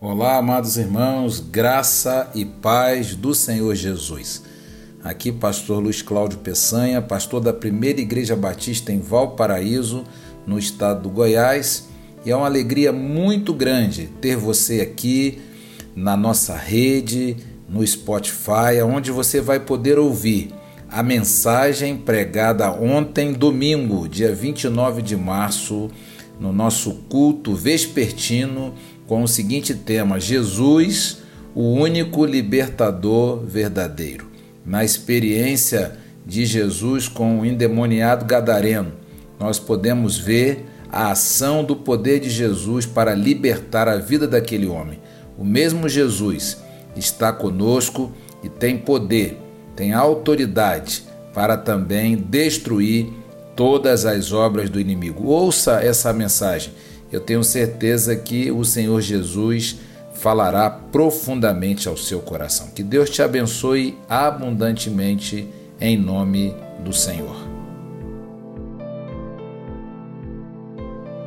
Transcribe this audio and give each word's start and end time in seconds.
Olá, 0.00 0.36
amados 0.36 0.76
irmãos, 0.76 1.40
graça 1.40 2.28
e 2.34 2.44
paz 2.44 3.14
do 3.14 3.32
Senhor 3.32 3.74
Jesus. 3.74 4.42
Aqui, 5.02 5.30
pastor 5.30 5.82
Luiz 5.82 6.02
Cláudio 6.02 6.40
Peçanha, 6.40 7.00
pastor 7.00 7.40
da 7.40 7.52
Primeira 7.52 8.00
Igreja 8.00 8.34
Batista 8.34 8.92
em 8.92 8.98
Valparaíso, 8.98 10.04
no 10.46 10.58
estado 10.58 11.04
do 11.04 11.08
Goiás, 11.08 11.88
e 12.24 12.30
é 12.30 12.36
uma 12.36 12.46
alegria 12.46 12.92
muito 12.92 13.54
grande 13.54 14.10
ter 14.20 14.36
você 14.36 14.80
aqui 14.80 15.40
na 15.94 16.16
nossa 16.16 16.56
rede, 16.56 17.36
no 17.68 17.86
Spotify, 17.86 18.82
onde 18.84 19.10
você 19.10 19.40
vai 19.40 19.60
poder 19.60 19.98
ouvir 19.98 20.52
a 20.90 21.02
mensagem 21.02 21.96
pregada 21.96 22.70
ontem, 22.70 23.32
domingo, 23.32 24.08
dia 24.08 24.34
29 24.34 25.00
de 25.00 25.16
março, 25.16 25.88
no 26.38 26.52
nosso 26.52 26.92
culto 27.08 27.54
vespertino 27.54 28.74
com 29.06 29.22
o 29.22 29.28
seguinte 29.28 29.74
tema: 29.74 30.20
Jesus, 30.20 31.18
o 31.54 31.62
único 31.62 32.24
libertador 32.24 33.40
verdadeiro. 33.44 34.26
Na 34.64 34.84
experiência 34.84 35.98
de 36.26 36.46
Jesus 36.46 37.06
com 37.06 37.40
o 37.40 37.46
endemoniado 37.46 38.24
gadareno, 38.24 38.92
nós 39.38 39.58
podemos 39.58 40.16
ver 40.16 40.66
a 40.90 41.10
ação 41.10 41.64
do 41.64 41.76
poder 41.76 42.20
de 42.20 42.30
Jesus 42.30 42.86
para 42.86 43.14
libertar 43.14 43.88
a 43.88 43.96
vida 43.96 44.26
daquele 44.26 44.66
homem. 44.66 45.00
O 45.36 45.44
mesmo 45.44 45.88
Jesus 45.88 46.58
está 46.96 47.32
conosco 47.32 48.12
e 48.42 48.48
tem 48.48 48.78
poder, 48.78 49.38
tem 49.74 49.92
autoridade 49.92 51.02
para 51.34 51.56
também 51.56 52.16
destruir 52.16 53.12
todas 53.56 54.06
as 54.06 54.32
obras 54.32 54.70
do 54.70 54.80
inimigo. 54.80 55.26
Ouça 55.26 55.80
essa 55.80 56.12
mensagem 56.12 56.72
eu 57.14 57.20
tenho 57.20 57.44
certeza 57.44 58.16
que 58.16 58.50
o 58.50 58.64
Senhor 58.64 59.00
Jesus 59.00 59.76
falará 60.14 60.68
profundamente 60.68 61.88
ao 61.88 61.96
seu 61.96 62.18
coração. 62.20 62.70
Que 62.70 62.82
Deus 62.82 63.08
te 63.08 63.22
abençoe 63.22 63.96
abundantemente 64.08 65.48
em 65.80 65.96
nome 65.96 66.52
do 66.80 66.92
Senhor. 66.92 67.36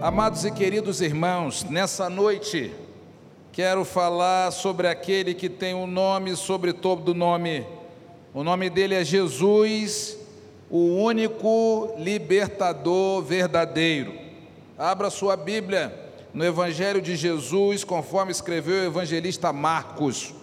Amados 0.02 0.44
e 0.44 0.52
queridos 0.52 1.00
irmãos, 1.00 1.64
nessa 1.64 2.10
noite 2.10 2.72
quero 3.54 3.86
falar 3.86 4.52
sobre 4.52 4.88
aquele 4.88 5.34
que 5.34 5.48
tem 5.48 5.74
o 5.74 5.80
um 5.80 5.88
nome 5.88 6.36
sobre 6.36 6.74
todo 6.74 7.16
nome. 7.16 7.66
O 8.34 8.44
nome 8.44 8.70
dele 8.70 8.94
é 8.94 9.06
Jesus, 9.06 10.18
o 10.70 11.02
único 11.02 11.94
libertador 11.98 13.24
verdadeiro. 13.24 14.27
Abra 14.80 15.10
sua 15.10 15.36
Bíblia 15.36 15.92
no 16.32 16.46
Evangelho 16.46 17.02
de 17.02 17.16
Jesus, 17.16 17.84
conforme 17.84 18.32
escreveu 18.32 18.84
o 18.84 18.86
evangelista 18.86 19.52
Marcos, 19.52 20.36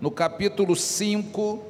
no 0.00 0.12
capítulo 0.12 0.76
5, 0.76 1.60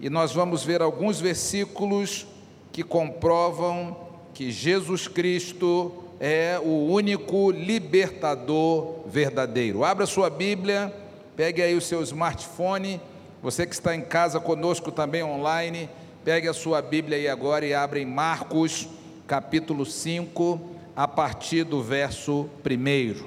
e 0.00 0.10
nós 0.10 0.32
vamos 0.32 0.64
ver 0.64 0.82
alguns 0.82 1.20
versículos 1.20 2.26
que 2.72 2.82
comprovam 2.82 3.96
que 4.34 4.50
Jesus 4.50 5.06
Cristo 5.06 5.94
é 6.18 6.58
o 6.60 6.88
único 6.88 7.52
libertador 7.52 9.06
verdadeiro. 9.06 9.84
Abra 9.84 10.06
sua 10.06 10.28
Bíblia, 10.28 10.92
pegue 11.36 11.62
aí 11.62 11.76
o 11.76 11.80
seu 11.80 12.02
smartphone, 12.02 13.00
você 13.40 13.64
que 13.64 13.74
está 13.74 13.94
em 13.94 14.02
casa 14.02 14.40
conosco 14.40 14.90
também 14.90 15.22
online, 15.22 15.88
pegue 16.24 16.48
a 16.48 16.52
sua 16.52 16.82
Bíblia 16.82 17.16
aí 17.16 17.28
agora 17.28 17.64
e 17.64 17.72
abra 17.72 18.00
em 18.00 18.06
Marcos, 18.06 18.88
capítulo 19.28 19.86
5 19.86 20.73
a 20.96 21.08
partir 21.08 21.64
do 21.64 21.82
verso 21.82 22.48
1. 22.64 23.24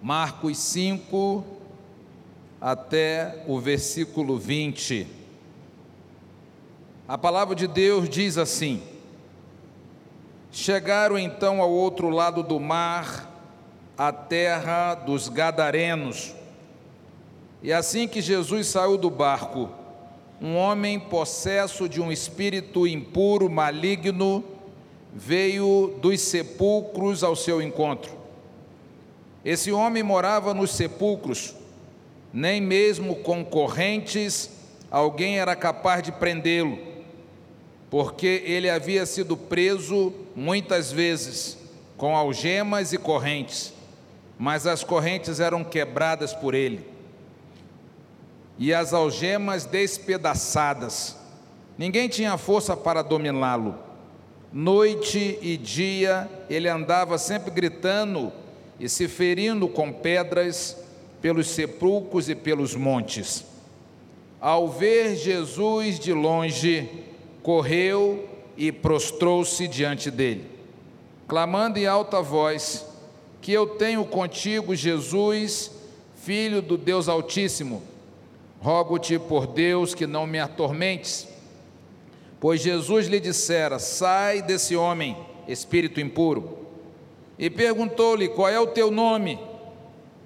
Marcos 0.00 0.56
5 0.58 1.44
até 2.60 3.42
o 3.48 3.58
versículo 3.58 4.38
20. 4.38 5.06
A 7.08 7.18
palavra 7.18 7.56
de 7.56 7.66
Deus 7.66 8.08
diz 8.08 8.38
assim: 8.38 8.80
Chegaram 10.52 11.18
então 11.18 11.60
ao 11.60 11.70
outro 11.70 12.10
lado 12.10 12.44
do 12.44 12.60
mar, 12.60 13.28
a 13.98 14.12
terra 14.12 14.94
dos 14.94 15.28
Gadarenos. 15.28 16.32
E 17.60 17.72
assim 17.72 18.06
que 18.06 18.22
Jesus 18.22 18.68
saiu 18.68 18.96
do 18.96 19.10
barco, 19.10 19.68
um 20.40 20.56
homem 20.56 20.98
possesso 20.98 21.88
de 21.88 22.00
um 22.00 22.12
espírito 22.12 22.86
impuro, 22.86 23.50
maligno, 23.50 24.44
veio 25.14 25.98
dos 26.00 26.20
sepulcros 26.20 27.22
ao 27.22 27.34
seu 27.34 27.60
encontro. 27.60 28.12
Esse 29.44 29.72
homem 29.72 30.02
morava 30.02 30.52
nos 30.54 30.70
sepulcros, 30.70 31.54
nem 32.32 32.60
mesmo 32.60 33.16
com 33.16 33.44
correntes 33.44 34.50
alguém 34.90 35.38
era 35.38 35.54
capaz 35.54 36.02
de 36.02 36.12
prendê-lo, 36.12 36.78
porque 37.88 38.42
ele 38.44 38.68
havia 38.68 39.06
sido 39.06 39.36
preso 39.36 40.12
muitas 40.34 40.90
vezes 40.90 41.56
com 41.96 42.16
algemas 42.16 42.92
e 42.92 42.98
correntes, 42.98 43.72
mas 44.38 44.66
as 44.66 44.82
correntes 44.82 45.38
eram 45.38 45.62
quebradas 45.62 46.34
por 46.34 46.54
ele 46.54 46.84
e 48.58 48.74
as 48.74 48.92
algemas 48.92 49.64
despedaçadas. 49.64 51.16
Ninguém 51.78 52.08
tinha 52.08 52.36
força 52.36 52.76
para 52.76 53.00
dominá-lo 53.00 53.89
Noite 54.52 55.38
e 55.40 55.56
dia 55.56 56.28
ele 56.48 56.68
andava 56.68 57.16
sempre 57.18 57.52
gritando 57.52 58.32
e 58.80 58.88
se 58.88 59.06
ferindo 59.06 59.68
com 59.68 59.92
pedras 59.92 60.76
pelos 61.22 61.46
sepulcros 61.48 62.28
e 62.28 62.34
pelos 62.34 62.74
montes. 62.74 63.44
Ao 64.40 64.68
ver 64.68 65.14
Jesus 65.14 66.00
de 66.00 66.12
longe, 66.12 66.88
correu 67.42 68.28
e 68.56 68.72
prostrou-se 68.72 69.68
diante 69.68 70.10
dele, 70.10 70.44
clamando 71.28 71.78
em 71.78 71.86
alta 71.86 72.20
voz: 72.20 72.84
Que 73.40 73.52
eu 73.52 73.66
tenho 73.66 74.04
contigo, 74.04 74.74
Jesus, 74.74 75.70
filho 76.16 76.60
do 76.60 76.76
Deus 76.76 77.08
Altíssimo. 77.08 77.82
Rogo-te 78.60 79.18
por 79.18 79.46
Deus 79.46 79.94
que 79.94 80.06
não 80.06 80.26
me 80.26 80.38
atormentes. 80.38 81.29
Pois 82.40 82.62
Jesus 82.62 83.06
lhe 83.06 83.20
dissera: 83.20 83.78
Sai 83.78 84.40
desse 84.40 84.74
homem, 84.74 85.14
espírito 85.46 86.00
impuro. 86.00 86.58
E 87.38 87.50
perguntou-lhe: 87.50 88.28
Qual 88.28 88.48
é 88.48 88.58
o 88.58 88.68
teu 88.68 88.90
nome? 88.90 89.38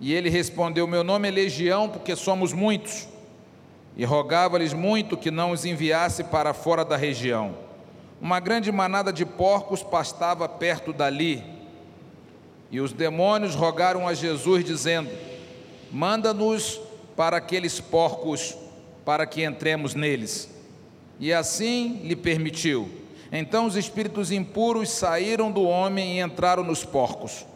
E 0.01 0.15
ele 0.15 0.31
respondeu: 0.31 0.87
Meu 0.87 1.03
nome 1.03 1.27
é 1.27 1.31
Legião, 1.33 1.89
porque 1.89 2.15
somos 2.15 2.53
muitos. 2.53 3.09
E 3.97 4.05
rogava-lhes 4.05 4.73
muito 4.73 5.17
que 5.17 5.31
não 5.31 5.51
os 5.51 5.65
enviasse 5.65 6.25
para 6.25 6.55
fora 6.55 6.85
da 6.85 6.97
região. 6.97 7.57
Uma 8.21 8.41
grande 8.41 8.71
manada 8.71 9.13
de 9.13 9.27
porcos 9.27 9.83
pastava 9.83 10.49
perto 10.49 10.93
dali. 10.93 11.43
E 12.71 12.81
os 12.81 12.93
demônios 12.93 13.57
rogaram 13.57 14.07
a 14.07 14.15
Jesus, 14.15 14.65
dizendo: 14.65 15.11
Manda-nos 15.91 16.81
para 17.17 17.39
aqueles 17.39 17.81
porcos, 17.81 18.57
para 19.05 19.27
que 19.27 19.43
entremos 19.43 19.97
neles 19.97 20.54
e 21.19 21.33
assim 21.33 22.01
lhe 22.05 22.17
permitiu. 22.17 22.89
Então 23.31 23.67
os 23.67 23.77
espíritos 23.77 24.31
impuros 24.31 24.91
saíram 24.91 25.51
do 25.51 25.63
homem 25.65 26.19
e 26.19 26.21
entraram 26.21 26.63
nos 26.63 26.85
porcos. 26.85 27.47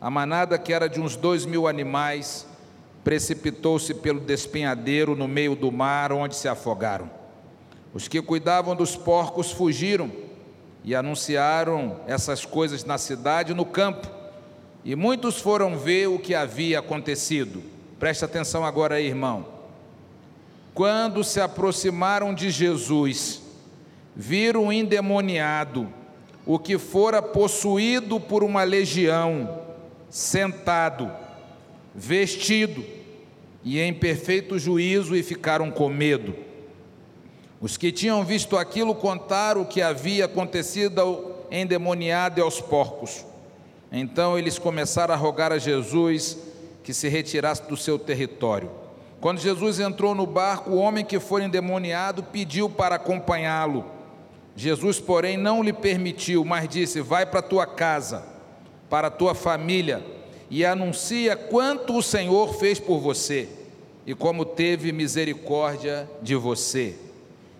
A 0.00 0.10
manada, 0.10 0.58
que 0.58 0.72
era 0.72 0.88
de 0.88 1.00
uns 1.00 1.16
dois 1.16 1.44
mil 1.44 1.66
animais, 1.66 2.46
precipitou-se 3.02 3.94
pelo 3.94 4.20
despenhadeiro 4.20 5.14
no 5.14 5.28
meio 5.28 5.54
do 5.54 5.70
mar, 5.70 6.12
onde 6.12 6.34
se 6.34 6.48
afogaram. 6.48 7.10
Os 7.94 8.08
que 8.08 8.20
cuidavam 8.20 8.74
dos 8.74 8.96
porcos 8.96 9.50
fugiram 9.50 10.10
e 10.84 10.94
anunciaram 10.94 12.00
essas 12.06 12.44
coisas 12.44 12.84
na 12.84 12.98
cidade 12.98 13.52
e 13.52 13.54
no 13.54 13.64
campo, 13.64 14.08
e 14.84 14.94
muitos 14.94 15.40
foram 15.40 15.76
ver 15.76 16.08
o 16.08 16.18
que 16.18 16.34
havia 16.34 16.78
acontecido. 16.78 17.62
Preste 17.98 18.24
atenção 18.24 18.64
agora 18.64 18.96
aí, 18.96 19.06
irmão. 19.06 19.55
Quando 20.76 21.24
se 21.24 21.40
aproximaram 21.40 22.34
de 22.34 22.50
Jesus, 22.50 23.40
viram 24.14 24.66
o 24.66 24.72
endemoniado, 24.72 25.88
o 26.44 26.58
que 26.58 26.76
fora 26.76 27.22
possuído 27.22 28.20
por 28.20 28.44
uma 28.44 28.62
legião, 28.62 29.58
sentado, 30.10 31.10
vestido 31.94 32.84
e 33.64 33.80
em 33.80 33.94
perfeito 33.94 34.58
juízo, 34.58 35.16
e 35.16 35.22
ficaram 35.22 35.70
com 35.70 35.88
medo. 35.88 36.36
Os 37.58 37.78
que 37.78 37.90
tinham 37.90 38.22
visto 38.22 38.54
aquilo 38.54 38.94
contaram 38.94 39.62
o 39.62 39.66
que 39.66 39.80
havia 39.80 40.26
acontecido 40.26 41.00
ao 41.00 41.46
endemoniado 41.50 42.38
e 42.38 42.42
aos 42.42 42.60
porcos. 42.60 43.24
Então 43.90 44.38
eles 44.38 44.58
começaram 44.58 45.14
a 45.14 45.16
rogar 45.16 45.52
a 45.52 45.58
Jesus 45.58 46.36
que 46.84 46.92
se 46.92 47.08
retirasse 47.08 47.62
do 47.62 47.78
seu 47.78 47.98
território. 47.98 48.84
Quando 49.20 49.40
Jesus 49.40 49.80
entrou 49.80 50.14
no 50.14 50.26
barco, 50.26 50.70
o 50.70 50.76
homem 50.76 51.04
que 51.04 51.18
foi 51.18 51.44
endemoniado 51.44 52.22
pediu 52.22 52.68
para 52.68 52.96
acompanhá-lo. 52.96 53.84
Jesus, 54.54 55.00
porém, 55.00 55.36
não 55.36 55.62
lhe 55.62 55.72
permitiu, 55.72 56.44
mas 56.44 56.68
disse: 56.68 57.00
Vai 57.00 57.26
para 57.26 57.42
tua 57.42 57.66
casa, 57.66 58.24
para 58.88 59.10
tua 59.10 59.34
família, 59.34 60.04
e 60.50 60.64
anuncia 60.64 61.36
quanto 61.36 61.96
o 61.96 62.02
Senhor 62.02 62.54
fez 62.54 62.78
por 62.78 63.00
você 63.00 63.48
e 64.06 64.14
como 64.14 64.44
teve 64.44 64.92
misericórdia 64.92 66.08
de 66.22 66.36
você. 66.36 66.94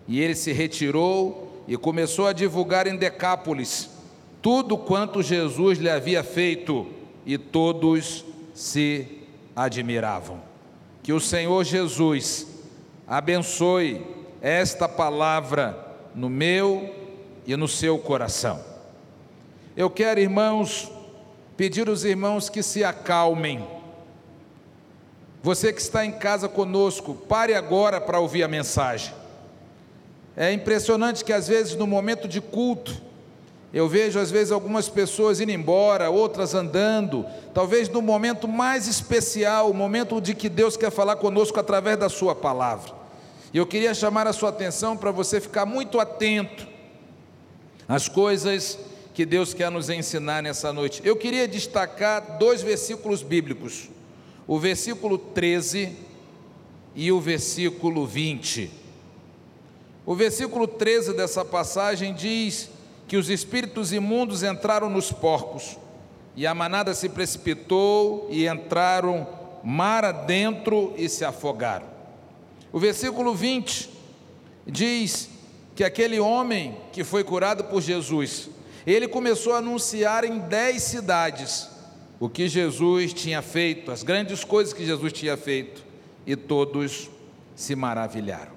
E 0.07 0.21
ele 0.21 0.35
se 0.35 0.53
retirou 0.53 1.65
e 1.67 1.77
começou 1.77 2.29
a 2.29 2.33
divulgar 2.33 2.87
em 2.87 2.97
Decápolis 2.97 3.97
tudo 4.47 4.79
quanto 4.79 5.25
Jesus 5.25 5.77
lhe 5.77 5.91
havia 5.91 6.23
feito, 6.23 6.87
e 7.27 7.37
todos 7.37 8.25
se 8.55 9.25
admiravam. 9.57 10.46
Que 11.07 11.13
o 11.13 11.21
Senhor 11.21 11.63
Jesus 11.63 12.49
abençoe 13.07 14.05
esta 14.43 14.89
palavra 14.89 15.95
no 16.13 16.29
meu 16.29 16.93
e 17.47 17.55
no 17.55 17.69
seu 17.69 17.97
coração. 17.97 18.61
Eu 19.77 19.89
quero, 19.89 20.19
irmãos, 20.19 20.91
pedir 21.57 21.89
aos 21.89 22.03
irmãos 22.03 22.49
que 22.49 22.61
se 22.61 22.83
acalmem. 22.83 23.65
Você 25.45 25.73
que 25.73 25.81
está 25.81 26.05
em 26.05 26.11
casa 26.11 26.49
conosco, 26.49 27.15
pare 27.15 27.55
agora 27.55 28.01
para 28.01 28.19
ouvir 28.19 28.43
a 28.43 28.49
mensagem. 28.49 29.15
É 30.37 30.51
impressionante 30.51 31.25
que 31.25 31.33
às 31.33 31.47
vezes 31.47 31.77
no 31.77 31.87
momento 31.87 32.27
de 32.27 32.41
culto, 32.41 33.01
eu 33.73 33.89
vejo 33.89 34.19
às 34.19 34.31
vezes 34.31 34.53
algumas 34.53 34.89
pessoas 34.89 35.41
indo 35.41 35.53
embora, 35.53 36.09
outras 36.09 36.55
andando, 36.55 37.27
talvez 37.53 37.89
no 37.89 38.01
momento 38.01 38.47
mais 38.47 38.87
especial, 38.87 39.71
o 39.71 39.75
momento 39.75 40.21
de 40.21 40.35
que 40.35 40.49
Deus 40.49 40.77
quer 40.77 40.91
falar 40.91 41.17
conosco 41.17 41.59
através 41.59 41.99
da 41.99 42.09
Sua 42.09 42.35
palavra. 42.35 42.93
E 43.53 43.59
eu 43.59 43.67
queria 43.67 43.95
chamar 43.95 44.27
a 44.27 44.33
sua 44.33 44.51
atenção 44.51 44.97
para 44.97 45.11
você 45.11 45.41
ficar 45.41 45.65
muito 45.65 45.99
atento 45.99 46.67
às 47.89 48.09
coisas 48.09 48.79
que 49.15 49.25
Deus 49.25 49.55
quer 49.55 49.71
nos 49.71 49.89
ensinar 49.89 50.43
nessa 50.43 50.73
noite. 50.73 51.01
Eu 51.05 51.17
queria 51.17 51.49
destacar 51.49 52.37
dois 52.39 52.61
versículos 52.61 53.23
bíblicos, 53.23 53.89
o 54.47 54.59
versículo 54.59 55.17
13 55.17 55.97
e 56.95 57.11
o 57.11 57.19
versículo 57.19 58.07
20. 58.07 58.71
O 60.05 60.15
versículo 60.15 60.69
13 60.69 61.15
dessa 61.15 61.45
passagem 61.45 62.13
diz 62.13 62.69
que 63.07 63.17
os 63.17 63.31
espíritos 63.31 63.93
imundos 63.93 64.43
entraram 64.43 64.91
nos 64.91 65.13
porcos, 65.13 65.77
e 66.35 66.47
a 66.47 66.55
manada 66.55 66.93
se 66.95 67.09
precipitou 67.09 68.29
e 68.31 68.47
entraram 68.47 69.27
mar 69.65 70.05
adentro 70.05 70.95
e 70.97 71.09
se 71.09 71.25
afogaram. 71.25 71.87
O 72.73 72.79
versículo 72.79 73.35
20 73.35 73.91
diz 74.67 75.31
que 75.75 75.83
aquele 75.83 76.21
homem 76.21 76.77
que 76.93 77.03
foi 77.05 77.25
curado 77.25 77.65
por 77.65 77.81
Jesus, 77.81 78.51
ele 78.87 79.09
começou 79.09 79.55
a 79.55 79.59
anunciar 79.59 80.25
em 80.25 80.39
dez 80.39 80.83
cidades 80.83 81.69
o 82.19 82.29
que 82.29 82.49
Jesus 82.49 83.13
tinha 83.13 83.41
feito, 83.43 83.91
as 83.91 84.03
grandes 84.03 84.45
coisas 84.45 84.73
que 84.73 84.85
Jesus 84.85 85.13
tinha 85.13 85.37
feito, 85.37 85.85
e 86.27 86.35
todos 86.35 87.09
se 87.55 87.77
maravilharam. 87.77 88.56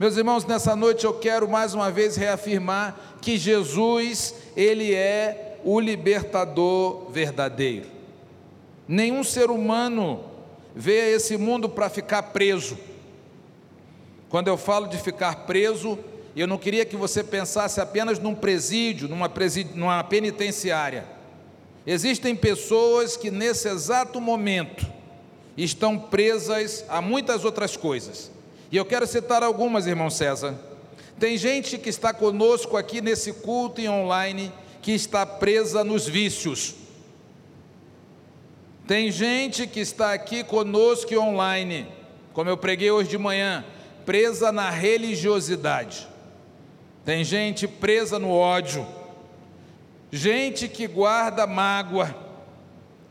Meus 0.00 0.16
irmãos, 0.16 0.46
nessa 0.46 0.74
noite 0.74 1.04
eu 1.04 1.12
quero 1.12 1.46
mais 1.46 1.74
uma 1.74 1.90
vez 1.90 2.16
reafirmar 2.16 2.98
que 3.20 3.36
Jesus, 3.36 4.34
ele 4.56 4.94
é 4.94 5.58
o 5.62 5.78
libertador 5.78 7.10
verdadeiro. 7.10 7.86
Nenhum 8.88 9.22
ser 9.22 9.50
humano 9.50 10.24
veio 10.74 11.02
a 11.02 11.16
esse 11.16 11.36
mundo 11.36 11.68
para 11.68 11.90
ficar 11.90 12.22
preso. 12.22 12.78
Quando 14.30 14.48
eu 14.48 14.56
falo 14.56 14.86
de 14.86 14.96
ficar 14.96 15.44
preso, 15.44 15.98
eu 16.34 16.46
não 16.46 16.56
queria 16.56 16.86
que 16.86 16.96
você 16.96 17.22
pensasse 17.22 17.78
apenas 17.78 18.18
num 18.18 18.34
presídio, 18.34 19.06
numa, 19.06 19.28
presídio, 19.28 19.76
numa 19.76 20.02
penitenciária. 20.02 21.04
Existem 21.86 22.34
pessoas 22.34 23.18
que 23.18 23.30
nesse 23.30 23.68
exato 23.68 24.18
momento 24.18 24.86
estão 25.58 25.98
presas 25.98 26.86
a 26.88 27.02
muitas 27.02 27.44
outras 27.44 27.76
coisas. 27.76 28.39
E 28.70 28.76
eu 28.76 28.84
quero 28.84 29.06
citar 29.06 29.42
algumas, 29.42 29.86
irmão 29.86 30.10
César. 30.10 30.58
Tem 31.18 31.36
gente 31.36 31.76
que 31.76 31.88
está 31.88 32.14
conosco 32.14 32.76
aqui 32.76 33.00
nesse 33.00 33.32
culto 33.32 33.80
e 33.80 33.88
online 33.88 34.52
que 34.80 34.92
está 34.92 35.26
presa 35.26 35.84
nos 35.84 36.06
vícios. 36.08 36.74
Tem 38.86 39.10
gente 39.10 39.66
que 39.66 39.80
está 39.80 40.12
aqui 40.12 40.42
conosco 40.42 41.12
e 41.12 41.18
online, 41.18 41.86
como 42.32 42.48
eu 42.50 42.56
preguei 42.56 42.90
hoje 42.90 43.10
de 43.10 43.18
manhã, 43.18 43.64
presa 44.06 44.50
na 44.50 44.70
religiosidade. 44.70 46.08
Tem 47.04 47.22
gente 47.22 47.68
presa 47.68 48.18
no 48.18 48.30
ódio. 48.30 48.86
Gente 50.10 50.66
que 50.68 50.88
guarda 50.88 51.46
mágoa, 51.46 52.14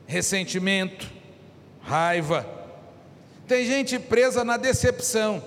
ressentimento, 0.06 1.10
raiva. 1.82 2.59
Tem 3.50 3.66
gente 3.66 3.98
presa 3.98 4.44
na 4.46 4.58
decepção. 4.58 5.44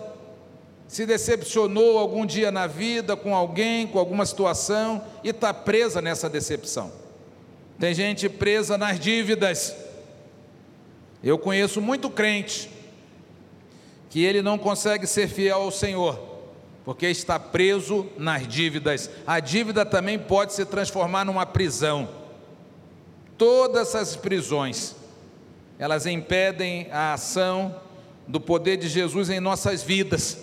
Se 0.88 1.06
decepcionou 1.06 1.96
algum 1.96 2.26
dia 2.26 2.50
na 2.50 2.66
vida 2.66 3.16
com 3.16 3.32
alguém, 3.32 3.87
com 3.87 3.96
alguma 3.96 4.26
situação 4.26 5.04
e 5.22 5.28
está 5.28 5.54
presa 5.54 6.02
nessa 6.02 6.28
decepção. 6.28 6.90
Tem 7.78 7.94
gente 7.94 8.28
presa 8.28 8.76
nas 8.76 8.99
dívidas. 8.99 9.76
Eu 11.22 11.38
conheço 11.38 11.81
muito 11.81 12.10
crente 12.10 12.69
que 14.10 14.25
ele 14.25 14.43
não 14.43 14.58
consegue 14.58 15.06
ser 15.06 15.28
fiel 15.28 15.62
ao 15.62 15.70
Senhor, 15.70 16.19
porque 16.84 17.06
está 17.06 17.38
preso 17.38 18.08
nas 18.19 18.48
dívidas. 18.48 19.08
A 19.25 19.38
dívida 19.38 19.87
também 19.87 20.19
pode 20.19 20.55
se 20.55 20.64
transformar 20.64 21.25
numa 21.25 21.46
prisão. 21.46 22.08
Todas 23.38 23.94
essas 23.94 24.16
prisões, 24.16 24.96
elas 25.78 26.05
impedem 26.05 26.88
a 26.90 27.12
ação 27.12 27.81
do 28.26 28.40
poder 28.40 28.76
de 28.76 28.88
Jesus 28.88 29.30
em 29.30 29.40
nossas 29.40 29.82
vidas, 29.82 30.38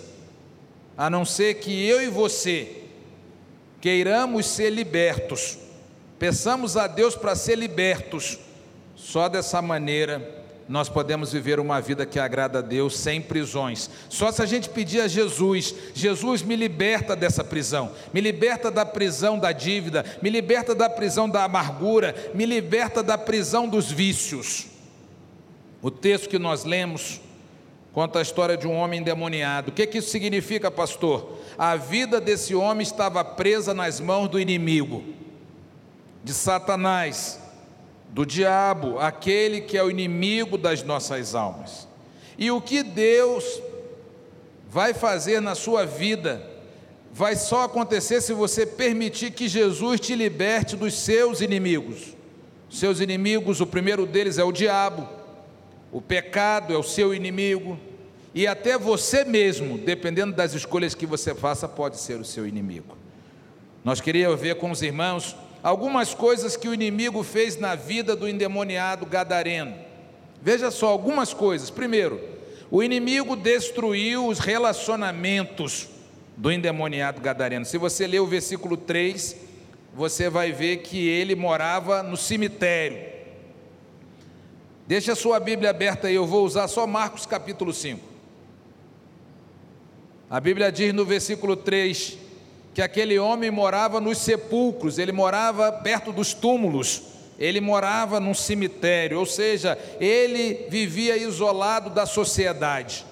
a 0.96 1.08
não 1.08 1.24
ser 1.24 1.54
que 1.54 1.86
eu 1.86 2.02
e 2.02 2.08
você 2.08 2.82
queiramos 3.80 4.46
ser 4.46 4.70
libertos, 4.70 5.58
peçamos 6.18 6.76
a 6.76 6.86
Deus 6.86 7.16
para 7.16 7.34
ser 7.34 7.56
libertos, 7.56 8.38
só 8.94 9.28
dessa 9.28 9.62
maneira 9.62 10.40
nós 10.70 10.88
podemos 10.88 11.32
viver 11.32 11.58
uma 11.58 11.80
vida 11.80 12.06
que 12.06 12.16
agrada 12.16 12.60
a 12.60 12.62
Deus 12.62 12.96
sem 12.96 13.20
prisões. 13.20 13.90
Só 14.08 14.30
se 14.30 14.40
a 14.40 14.46
gente 14.46 14.68
pedir 14.68 15.00
a 15.00 15.08
Jesus: 15.08 15.74
Jesus, 15.92 16.42
me 16.42 16.54
liberta 16.54 17.16
dessa 17.16 17.42
prisão, 17.42 17.90
me 18.14 18.20
liberta 18.20 18.70
da 18.70 18.86
prisão 18.86 19.36
da 19.36 19.50
dívida, 19.50 20.04
me 20.22 20.30
liberta 20.30 20.72
da 20.72 20.88
prisão 20.88 21.28
da 21.28 21.42
amargura, 21.42 22.14
me 22.34 22.46
liberta 22.46 23.02
da 23.02 23.18
prisão 23.18 23.66
dos 23.68 23.90
vícios. 23.90 24.66
O 25.82 25.90
texto 25.90 26.28
que 26.28 26.38
nós 26.38 26.62
lemos 26.62 27.20
conta 27.92 28.18
a 28.18 28.22
história 28.22 28.56
de 28.56 28.66
um 28.66 28.74
homem 28.74 29.00
endemoniado. 29.00 29.70
O 29.70 29.74
que, 29.74 29.86
que 29.86 29.98
isso 29.98 30.10
significa, 30.10 30.70
pastor? 30.70 31.38
A 31.58 31.76
vida 31.76 32.20
desse 32.20 32.54
homem 32.54 32.82
estava 32.82 33.24
presa 33.24 33.74
nas 33.74 34.00
mãos 34.00 34.28
do 34.28 34.38
inimigo, 34.38 35.04
de 36.22 36.32
Satanás 36.32 37.40
do 38.10 38.26
diabo, 38.26 38.98
aquele 38.98 39.60
que 39.60 39.76
é 39.76 39.82
o 39.82 39.90
inimigo 39.90 40.58
das 40.58 40.82
nossas 40.82 41.34
almas. 41.34 41.88
E 42.38 42.50
o 42.50 42.60
que 42.60 42.82
Deus 42.82 43.60
vai 44.68 44.94
fazer 44.94 45.40
na 45.40 45.54
sua 45.54 45.84
vida 45.84 46.48
vai 47.12 47.34
só 47.34 47.64
acontecer 47.64 48.20
se 48.20 48.32
você 48.32 48.64
permitir 48.64 49.32
que 49.32 49.48
Jesus 49.48 50.00
te 50.00 50.14
liberte 50.14 50.76
dos 50.76 50.94
seus 50.94 51.40
inimigos. 51.40 52.14
Seus 52.70 53.00
inimigos, 53.00 53.60
o 53.60 53.66
primeiro 53.66 54.06
deles 54.06 54.38
é 54.38 54.44
o 54.44 54.52
diabo, 54.52 55.08
o 55.92 56.00
pecado 56.00 56.72
é 56.72 56.76
o 56.76 56.82
seu 56.82 57.14
inimigo, 57.14 57.78
e 58.34 58.46
até 58.46 58.78
você 58.78 59.24
mesmo, 59.24 59.76
dependendo 59.76 60.32
das 60.32 60.54
escolhas 60.54 60.94
que 60.94 61.06
você 61.06 61.34
faça, 61.34 61.66
pode 61.66 61.98
ser 61.98 62.20
o 62.20 62.24
seu 62.24 62.46
inimigo. 62.46 62.96
Nós 63.84 64.00
queríamos 64.00 64.40
ver 64.40 64.56
com 64.56 64.70
os 64.70 64.82
irmãos 64.82 65.34
algumas 65.62 66.14
coisas 66.14 66.56
que 66.56 66.68
o 66.68 66.74
inimigo 66.74 67.22
fez 67.22 67.56
na 67.56 67.74
vida 67.74 68.14
do 68.14 68.28
endemoniado 68.28 69.04
gadareno. 69.04 69.74
Veja 70.40 70.70
só 70.70 70.88
algumas 70.88 71.34
coisas. 71.34 71.70
Primeiro, 71.70 72.20
o 72.70 72.82
inimigo 72.82 73.34
destruiu 73.34 74.26
os 74.26 74.38
relacionamentos 74.38 75.88
do 76.36 76.52
endemoniado 76.52 77.20
gadareno. 77.20 77.64
Se 77.64 77.76
você 77.76 78.06
ler 78.06 78.20
o 78.20 78.26
versículo 78.26 78.76
3, 78.76 79.36
você 79.92 80.30
vai 80.30 80.52
ver 80.52 80.78
que 80.78 81.08
ele 81.08 81.34
morava 81.34 82.02
no 82.02 82.16
cemitério. 82.16 83.19
Deixa 84.90 85.12
a 85.12 85.14
sua 85.14 85.38
Bíblia 85.38 85.70
aberta 85.70 86.08
aí, 86.08 86.16
eu 86.16 86.26
vou 86.26 86.44
usar 86.44 86.66
só 86.66 86.84
Marcos 86.84 87.24
capítulo 87.24 87.72
5. 87.72 88.00
A 90.28 90.40
Bíblia 90.40 90.72
diz 90.72 90.92
no 90.92 91.04
versículo 91.04 91.54
3: 91.54 92.18
que 92.74 92.82
aquele 92.82 93.16
homem 93.16 93.52
morava 93.52 94.00
nos 94.00 94.18
sepulcros, 94.18 94.98
ele 94.98 95.12
morava 95.12 95.70
perto 95.70 96.10
dos 96.10 96.34
túmulos, 96.34 97.02
ele 97.38 97.60
morava 97.60 98.18
num 98.18 98.34
cemitério, 98.34 99.20
ou 99.20 99.26
seja, 99.26 99.78
ele 100.00 100.66
vivia 100.68 101.16
isolado 101.16 101.90
da 101.90 102.04
sociedade. 102.04 103.06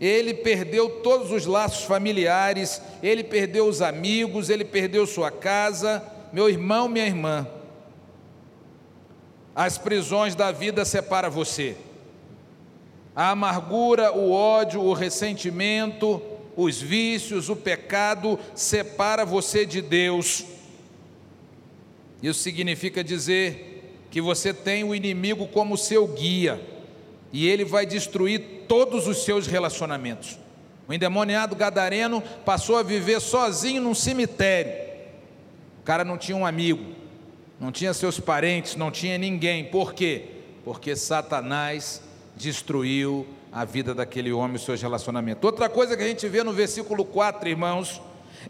Ele 0.00 0.32
perdeu 0.32 0.88
todos 1.02 1.30
os 1.30 1.44
laços 1.44 1.84
familiares, 1.84 2.80
ele 3.02 3.22
perdeu 3.22 3.66
os 3.66 3.82
amigos, 3.82 4.48
ele 4.48 4.64
perdeu 4.64 5.06
sua 5.06 5.30
casa. 5.30 6.02
Meu 6.32 6.48
irmão, 6.48 6.88
minha 6.88 7.04
irmã, 7.04 7.46
as 9.54 9.78
prisões 9.78 10.34
da 10.34 10.50
vida 10.50 10.84
separam 10.84 11.30
você. 11.30 11.76
A 13.14 13.30
amargura, 13.30 14.12
o 14.12 14.32
ódio, 14.32 14.80
o 14.80 14.94
ressentimento, 14.94 16.22
os 16.56 16.80
vícios, 16.80 17.48
o 17.48 17.56
pecado 17.56 18.38
separa 18.54 19.24
você 19.24 19.66
de 19.66 19.82
Deus. 19.82 20.44
Isso 22.22 22.40
significa 22.40 23.04
dizer 23.04 23.96
que 24.10 24.20
você 24.20 24.54
tem 24.54 24.84
o 24.84 24.94
inimigo 24.94 25.46
como 25.48 25.76
seu 25.76 26.06
guia 26.06 26.60
e 27.32 27.48
ele 27.48 27.64
vai 27.64 27.84
destruir 27.84 28.64
todos 28.68 29.06
os 29.06 29.24
seus 29.24 29.46
relacionamentos. 29.46 30.38
O 30.88 30.92
endemoniado 30.92 31.56
gadareno 31.56 32.22
passou 32.44 32.76
a 32.76 32.82
viver 32.82 33.20
sozinho 33.20 33.82
num 33.82 33.94
cemitério. 33.94 34.72
O 35.80 35.82
cara 35.82 36.04
não 36.04 36.18
tinha 36.18 36.36
um 36.36 36.46
amigo, 36.46 36.94
não 37.60 37.70
tinha 37.70 37.94
seus 37.94 38.18
parentes, 38.18 38.76
não 38.76 38.90
tinha 38.90 39.16
ninguém. 39.18 39.64
Por 39.64 39.94
quê? 39.94 40.24
Porque 40.64 40.96
Satanás 40.96 42.02
destruiu 42.36 43.26
a 43.52 43.64
vida 43.64 43.94
daquele 43.94 44.32
homem, 44.32 44.56
os 44.56 44.64
seus 44.64 44.80
relacionamentos. 44.80 45.44
Outra 45.44 45.68
coisa 45.68 45.96
que 45.96 46.02
a 46.02 46.06
gente 46.06 46.26
vê 46.26 46.42
no 46.42 46.52
versículo 46.52 47.04
4, 47.04 47.48
irmãos, 47.48 48.00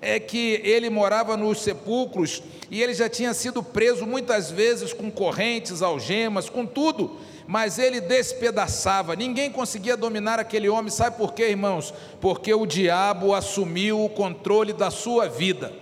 é 0.01 0.19
que 0.19 0.61
ele 0.65 0.89
morava 0.89 1.37
nos 1.37 1.61
sepulcros 1.61 2.43
e 2.71 2.81
ele 2.81 2.95
já 2.95 3.09
tinha 3.09 3.35
sido 3.35 3.63
preso 3.63 4.07
muitas 4.07 4.51
vezes 4.51 4.93
com 4.93 5.11
correntes, 5.11 5.83
algemas, 5.83 6.49
com 6.49 6.65
tudo, 6.65 7.19
mas 7.47 7.79
ele 7.79 8.01
despedaçava, 8.01 9.17
ninguém 9.17 9.51
conseguia 9.51 9.97
dominar 9.97 10.39
aquele 10.39 10.69
homem, 10.69 10.91
sabe 10.91 11.19
por 11.19 11.35
quê, 11.35 11.51
irmãos? 11.51 11.93
Porque 12.21 12.55
o 12.55 12.65
diabo 12.65 13.35
assumiu 13.35 14.05
o 14.05 14.09
controle 14.09 14.73
da 14.73 14.91
sua 14.91 15.29
vida. 15.29 15.73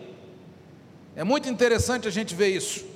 É 1.15 1.23
muito 1.23 1.49
interessante 1.49 2.09
a 2.09 2.11
gente 2.11 2.35
ver 2.35 2.49
isso. 2.49 2.90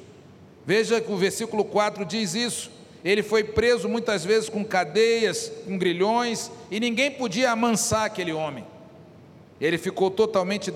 Veja 0.66 1.00
que 1.00 1.12
o 1.12 1.16
versículo 1.16 1.64
4 1.64 2.04
diz 2.04 2.34
isso. 2.34 2.70
Ele 3.04 3.22
foi 3.22 3.44
preso 3.44 3.88
muitas 3.88 4.24
vezes 4.24 4.48
com 4.48 4.64
cadeias, 4.64 5.52
com 5.66 5.76
grilhões, 5.76 6.50
e 6.70 6.80
ninguém 6.80 7.10
podia 7.10 7.50
amansar 7.50 8.06
aquele 8.06 8.32
homem. 8.32 8.64
Ele 9.60 9.76
ficou 9.76 10.10
totalmente 10.10 10.72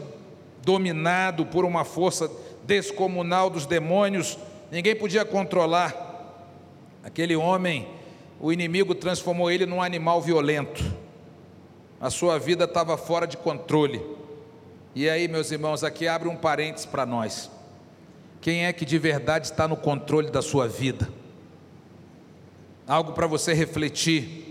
dominado 0.63 1.47
por 1.47 1.65
uma 1.65 1.85
força 1.85 2.31
descomunal 2.65 3.49
dos 3.49 3.65
demônios, 3.65 4.39
ninguém 4.71 4.95
podia 4.95 5.25
controlar. 5.25 6.07
Aquele 7.03 7.35
homem, 7.35 7.89
o 8.39 8.53
inimigo 8.53 8.95
transformou 8.95 9.51
ele 9.51 9.65
num 9.65 9.81
animal 9.81 10.21
violento. 10.21 10.85
A 11.99 12.11
sua 12.11 12.39
vida 12.39 12.65
estava 12.65 12.99
fora 12.99 13.27
de 13.27 13.39
controle. 13.39 14.05
E 14.95 15.09
aí, 15.09 15.27
meus 15.27 15.51
irmãos, 15.51 15.83
aqui 15.83 16.07
abre 16.07 16.29
um 16.29 16.37
parênteses 16.37 16.85
para 16.85 17.07
nós. 17.07 17.51
Quem 18.41 18.67
é 18.67 18.73
que 18.73 18.85
de 18.85 18.99
verdade 18.99 19.47
está 19.47 19.67
no 19.67 19.77
controle 19.77 20.31
da 20.31 20.41
sua 20.41 20.69
vida? 20.69 21.09
Algo 22.87 23.13
para 23.13 23.27
você 23.27 23.53
refletir. 23.53 24.47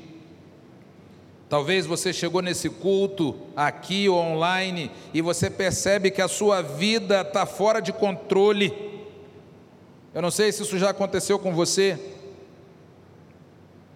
Talvez 1.50 1.86
você 1.86 2.12
chegou 2.12 2.42
nesse 2.42 2.70
culto 2.70 3.36
aqui 3.56 4.10
ou 4.10 4.18
online 4.18 4.92
e 5.14 5.22
você 5.22 5.50
percebe 5.50 6.12
que 6.12 6.22
a 6.22 6.28
sua 6.28 6.62
vida 6.62 7.22
está 7.22 7.46
fora 7.46 7.80
de 7.80 7.94
controle. 7.94 8.74
Eu 10.14 10.22
não 10.22 10.30
sei 10.32 10.52
se 10.52 10.64
isso 10.64 10.78
já 10.78 10.90
aconteceu 10.90 11.40
com 11.40 11.54
você, 11.54 11.98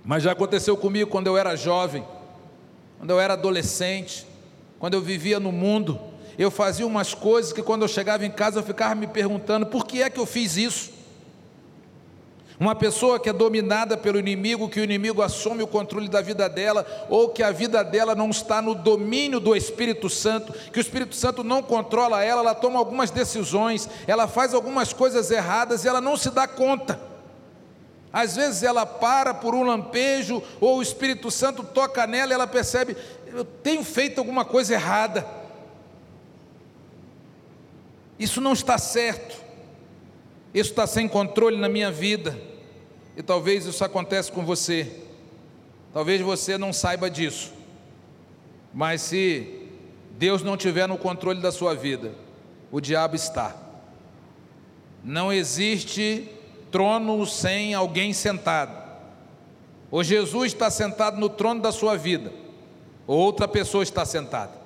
mas 0.03 0.23
já 0.23 0.31
aconteceu 0.31 0.77
comigo 0.77 1.09
quando 1.09 1.27
eu 1.27 1.37
era 1.37 1.55
jovem, 1.55 2.05
quando 2.97 3.09
eu 3.09 3.19
era 3.19 3.33
adolescente, 3.33 4.25
quando 4.79 4.93
eu 4.93 5.01
vivia 5.01 5.39
no 5.39 5.51
mundo. 5.51 5.99
Eu 6.37 6.49
fazia 6.49 6.85
umas 6.87 7.13
coisas 7.13 7.53
que 7.53 7.61
quando 7.61 7.83
eu 7.83 7.87
chegava 7.87 8.25
em 8.25 8.31
casa 8.31 8.59
eu 8.59 8.63
ficava 8.63 8.95
me 8.95 9.07
perguntando: 9.07 9.65
por 9.65 9.85
que 9.85 10.01
é 10.01 10.09
que 10.09 10.19
eu 10.19 10.25
fiz 10.25 10.57
isso? 10.57 11.01
Uma 12.61 12.75
pessoa 12.75 13.19
que 13.19 13.27
é 13.27 13.33
dominada 13.33 13.97
pelo 13.97 14.19
inimigo, 14.19 14.69
que 14.69 14.79
o 14.79 14.83
inimigo 14.83 15.23
assume 15.23 15.63
o 15.63 15.67
controle 15.67 16.07
da 16.07 16.21
vida 16.21 16.47
dela, 16.47 16.85
ou 17.09 17.29
que 17.29 17.41
a 17.41 17.51
vida 17.51 17.83
dela 17.83 18.13
não 18.13 18.29
está 18.29 18.61
no 18.61 18.75
domínio 18.75 19.39
do 19.39 19.55
Espírito 19.55 20.07
Santo, 20.07 20.53
que 20.71 20.77
o 20.77 20.79
Espírito 20.79 21.15
Santo 21.15 21.43
não 21.43 21.63
controla 21.63 22.23
ela, 22.23 22.41
ela 22.41 22.53
toma 22.53 22.77
algumas 22.77 23.09
decisões, 23.09 23.89
ela 24.05 24.27
faz 24.27 24.53
algumas 24.53 24.93
coisas 24.93 25.31
erradas 25.31 25.83
e 25.83 25.87
ela 25.87 25.99
não 25.99 26.15
se 26.15 26.29
dá 26.29 26.47
conta. 26.47 27.01
Às 28.13 28.35
vezes 28.35 28.61
ela 28.61 28.85
para 28.85 29.33
por 29.33 29.55
um 29.55 29.63
lampejo, 29.63 30.43
ou 30.59 30.77
o 30.77 30.81
Espírito 30.83 31.31
Santo 31.31 31.63
toca 31.63 32.05
nela 32.05 32.31
e 32.31 32.35
ela 32.35 32.45
percebe: 32.45 32.95
eu 33.25 33.43
tenho 33.43 33.83
feito 33.83 34.19
alguma 34.19 34.45
coisa 34.45 34.75
errada. 34.75 35.40
Isso 38.21 38.39
não 38.39 38.53
está 38.53 38.77
certo. 38.77 39.35
Isso 40.53 40.69
está 40.69 40.85
sem 40.85 41.07
controle 41.07 41.57
na 41.57 41.67
minha 41.67 41.91
vida. 41.91 42.39
E 43.17 43.23
talvez 43.23 43.65
isso 43.65 43.83
aconteça 43.83 44.31
com 44.31 44.45
você. 44.45 45.01
Talvez 45.91 46.21
você 46.21 46.55
não 46.55 46.71
saiba 46.71 47.09
disso. 47.09 47.51
Mas 48.71 49.01
se 49.01 49.67
Deus 50.19 50.43
não 50.43 50.55
tiver 50.55 50.87
no 50.87 50.99
controle 50.99 51.41
da 51.41 51.51
sua 51.51 51.73
vida, 51.73 52.13
o 52.71 52.79
diabo 52.79 53.15
está. 53.15 53.55
Não 55.03 55.33
existe 55.33 56.29
trono 56.69 57.25
sem 57.25 57.73
alguém 57.73 58.13
sentado. 58.13 58.79
Ou 59.89 60.03
Jesus 60.03 60.53
está 60.53 60.69
sentado 60.69 61.19
no 61.19 61.27
trono 61.27 61.59
da 61.59 61.71
sua 61.71 61.97
vida, 61.97 62.31
ou 63.07 63.17
outra 63.17 63.47
pessoa 63.47 63.81
está 63.81 64.05
sentada. 64.05 64.60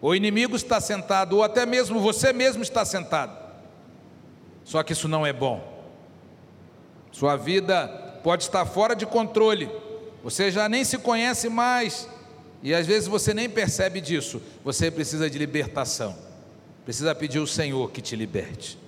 O 0.00 0.14
inimigo 0.14 0.54
está 0.54 0.80
sentado, 0.80 1.36
ou 1.36 1.42
até 1.42 1.64
mesmo 1.64 2.00
você 2.00 2.32
mesmo 2.32 2.62
está 2.62 2.84
sentado. 2.84 3.36
Só 4.64 4.82
que 4.82 4.92
isso 4.92 5.08
não 5.08 5.24
é 5.24 5.32
bom. 5.32 5.76
Sua 7.12 7.36
vida 7.36 7.88
pode 8.22 8.42
estar 8.42 8.66
fora 8.66 8.94
de 8.94 9.06
controle. 9.06 9.70
Você 10.22 10.50
já 10.50 10.68
nem 10.68 10.84
se 10.84 10.98
conhece 10.98 11.48
mais. 11.48 12.08
E 12.62 12.74
às 12.74 12.86
vezes 12.86 13.08
você 13.08 13.32
nem 13.32 13.48
percebe 13.48 14.00
disso. 14.00 14.42
Você 14.64 14.90
precisa 14.90 15.30
de 15.30 15.38
libertação. 15.38 16.16
Precisa 16.84 17.14
pedir 17.14 17.38
ao 17.38 17.46
Senhor 17.46 17.90
que 17.90 18.02
te 18.02 18.16
liberte. 18.16 18.78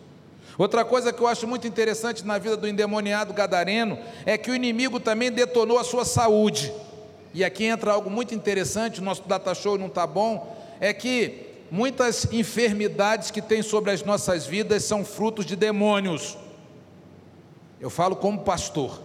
Outra 0.58 0.84
coisa 0.84 1.12
que 1.12 1.20
eu 1.20 1.28
acho 1.28 1.46
muito 1.46 1.68
interessante 1.68 2.26
na 2.26 2.36
vida 2.36 2.56
do 2.56 2.66
endemoniado 2.66 3.32
gadareno 3.32 3.96
é 4.26 4.36
que 4.36 4.50
o 4.50 4.54
inimigo 4.54 4.98
também 4.98 5.30
detonou 5.30 5.78
a 5.78 5.84
sua 5.84 6.04
saúde. 6.04 6.72
E 7.32 7.44
aqui 7.44 7.64
entra 7.64 7.92
algo 7.92 8.10
muito 8.10 8.34
interessante, 8.34 9.00
o 9.00 9.04
nosso 9.04 9.22
data 9.28 9.54
show 9.54 9.78
não 9.78 9.86
está 9.86 10.04
bom, 10.04 10.57
é 10.80 10.92
que 10.92 11.46
muitas 11.70 12.32
enfermidades 12.32 13.30
que 13.30 13.42
tem 13.42 13.62
sobre 13.62 13.90
as 13.90 14.02
nossas 14.02 14.46
vidas 14.46 14.84
são 14.84 15.04
frutos 15.04 15.44
de 15.44 15.56
demônios. 15.56 16.36
Eu 17.80 17.90
falo 17.90 18.16
como 18.16 18.40
pastor. 18.40 19.00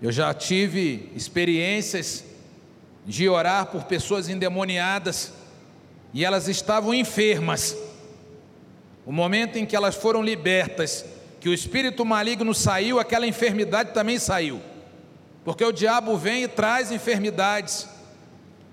Eu 0.00 0.12
já 0.12 0.32
tive 0.34 1.10
experiências 1.14 2.24
de 3.06 3.28
orar 3.28 3.66
por 3.66 3.84
pessoas 3.84 4.28
endemoniadas 4.28 5.32
e 6.12 6.24
elas 6.24 6.48
estavam 6.48 6.92
enfermas. 6.92 7.76
O 9.06 9.12
momento 9.12 9.56
em 9.56 9.64
que 9.64 9.76
elas 9.76 9.94
foram 9.94 10.22
libertas, 10.22 11.04
que 11.40 11.48
o 11.48 11.54
espírito 11.54 12.04
maligno 12.04 12.52
saiu, 12.52 12.98
aquela 12.98 13.26
enfermidade 13.26 13.94
também 13.94 14.18
saiu. 14.18 14.60
Porque 15.44 15.64
o 15.64 15.72
diabo 15.72 16.16
vem 16.16 16.42
e 16.42 16.48
traz 16.48 16.90
enfermidades. 16.90 17.88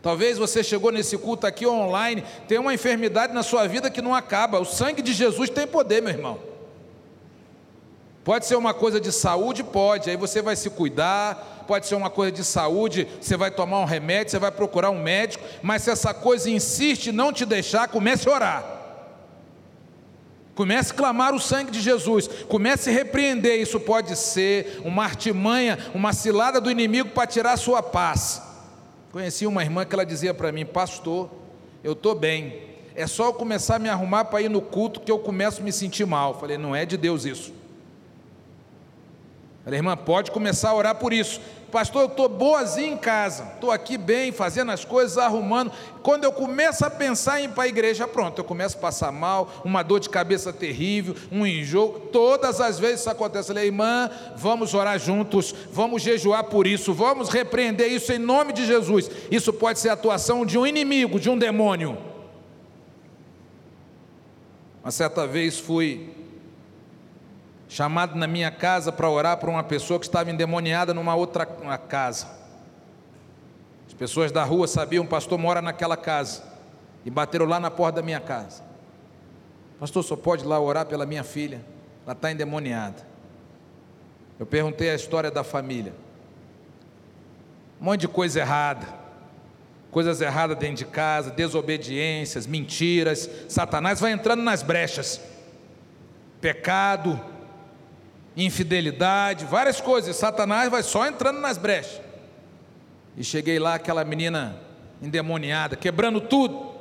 Talvez 0.03 0.37
você 0.37 0.61
chegou 0.61 0.91
nesse 0.91 1.17
culto 1.17 1.47
aqui 1.47 1.65
online, 1.65 2.25
tem 2.45 2.59
uma 2.59 2.73
enfermidade 2.73 3.33
na 3.33 3.41
sua 3.41 3.65
vida 3.69 3.89
que 3.89 4.01
não 4.01 4.13
acaba. 4.13 4.59
O 4.59 4.65
sangue 4.65 5.01
de 5.01 5.13
Jesus 5.13 5.49
tem 5.49 5.65
poder, 5.65 6.01
meu 6.01 6.11
irmão. 6.11 6.39
Pode 8.21 8.45
ser 8.45 8.57
uma 8.57 8.73
coisa 8.73 8.99
de 8.99 9.13
saúde? 9.13 9.63
Pode, 9.63 10.09
aí 10.09 10.17
você 10.17 10.41
vai 10.41 10.57
se 10.57 10.69
cuidar. 10.69 11.63
Pode 11.65 11.87
ser 11.87 11.95
uma 11.95 12.09
coisa 12.09 12.33
de 12.33 12.43
saúde, 12.43 13.07
você 13.21 13.37
vai 13.37 13.49
tomar 13.49 13.79
um 13.79 13.85
remédio, 13.85 14.31
você 14.31 14.39
vai 14.39 14.51
procurar 14.51 14.89
um 14.89 15.01
médico. 15.01 15.45
Mas 15.61 15.83
se 15.83 15.91
essa 15.91 16.13
coisa 16.13 16.49
insiste 16.49 17.07
em 17.07 17.13
não 17.13 17.31
te 17.31 17.45
deixar, 17.45 17.87
comece 17.87 18.27
a 18.27 18.33
orar. 18.33 18.65
Comece 20.53 20.91
a 20.91 20.95
clamar 20.95 21.33
o 21.33 21.39
sangue 21.39 21.71
de 21.71 21.79
Jesus, 21.79 22.27
comece 22.49 22.89
a 22.89 22.93
repreender. 22.93 23.61
Isso 23.61 23.79
pode 23.79 24.17
ser 24.17 24.81
uma 24.83 25.05
artimanha, 25.05 25.79
uma 25.93 26.11
cilada 26.11 26.59
do 26.59 26.69
inimigo 26.69 27.11
para 27.11 27.25
tirar 27.25 27.53
a 27.53 27.57
sua 27.57 27.81
paz. 27.81 28.52
Conheci 29.13 29.45
uma 29.45 29.61
irmã 29.61 29.85
que 29.85 29.93
ela 29.93 30.03
dizia 30.03 30.33
para 30.33 30.51
mim, 30.51 30.65
pastor, 30.65 31.29
eu 31.83 31.93
estou 31.93 32.15
bem, 32.15 32.63
é 32.95 33.05
só 33.05 33.25
eu 33.25 33.33
começar 33.33 33.75
a 33.75 33.79
me 33.79 33.87
arrumar 33.87 34.25
para 34.25 34.41
ir 34.41 34.49
no 34.49 34.59
culto 34.59 34.99
que 34.99 35.11
eu 35.11 35.19
começo 35.19 35.61
a 35.61 35.63
me 35.63 35.71
sentir 35.71 36.03
mal. 36.03 36.39
Falei, 36.39 36.57
não 36.57 36.75
é 36.75 36.83
de 36.83 36.97
Deus 36.97 37.23
isso. 37.23 37.53
Falei, 39.63 39.77
irmã, 39.77 39.95
pode 39.95 40.31
começar 40.31 40.71
a 40.71 40.75
orar 40.75 40.95
por 40.95 41.13
isso. 41.13 41.39
Pastor, 41.73 42.03
eu 42.03 42.07
estou 42.07 42.29
boazinha 42.29 42.89
em 42.89 42.97
casa, 42.97 43.51
estou 43.55 43.71
aqui 43.71 43.97
bem, 43.97 44.31
fazendo 44.31 44.71
as 44.71 44.85
coisas, 44.85 45.17
arrumando. 45.17 45.71
Quando 46.03 46.23
eu 46.23 46.31
começo 46.31 46.85
a 46.85 46.89
pensar 46.89 47.41
em 47.41 47.45
ir 47.45 47.49
para 47.49 47.63
a 47.63 47.67
igreja, 47.67 48.07
pronto, 48.07 48.37
eu 48.37 48.43
começo 48.43 48.77
a 48.77 48.79
passar 48.79 49.11
mal, 49.11 49.51
uma 49.65 49.81
dor 49.81 49.99
de 49.99 50.07
cabeça 50.07 50.53
terrível, 50.53 51.15
um 51.31 51.47
enjoo. 51.47 51.99
Todas 52.11 52.61
as 52.61 52.77
vezes 52.77 52.99
isso 52.99 53.09
acontece. 53.09 53.49
Eu 53.49 53.55
falei, 53.55 53.69
irmã, 53.69 54.07
vamos 54.37 54.75
orar 54.75 54.99
juntos, 54.99 55.55
vamos 55.71 56.03
jejuar 56.03 56.43
por 56.43 56.67
isso, 56.67 56.93
vamos 56.93 57.29
repreender 57.29 57.91
isso 57.91 58.13
em 58.13 58.19
nome 58.19 58.53
de 58.53 58.67
Jesus. 58.67 59.09
Isso 59.31 59.51
pode 59.51 59.79
ser 59.79 59.89
a 59.89 59.93
atuação 59.93 60.45
de 60.45 60.59
um 60.59 60.67
inimigo, 60.67 61.19
de 61.19 61.27
um 61.27 61.35
demônio. 61.39 61.97
Uma 64.83 64.91
certa 64.91 65.25
vez 65.25 65.57
fui 65.57 66.22
chamado 67.73 68.15
na 68.15 68.27
minha 68.27 68.51
casa 68.51 68.91
para 68.91 69.09
orar 69.09 69.37
por 69.37 69.49
uma 69.49 69.63
pessoa 69.63 69.99
que 69.99 70.05
estava 70.05 70.29
endemoniada 70.29 70.93
numa 70.93 71.15
outra 71.15 71.43
casa. 71.43 72.27
As 73.87 73.93
pessoas 73.95 74.31
da 74.31 74.43
rua 74.43 74.67
sabiam, 74.67 75.03
o 75.03 75.07
pastor 75.07 75.39
mora 75.39 75.59
naquela 75.59 75.97
casa, 75.97 76.43
e 77.03 77.09
bateram 77.09 77.47
lá 77.47 77.59
na 77.59 77.71
porta 77.71 77.95
da 77.95 78.01
minha 78.03 78.19
casa. 78.19 78.61
Pastor, 79.79 80.03
só 80.03 80.15
pode 80.15 80.43
ir 80.43 80.47
lá 80.47 80.59
orar 80.59 80.85
pela 80.85 81.03
minha 81.03 81.23
filha, 81.23 81.65
ela 82.05 82.13
está 82.13 82.31
endemoniada. 82.31 83.07
Eu 84.39 84.45
perguntei 84.45 84.91
a 84.91 84.95
história 84.95 85.31
da 85.31 85.43
família. 85.43 85.93
Um 87.81 87.85
monte 87.85 88.01
de 88.01 88.07
coisa 88.07 88.39
errada. 88.39 88.85
Coisas 89.89 90.21
erradas 90.21 90.59
dentro 90.59 90.75
de 90.75 90.85
casa, 90.85 91.31
desobediências, 91.31 92.45
mentiras. 92.45 93.27
Satanás 93.49 93.99
vai 93.99 94.11
entrando 94.11 94.43
nas 94.43 94.61
brechas. 94.61 95.19
Pecado, 96.39 97.32
infidelidade, 98.35 99.45
várias 99.45 99.79
coisas. 99.79 100.15
Satanás 100.15 100.69
vai 100.69 100.83
só 100.83 101.05
entrando 101.07 101.39
nas 101.39 101.57
brechas. 101.57 102.01
E 103.15 103.23
cheguei 103.23 103.59
lá, 103.59 103.75
aquela 103.75 104.03
menina 104.03 104.59
endemoniada, 105.01 105.75
quebrando 105.75 106.19
tudo. 106.19 106.73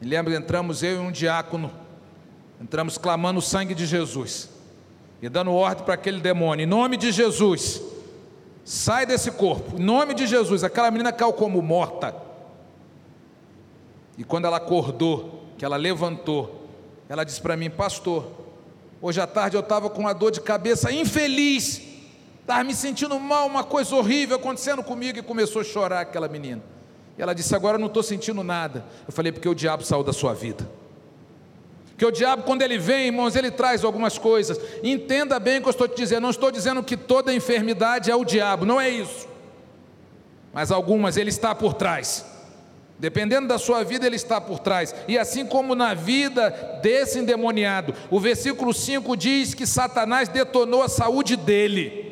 Me 0.00 0.08
lembro, 0.08 0.34
entramos 0.34 0.82
eu 0.82 0.96
e 0.96 0.98
um 0.98 1.10
diácono, 1.10 1.70
entramos 2.60 2.98
clamando 2.98 3.38
o 3.38 3.42
sangue 3.42 3.74
de 3.74 3.86
Jesus 3.86 4.50
e 5.22 5.28
dando 5.28 5.52
ordem 5.52 5.84
para 5.84 5.94
aquele 5.94 6.20
demônio, 6.20 6.64
em 6.64 6.66
nome 6.66 6.96
de 6.96 7.10
Jesus, 7.10 7.80
sai 8.64 9.06
desse 9.06 9.30
corpo, 9.30 9.80
em 9.80 9.82
nome 9.82 10.12
de 10.12 10.26
Jesus. 10.26 10.62
Aquela 10.62 10.90
menina 10.90 11.12
caiu 11.12 11.32
como 11.32 11.62
morta. 11.62 12.14
E 14.18 14.24
quando 14.24 14.46
ela 14.46 14.58
acordou, 14.58 15.44
que 15.56 15.64
ela 15.64 15.76
levantou, 15.76 16.68
ela 17.08 17.24
disse 17.24 17.40
para 17.40 17.56
mim, 17.56 17.70
pastor, 17.70 18.30
hoje 19.00 19.20
à 19.20 19.26
tarde 19.26 19.56
eu 19.56 19.60
estava 19.60 19.90
com 19.90 20.00
uma 20.00 20.12
dor 20.12 20.30
de 20.30 20.40
cabeça 20.40 20.90
infeliz, 20.92 21.82
estava 22.40 22.64
me 22.64 22.74
sentindo 22.74 23.18
mal, 23.18 23.46
uma 23.46 23.64
coisa 23.64 23.94
horrível 23.94 24.36
acontecendo 24.36 24.82
comigo, 24.82 25.18
e 25.18 25.22
começou 25.22 25.60
a 25.60 25.64
chorar 25.64 26.00
aquela 26.00 26.28
menina. 26.28 26.62
E 27.18 27.22
ela 27.22 27.34
disse: 27.34 27.54
Agora 27.54 27.76
eu 27.76 27.80
não 27.80 27.86
estou 27.86 28.02
sentindo 28.02 28.42
nada. 28.42 28.84
Eu 29.06 29.12
falei: 29.12 29.32
Porque 29.32 29.48
o 29.48 29.54
diabo 29.54 29.82
saiu 29.84 30.02
da 30.02 30.12
sua 30.12 30.34
vida. 30.34 30.68
Porque 31.90 32.04
o 32.04 32.10
diabo, 32.10 32.42
quando 32.42 32.60
ele 32.60 32.78
vem, 32.78 33.06
irmãos, 33.06 33.34
ele 33.36 33.50
traz 33.50 33.82
algumas 33.82 34.18
coisas. 34.18 34.60
Entenda 34.82 35.40
bem 35.40 35.58
o 35.58 35.62
que 35.62 35.68
eu 35.68 35.70
estou 35.70 35.88
te 35.88 35.96
dizendo. 35.96 36.20
Não 36.20 36.30
estou 36.30 36.50
dizendo 36.50 36.82
que 36.82 36.94
toda 36.94 37.32
enfermidade 37.32 38.10
é 38.10 38.14
o 38.14 38.22
diabo, 38.22 38.66
não 38.66 38.78
é 38.78 38.90
isso. 38.90 39.26
Mas 40.52 40.70
algumas 40.70 41.16
ele 41.16 41.30
está 41.30 41.54
por 41.54 41.72
trás. 41.72 42.35
Dependendo 42.98 43.46
da 43.46 43.58
sua 43.58 43.84
vida, 43.84 44.06
ele 44.06 44.16
está 44.16 44.40
por 44.40 44.58
trás. 44.58 44.94
E 45.06 45.18
assim 45.18 45.44
como 45.44 45.74
na 45.74 45.92
vida 45.92 46.50
desse 46.82 47.18
endemoniado, 47.18 47.94
o 48.10 48.18
versículo 48.18 48.72
5 48.72 49.16
diz 49.16 49.52
que 49.52 49.66
Satanás 49.66 50.28
detonou 50.28 50.82
a 50.82 50.88
saúde 50.88 51.36
dele. 51.36 52.06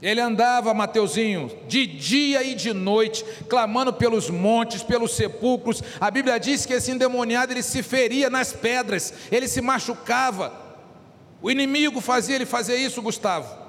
Ele 0.00 0.20
andava, 0.20 0.72
Mateuzinho, 0.72 1.50
de 1.66 1.84
dia 1.84 2.42
e 2.44 2.54
de 2.54 2.72
noite, 2.72 3.24
clamando 3.48 3.92
pelos 3.92 4.30
montes, 4.30 4.82
pelos 4.82 5.14
sepulcros. 5.14 5.82
A 6.00 6.10
Bíblia 6.10 6.38
diz 6.38 6.64
que 6.64 6.72
esse 6.72 6.92
endemoniado 6.92 7.52
ele 7.52 7.64
se 7.64 7.82
feria 7.82 8.30
nas 8.30 8.52
pedras, 8.52 9.12
ele 9.30 9.48
se 9.48 9.60
machucava. 9.60 10.52
O 11.42 11.50
inimigo 11.50 12.00
fazia 12.00 12.36
ele 12.36 12.46
fazer 12.46 12.76
isso, 12.76 13.02
Gustavo. 13.02 13.67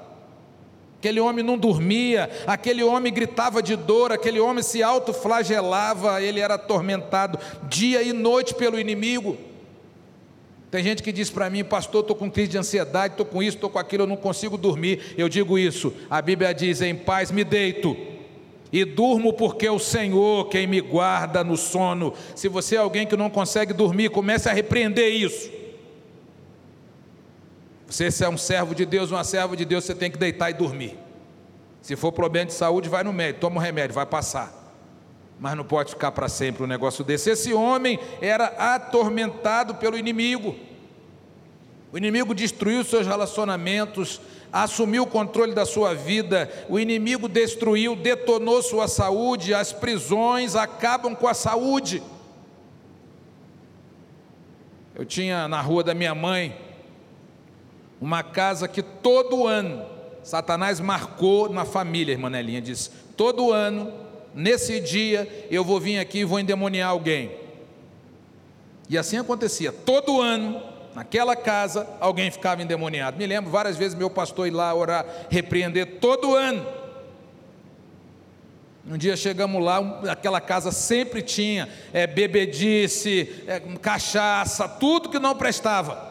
Aquele 0.99 1.21
homem 1.21 1.45
não 1.45 1.57
dormia, 1.57 2.29
aquele 2.45 2.83
homem 2.83 3.13
gritava 3.13 3.63
de 3.63 3.77
dor, 3.77 4.11
aquele 4.11 4.37
homem 4.37 4.61
se 4.61 4.83
autoflagelava, 4.83 6.21
ele 6.21 6.41
era 6.41 6.55
atormentado 6.55 7.39
dia 7.69 8.03
e 8.03 8.11
noite 8.11 8.53
pelo 8.53 8.77
inimigo. 8.77 9.37
Tem 10.69 10.83
gente 10.83 11.01
que 11.01 11.13
diz 11.13 11.29
para 11.29 11.49
mim, 11.49 11.63
pastor, 11.63 12.01
estou 12.01 12.17
com 12.17 12.29
crise 12.29 12.49
de 12.49 12.57
ansiedade, 12.57 13.13
estou 13.13 13.25
com 13.25 13.41
isso, 13.41 13.55
estou 13.55 13.69
com 13.69 13.79
aquilo, 13.79 14.03
eu 14.03 14.07
não 14.07 14.17
consigo 14.17 14.57
dormir. 14.57 15.15
Eu 15.17 15.29
digo 15.29 15.57
isso, 15.57 15.93
a 16.09 16.21
Bíblia 16.21 16.53
diz: 16.53 16.81
em 16.81 16.93
paz 16.93 17.31
me 17.31 17.45
deito 17.45 17.95
e 18.69 18.83
durmo, 18.83 19.31
porque 19.31 19.67
é 19.67 19.71
o 19.71 19.79
Senhor 19.79 20.49
quem 20.49 20.67
me 20.67 20.81
guarda 20.81 21.45
no 21.45 21.55
sono. 21.55 22.13
Se 22.35 22.49
você 22.49 22.75
é 22.75 22.79
alguém 22.79 23.07
que 23.07 23.15
não 23.15 23.29
consegue 23.29 23.71
dormir, 23.71 24.09
comece 24.09 24.49
a 24.49 24.53
repreender 24.53 25.13
isso. 25.13 25.58
Você, 27.89 28.11
se 28.11 28.23
é 28.23 28.29
um 28.29 28.37
servo 28.37 28.75
de 28.75 28.85
Deus, 28.85 29.11
uma 29.11 29.23
serva 29.23 29.57
de 29.57 29.65
Deus, 29.65 29.83
você 29.83 29.95
tem 29.95 30.11
que 30.11 30.17
deitar 30.17 30.49
e 30.49 30.53
dormir. 30.53 30.97
Se 31.81 31.95
for 31.95 32.11
problema 32.11 32.45
de 32.45 32.53
saúde, 32.53 32.87
vai 32.87 33.03
no 33.03 33.11
médico, 33.11 33.39
toma 33.39 33.57
um 33.57 33.63
remédio, 33.63 33.93
vai 33.93 34.05
passar 34.05 34.59
mas 35.39 35.55
não 35.55 35.63
pode 35.63 35.91
ficar 35.91 36.11
para 36.11 36.27
sempre 36.27 36.63
um 36.63 36.67
negócio 36.67 37.03
desse. 37.03 37.29
Esse 37.29 37.53
homem 37.53 37.97
era 38.21 38.47
atormentado 38.75 39.75
pelo 39.75 39.97
inimigo. 39.97 40.55
O 41.91 41.97
inimigo 41.97 42.35
destruiu 42.35 42.83
seus 42.83 43.07
relacionamentos, 43.07 44.19
assumiu 44.51 45.03
o 45.03 45.07
controle 45.07 45.53
da 45.53 45.65
sua 45.65 45.95
vida, 45.95 46.51
o 46.67 46.77
inimigo 46.77 47.27
destruiu, 47.29 47.95
detonou 47.95 48.61
sua 48.61 48.87
saúde, 48.87 49.53
as 49.53 49.71
prisões 49.71 50.55
acabam 50.55 51.15
com 51.15 51.27
a 51.27 51.33
saúde. 51.33 52.03
Eu 54.93 55.05
tinha 55.05 55.47
na 55.47 55.61
rua 55.61 55.83
da 55.83 55.93
minha 55.93 56.13
mãe 56.13 56.55
uma 58.01 58.23
casa 58.23 58.67
que 58.67 58.81
todo 58.81 59.45
ano 59.45 59.85
Satanás 60.23 60.79
marcou 60.79 61.49
na 61.49 61.65
família, 61.65 62.11
irmã 62.11 62.29
Nelinha 62.29 62.61
disse, 62.61 62.89
todo 63.15 63.51
ano 63.51 63.91
nesse 64.33 64.79
dia 64.79 65.47
eu 65.49 65.63
vou 65.63 65.79
vir 65.79 65.99
aqui 65.99 66.19
e 66.19 66.25
vou 66.25 66.39
endemoniar 66.39 66.89
alguém. 66.89 67.31
E 68.87 68.97
assim 68.97 69.17
acontecia, 69.17 69.71
todo 69.71 70.21
ano, 70.21 70.61
naquela 70.95 71.35
casa, 71.35 71.87
alguém 71.99 72.31
ficava 72.31 72.61
endemoniado. 72.61 73.17
Me 73.17 73.25
lembro 73.25 73.51
várias 73.51 73.77
vezes 73.77 73.95
meu 73.95 74.09
pastor 74.09 74.47
ir 74.47 74.51
lá 74.51 74.73
orar, 74.73 75.05
repreender 75.29 75.99
todo 75.99 76.35
ano. 76.35 76.65
Um 78.87 78.97
dia 78.97 79.15
chegamos 79.15 79.63
lá, 79.63 80.01
aquela 80.09 80.41
casa 80.41 80.71
sempre 80.71 81.21
tinha 81.21 81.69
é, 81.93 82.07
bebedice, 82.07 83.43
é, 83.47 83.59
cachaça, 83.59 84.67
tudo 84.67 85.09
que 85.09 85.19
não 85.19 85.35
prestava 85.35 86.08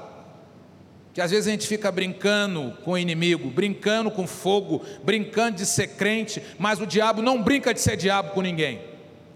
que 1.18 1.22
às 1.22 1.32
vezes 1.32 1.48
a 1.48 1.50
gente 1.50 1.66
fica 1.66 1.90
brincando 1.90 2.78
com 2.84 2.92
o 2.92 2.96
inimigo, 2.96 3.50
brincando 3.50 4.08
com 4.08 4.24
fogo, 4.24 4.84
brincando 5.02 5.56
de 5.56 5.66
ser 5.66 5.88
crente, 5.96 6.40
mas 6.60 6.80
o 6.80 6.86
diabo 6.86 7.20
não 7.20 7.42
brinca 7.42 7.74
de 7.74 7.80
ser 7.80 7.96
diabo 7.96 8.30
com 8.30 8.40
ninguém. 8.40 8.80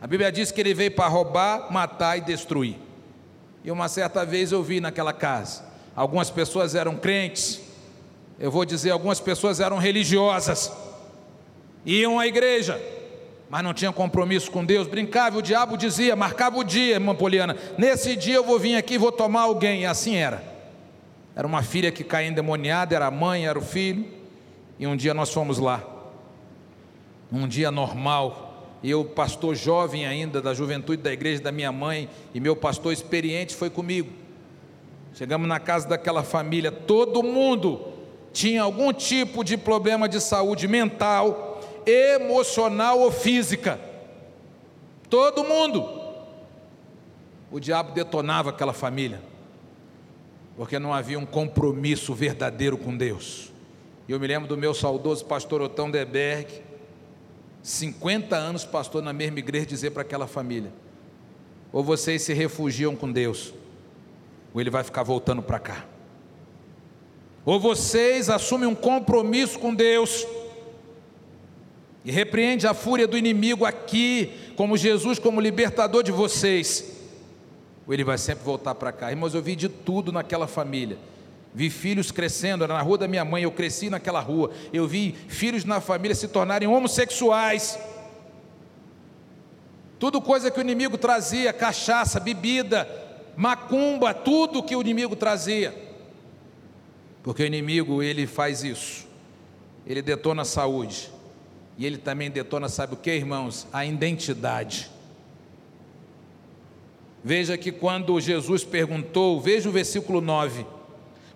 A 0.01 0.07
Bíblia 0.07 0.31
diz 0.31 0.53
que 0.53 0.61
ele 0.61 0.75
veio 0.75 0.92
para 0.92 1.09
roubar, 1.09 1.73
matar 1.73 2.16
e 2.16 2.21
destruir. 2.21 2.77
E 3.64 3.71
uma 3.73 3.88
certa 3.88 4.25
vez 4.25 4.53
eu 4.53 4.62
vi 4.62 4.81
naquela 4.81 5.12
casa, 5.12 5.64
algumas 5.97 6.31
pessoas 6.31 6.77
eram 6.77 6.95
crentes, 6.95 7.61
eu 8.38 8.49
vou 8.49 8.64
dizer, 8.64 8.90
algumas 8.92 9.18
pessoas 9.18 9.59
eram 9.59 9.79
religiosas, 9.79 10.71
iam 11.85 12.16
à 12.21 12.29
igreja, 12.29 12.81
mas 13.51 13.64
não 13.64 13.75
tinham 13.75 13.92
compromisso 13.92 14.53
com 14.53 14.64
Deus, 14.64 14.87
brincava, 14.87 15.38
o 15.38 15.42
diabo 15.42 15.77
dizia, 15.77 16.14
marcava 16.14 16.59
o 16.59 16.62
dia, 16.62 16.95
irmã 16.95 17.12
Poliana, 17.12 17.57
nesse 17.77 18.14
dia 18.14 18.37
eu 18.37 18.45
vou 18.45 18.57
vir 18.57 18.77
aqui 18.77 18.95
e 18.95 18.99
vou 18.99 19.11
tomar 19.11 19.40
alguém, 19.40 19.81
e 19.81 19.87
assim 19.87 20.14
era. 20.14 20.52
Era 21.35 21.47
uma 21.47 21.62
filha 21.62 21.90
que 21.90 22.05
caía 22.05 22.29
endemoniada, 22.29 22.95
era 22.95 23.07
a 23.07 23.11
mãe, 23.11 23.47
era 23.47 23.59
o 23.59 23.62
filho. 23.62 24.05
E 24.79 24.87
um 24.87 24.97
dia 24.97 25.14
nós 25.14 25.33
fomos 25.33 25.59
lá. 25.59 25.83
Um 27.33 27.49
dia 27.49 27.71
normal. 27.71 28.51
Eu, 28.85 29.05
pastor 29.05 29.55
jovem 29.55 30.07
ainda, 30.07 30.42
da 30.42 30.53
juventude 30.53 31.03
da 31.03 31.12
igreja 31.12 31.40
da 31.40 31.53
minha 31.53 31.71
mãe, 31.71 32.09
e 32.35 32.40
meu 32.40 32.57
pastor 32.57 32.92
experiente 32.92 33.55
foi 33.55 33.71
comigo. 33.71 34.11
Chegamos 35.14 35.47
na 35.47 35.61
casa 35.61 35.88
daquela 35.88 36.23
família, 36.23 36.73
todo 36.73 37.23
mundo 37.23 37.88
tinha 38.33 38.62
algum 38.62 38.92
tipo 38.92 39.45
de 39.45 39.57
problema 39.57 40.09
de 40.09 40.21
saúde 40.21 40.66
mental, 40.66 41.61
emocional 41.87 42.99
ou 42.99 43.12
física. 43.12 43.79
Todo 45.09 45.45
mundo. 45.45 45.87
O 47.51 47.61
diabo 47.61 47.92
detonava 47.92 48.51
aquela 48.51 48.73
família 48.73 49.32
porque 50.57 50.79
não 50.79 50.93
havia 50.93 51.19
um 51.19 51.27
compromisso 51.27 52.15
verdadeiro 52.15 52.77
com 52.77 52.97
Deus. 52.97 53.53
Eu 54.09 54.21
me 54.21 54.27
lembro 54.27 54.49
do 54.49 54.57
meu 54.57 54.75
saudoso 54.75 55.25
pastor 55.25 55.62
Otão 55.62 55.91
Deberg, 55.91 56.62
50 57.62 58.37
anos 58.37 58.65
pastor 58.65 59.03
na 59.03 59.12
mesma 59.12 59.38
igreja, 59.38 59.67
dizer 59.67 59.91
para 59.91 60.03
aquela 60.03 60.27
família: 60.27 60.73
ou 61.73 61.83
vocês 61.83 62.23
se 62.23 62.33
refugiam 62.33 62.95
com 62.95 63.11
Deus, 63.11 63.55
ou 64.53 64.61
ele 64.61 64.71
vai 64.71 64.85
ficar 64.85 65.03
voltando 65.03 65.43
para 65.43 65.59
cá. 65.59 65.87
Ou 67.45 67.59
vocês 67.59 68.29
assumem 68.29 68.69
um 68.69 68.75
compromisso 68.75 69.59
com 69.59 69.75
Deus 69.75 70.27
e 72.05 72.12
repreende 72.12 72.67
a 72.67 72.75
fúria 72.75 73.07
do 73.07 73.17
inimigo 73.17 73.65
aqui, 73.65 74.33
como 74.57 74.77
Jesus, 74.77 75.19
como 75.19 75.41
libertador 75.41 76.03
de 76.03 76.12
vocês 76.12 76.92
ou 77.87 77.92
ele 77.92 78.05
vai 78.05 78.18
sempre 78.18 78.45
voltar 78.45 78.75
para 78.75 78.92
cá. 78.92 79.11
Irmãos, 79.11 79.35
eu 79.35 79.42
vi 79.42 79.57
de 79.57 79.68
tudo 79.68 80.12
naquela 80.12 80.47
família. 80.47 80.99
Vi 81.55 81.68
filhos 81.68 82.11
crescendo, 82.11 82.64
era 82.64 82.75
na 82.75 82.83
rua 82.83 82.97
da 82.97 83.09
minha 83.09 83.25
mãe, 83.25 83.42
eu 83.42 83.51
cresci 83.51 83.90
naquela 83.90 84.21
rua. 84.21 84.51
Eu 84.73 84.87
vi 84.87 85.14
filhos 85.29 85.64
na 85.64 85.81
família 85.81 86.14
se 86.14 86.29
tornarem 86.29 86.68
homossexuais. 86.68 87.79
Tudo 89.99 90.21
coisa 90.21 90.51
que 90.51 90.59
o 90.59 90.62
inimigo 90.62 90.97
trazia, 90.97 91.53
cachaça, 91.53 92.18
bebida, 92.18 92.88
macumba, 93.37 94.14
tudo 94.14 94.62
que 94.62 94.75
o 94.75 94.81
inimigo 94.81 95.14
trazia. 95.14 95.75
Porque 97.23 97.42
o 97.42 97.47
inimigo, 97.47 98.03
ele 98.03 98.27
faz 98.27 98.64
isso. 98.64 99.07
Ele 99.87 100.03
detona 100.03 100.42
a 100.42 100.45
saúde. 100.45 101.11
E 101.79 101.87
ele 101.87 101.99
também 101.99 102.31
detona, 102.31 102.68
sabe 102.68 102.95
o 102.95 102.97
que, 102.97 103.14
irmãos? 103.14 103.66
A 103.73 103.85
identidade. 103.85 104.90
Veja 107.25 107.57
que 107.57 107.71
quando 107.71 108.21
Jesus 108.21 108.65
perguntou, 108.65 109.41
veja 109.41 109.69
o 109.69 109.73
versículo 109.73 110.21
9. 110.21 110.67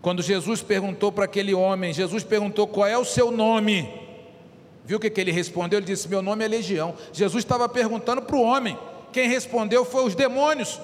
Quando 0.02 0.22
Jesus 0.22 0.62
perguntou 0.62 1.12
para 1.12 1.24
aquele 1.24 1.54
homem, 1.54 1.92
Jesus 1.92 2.24
perguntou 2.24 2.66
qual 2.66 2.86
é 2.86 2.98
o 2.98 3.04
seu 3.04 3.30
nome. 3.30 3.88
Viu 4.84 4.98
o 4.98 5.00
que, 5.00 5.10
que 5.10 5.20
ele 5.20 5.32
respondeu? 5.32 5.78
Ele 5.78 5.86
disse: 5.86 6.08
Meu 6.08 6.22
nome 6.22 6.44
é 6.44 6.48
Legião. 6.48 6.94
Jesus 7.12 7.42
estava 7.42 7.68
perguntando 7.68 8.22
para 8.22 8.36
o 8.36 8.42
homem. 8.42 8.78
Quem 9.12 9.28
respondeu 9.28 9.84
foi 9.84 10.04
os 10.04 10.14
demônios. 10.14 10.80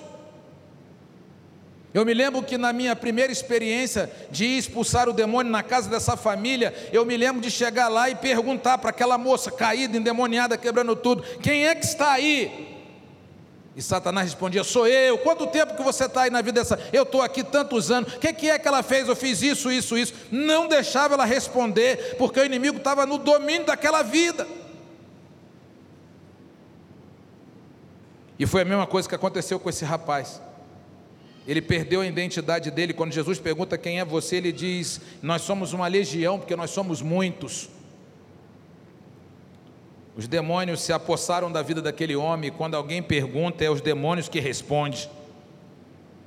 Eu 1.94 2.06
me 2.06 2.14
lembro 2.14 2.42
que 2.42 2.56
na 2.56 2.72
minha 2.72 2.96
primeira 2.96 3.30
experiência 3.30 4.10
de 4.30 4.44
expulsar 4.44 5.08
o 5.08 5.12
demônio 5.12 5.52
na 5.52 5.62
casa 5.62 5.90
dessa 5.90 6.16
família, 6.16 6.74
eu 6.90 7.04
me 7.04 7.16
lembro 7.16 7.42
de 7.42 7.50
chegar 7.50 7.88
lá 7.88 8.08
e 8.08 8.14
perguntar 8.14 8.78
para 8.78 8.90
aquela 8.90 9.18
moça 9.18 9.50
caída, 9.50 9.96
endemoniada, 9.96 10.56
quebrando 10.56 10.96
tudo: 10.96 11.22
Quem 11.40 11.66
é 11.66 11.74
que 11.74 11.84
está 11.84 12.12
aí? 12.12 12.71
E 13.74 13.80
Satanás 13.80 14.26
respondia: 14.26 14.62
Sou 14.64 14.86
eu. 14.86 15.18
Quanto 15.18 15.46
tempo 15.46 15.76
que 15.76 15.82
você 15.82 16.04
está 16.04 16.22
aí 16.22 16.30
na 16.30 16.42
vida 16.42 16.60
dessa? 16.60 16.78
Eu 16.92 17.04
estou 17.04 17.22
aqui 17.22 17.42
tantos 17.42 17.90
anos. 17.90 18.14
O 18.14 18.18
que, 18.18 18.32
que, 18.32 18.50
é 18.50 18.58
que 18.58 18.68
ela 18.68 18.82
fez? 18.82 19.08
Eu 19.08 19.16
fiz 19.16 19.40
isso, 19.40 19.70
isso, 19.70 19.96
isso. 19.96 20.14
Não 20.30 20.68
deixava 20.68 21.14
ela 21.14 21.24
responder, 21.24 22.16
porque 22.16 22.38
o 22.38 22.44
inimigo 22.44 22.78
estava 22.78 23.06
no 23.06 23.18
domínio 23.18 23.66
daquela 23.66 24.02
vida. 24.02 24.46
E 28.38 28.46
foi 28.46 28.62
a 28.62 28.64
mesma 28.64 28.86
coisa 28.86 29.08
que 29.08 29.14
aconteceu 29.14 29.58
com 29.58 29.70
esse 29.70 29.84
rapaz. 29.84 30.40
Ele 31.46 31.62
perdeu 31.62 32.02
a 32.02 32.06
identidade 32.06 32.70
dele. 32.70 32.92
Quando 32.92 33.12
Jesus 33.12 33.38
pergunta 33.38 33.78
quem 33.78 34.00
é 34.00 34.04
você, 34.04 34.36
ele 34.36 34.52
diz: 34.52 35.00
Nós 35.22 35.42
somos 35.42 35.72
uma 35.72 35.86
legião, 35.86 36.38
porque 36.38 36.54
nós 36.54 36.70
somos 36.70 37.00
muitos. 37.00 37.70
Os 40.16 40.28
demônios 40.28 40.82
se 40.82 40.92
apossaram 40.92 41.50
da 41.50 41.62
vida 41.62 41.80
daquele 41.80 42.14
homem, 42.14 42.48
e 42.48 42.50
quando 42.50 42.74
alguém 42.74 43.02
pergunta, 43.02 43.64
é 43.64 43.70
os 43.70 43.80
demônios 43.80 44.28
que 44.28 44.40
respondem. 44.40 45.08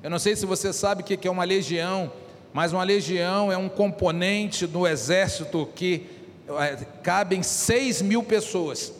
Eu 0.02 0.10
não 0.10 0.20
sei 0.20 0.36
se 0.36 0.46
você 0.46 0.74
sabe 0.74 1.02
o 1.02 1.06
que 1.06 1.28
é 1.28 1.32
uma 1.32 1.44
legião, 1.44 2.12
mas 2.54 2.72
uma 2.72 2.84
legião 2.84 3.52
é 3.52 3.58
um 3.58 3.68
componente 3.68 4.66
do 4.66 4.88
exército 4.88 5.68
que 5.76 6.06
é, 6.48 6.78
cabem 7.04 7.44
seis 7.44 8.02
mil 8.02 8.24
pessoas. 8.24 8.94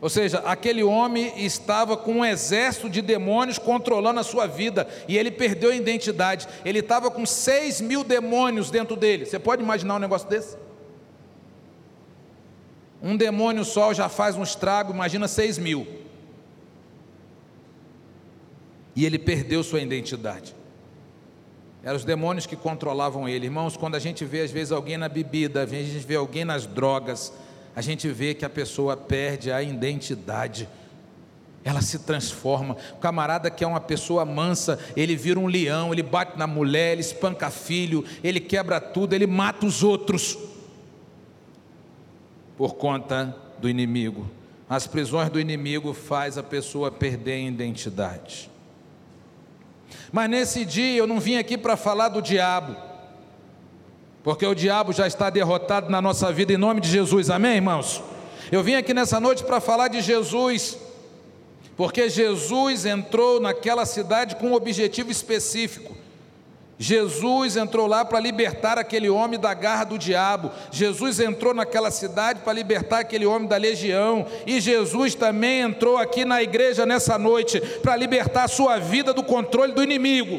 Ou 0.00 0.10
seja, 0.10 0.40
aquele 0.40 0.82
homem 0.82 1.32
estava 1.36 1.96
com 1.96 2.16
um 2.16 2.24
exército 2.24 2.90
de 2.90 3.00
demônios 3.00 3.58
controlando 3.58 4.20
a 4.20 4.22
sua 4.22 4.46
vida 4.46 4.86
e 5.08 5.16
ele 5.16 5.30
perdeu 5.30 5.70
a 5.70 5.74
identidade. 5.74 6.46
Ele 6.62 6.80
estava 6.80 7.10
com 7.10 7.24
seis 7.24 7.80
mil 7.80 8.04
demônios 8.04 8.70
dentro 8.70 8.96
dele. 8.96 9.24
Você 9.24 9.38
pode 9.38 9.62
imaginar 9.62 9.96
um 9.96 9.98
negócio 9.98 10.28
desse? 10.28 10.56
Um 13.06 13.18
demônio 13.18 13.66
só 13.66 13.92
já 13.92 14.08
faz 14.08 14.34
um 14.34 14.42
estrago, 14.42 14.90
imagina 14.90 15.28
seis 15.28 15.58
mil. 15.58 15.86
E 18.96 19.04
ele 19.04 19.18
perdeu 19.18 19.62
sua 19.62 19.82
identidade. 19.82 20.56
Eram 21.82 21.96
os 21.96 22.04
demônios 22.04 22.46
que 22.46 22.56
controlavam 22.56 23.28
ele. 23.28 23.44
Irmãos, 23.44 23.76
quando 23.76 23.94
a 23.94 23.98
gente 23.98 24.24
vê 24.24 24.40
às 24.40 24.50
vezes 24.50 24.72
alguém 24.72 24.96
na 24.96 25.06
bebida, 25.06 25.64
a 25.64 25.66
gente 25.66 25.98
vê 25.98 26.14
alguém 26.16 26.46
nas 26.46 26.64
drogas, 26.64 27.30
a 27.76 27.82
gente 27.82 28.08
vê 28.08 28.32
que 28.32 28.42
a 28.42 28.48
pessoa 28.48 28.96
perde 28.96 29.52
a 29.52 29.62
identidade. 29.62 30.66
Ela 31.62 31.82
se 31.82 31.98
transforma. 31.98 32.74
O 32.94 32.96
camarada 32.96 33.50
que 33.50 33.62
é 33.62 33.66
uma 33.66 33.80
pessoa 33.80 34.24
mansa, 34.24 34.78
ele 34.96 35.14
vira 35.14 35.38
um 35.38 35.46
leão, 35.46 35.92
ele 35.92 36.02
bate 36.02 36.38
na 36.38 36.46
mulher, 36.46 36.92
ele 36.92 37.02
espanca 37.02 37.50
filho, 37.50 38.02
ele 38.22 38.40
quebra 38.40 38.80
tudo, 38.80 39.12
ele 39.12 39.26
mata 39.26 39.66
os 39.66 39.82
outros 39.82 40.38
por 42.56 42.74
conta 42.74 43.36
do 43.58 43.68
inimigo. 43.68 44.28
As 44.68 44.86
prisões 44.86 45.28
do 45.28 45.38
inimigo 45.38 45.92
faz 45.92 46.38
a 46.38 46.42
pessoa 46.42 46.90
perder 46.90 47.32
a 47.32 47.48
identidade. 47.48 48.50
Mas 50.10 50.30
nesse 50.30 50.64
dia 50.64 50.96
eu 50.96 51.06
não 51.06 51.20
vim 51.20 51.36
aqui 51.36 51.58
para 51.58 51.76
falar 51.76 52.08
do 52.08 52.22
diabo, 52.22 52.76
porque 54.22 54.46
o 54.46 54.54
diabo 54.54 54.92
já 54.92 55.06
está 55.06 55.28
derrotado 55.28 55.90
na 55.90 56.00
nossa 56.00 56.32
vida 56.32 56.52
em 56.52 56.56
nome 56.56 56.80
de 56.80 56.88
Jesus, 56.88 57.28
amém, 57.30 57.56
irmãos? 57.56 58.02
Eu 58.50 58.62
vim 58.62 58.74
aqui 58.74 58.94
nessa 58.94 59.20
noite 59.20 59.44
para 59.44 59.60
falar 59.60 59.88
de 59.88 60.00
Jesus, 60.00 60.78
porque 61.76 62.08
Jesus 62.08 62.86
entrou 62.86 63.40
naquela 63.40 63.84
cidade 63.84 64.36
com 64.36 64.48
um 64.48 64.54
objetivo 64.54 65.10
específico. 65.10 65.93
Jesus 66.84 67.56
entrou 67.56 67.86
lá 67.86 68.04
para 68.04 68.20
libertar 68.20 68.78
aquele 68.78 69.08
homem 69.08 69.40
da 69.40 69.54
garra 69.54 69.84
do 69.84 69.96
diabo. 69.96 70.50
Jesus 70.70 71.18
entrou 71.18 71.54
naquela 71.54 71.90
cidade 71.90 72.40
para 72.40 72.52
libertar 72.52 72.98
aquele 72.98 73.24
homem 73.24 73.48
da 73.48 73.56
legião. 73.56 74.26
E 74.46 74.60
Jesus 74.60 75.14
também 75.14 75.60
entrou 75.62 75.96
aqui 75.96 76.26
na 76.26 76.42
igreja 76.42 76.84
nessa 76.84 77.16
noite 77.16 77.58
para 77.58 77.96
libertar 77.96 78.44
a 78.44 78.48
sua 78.48 78.76
vida 78.76 79.14
do 79.14 79.22
controle 79.22 79.72
do 79.72 79.82
inimigo. 79.82 80.38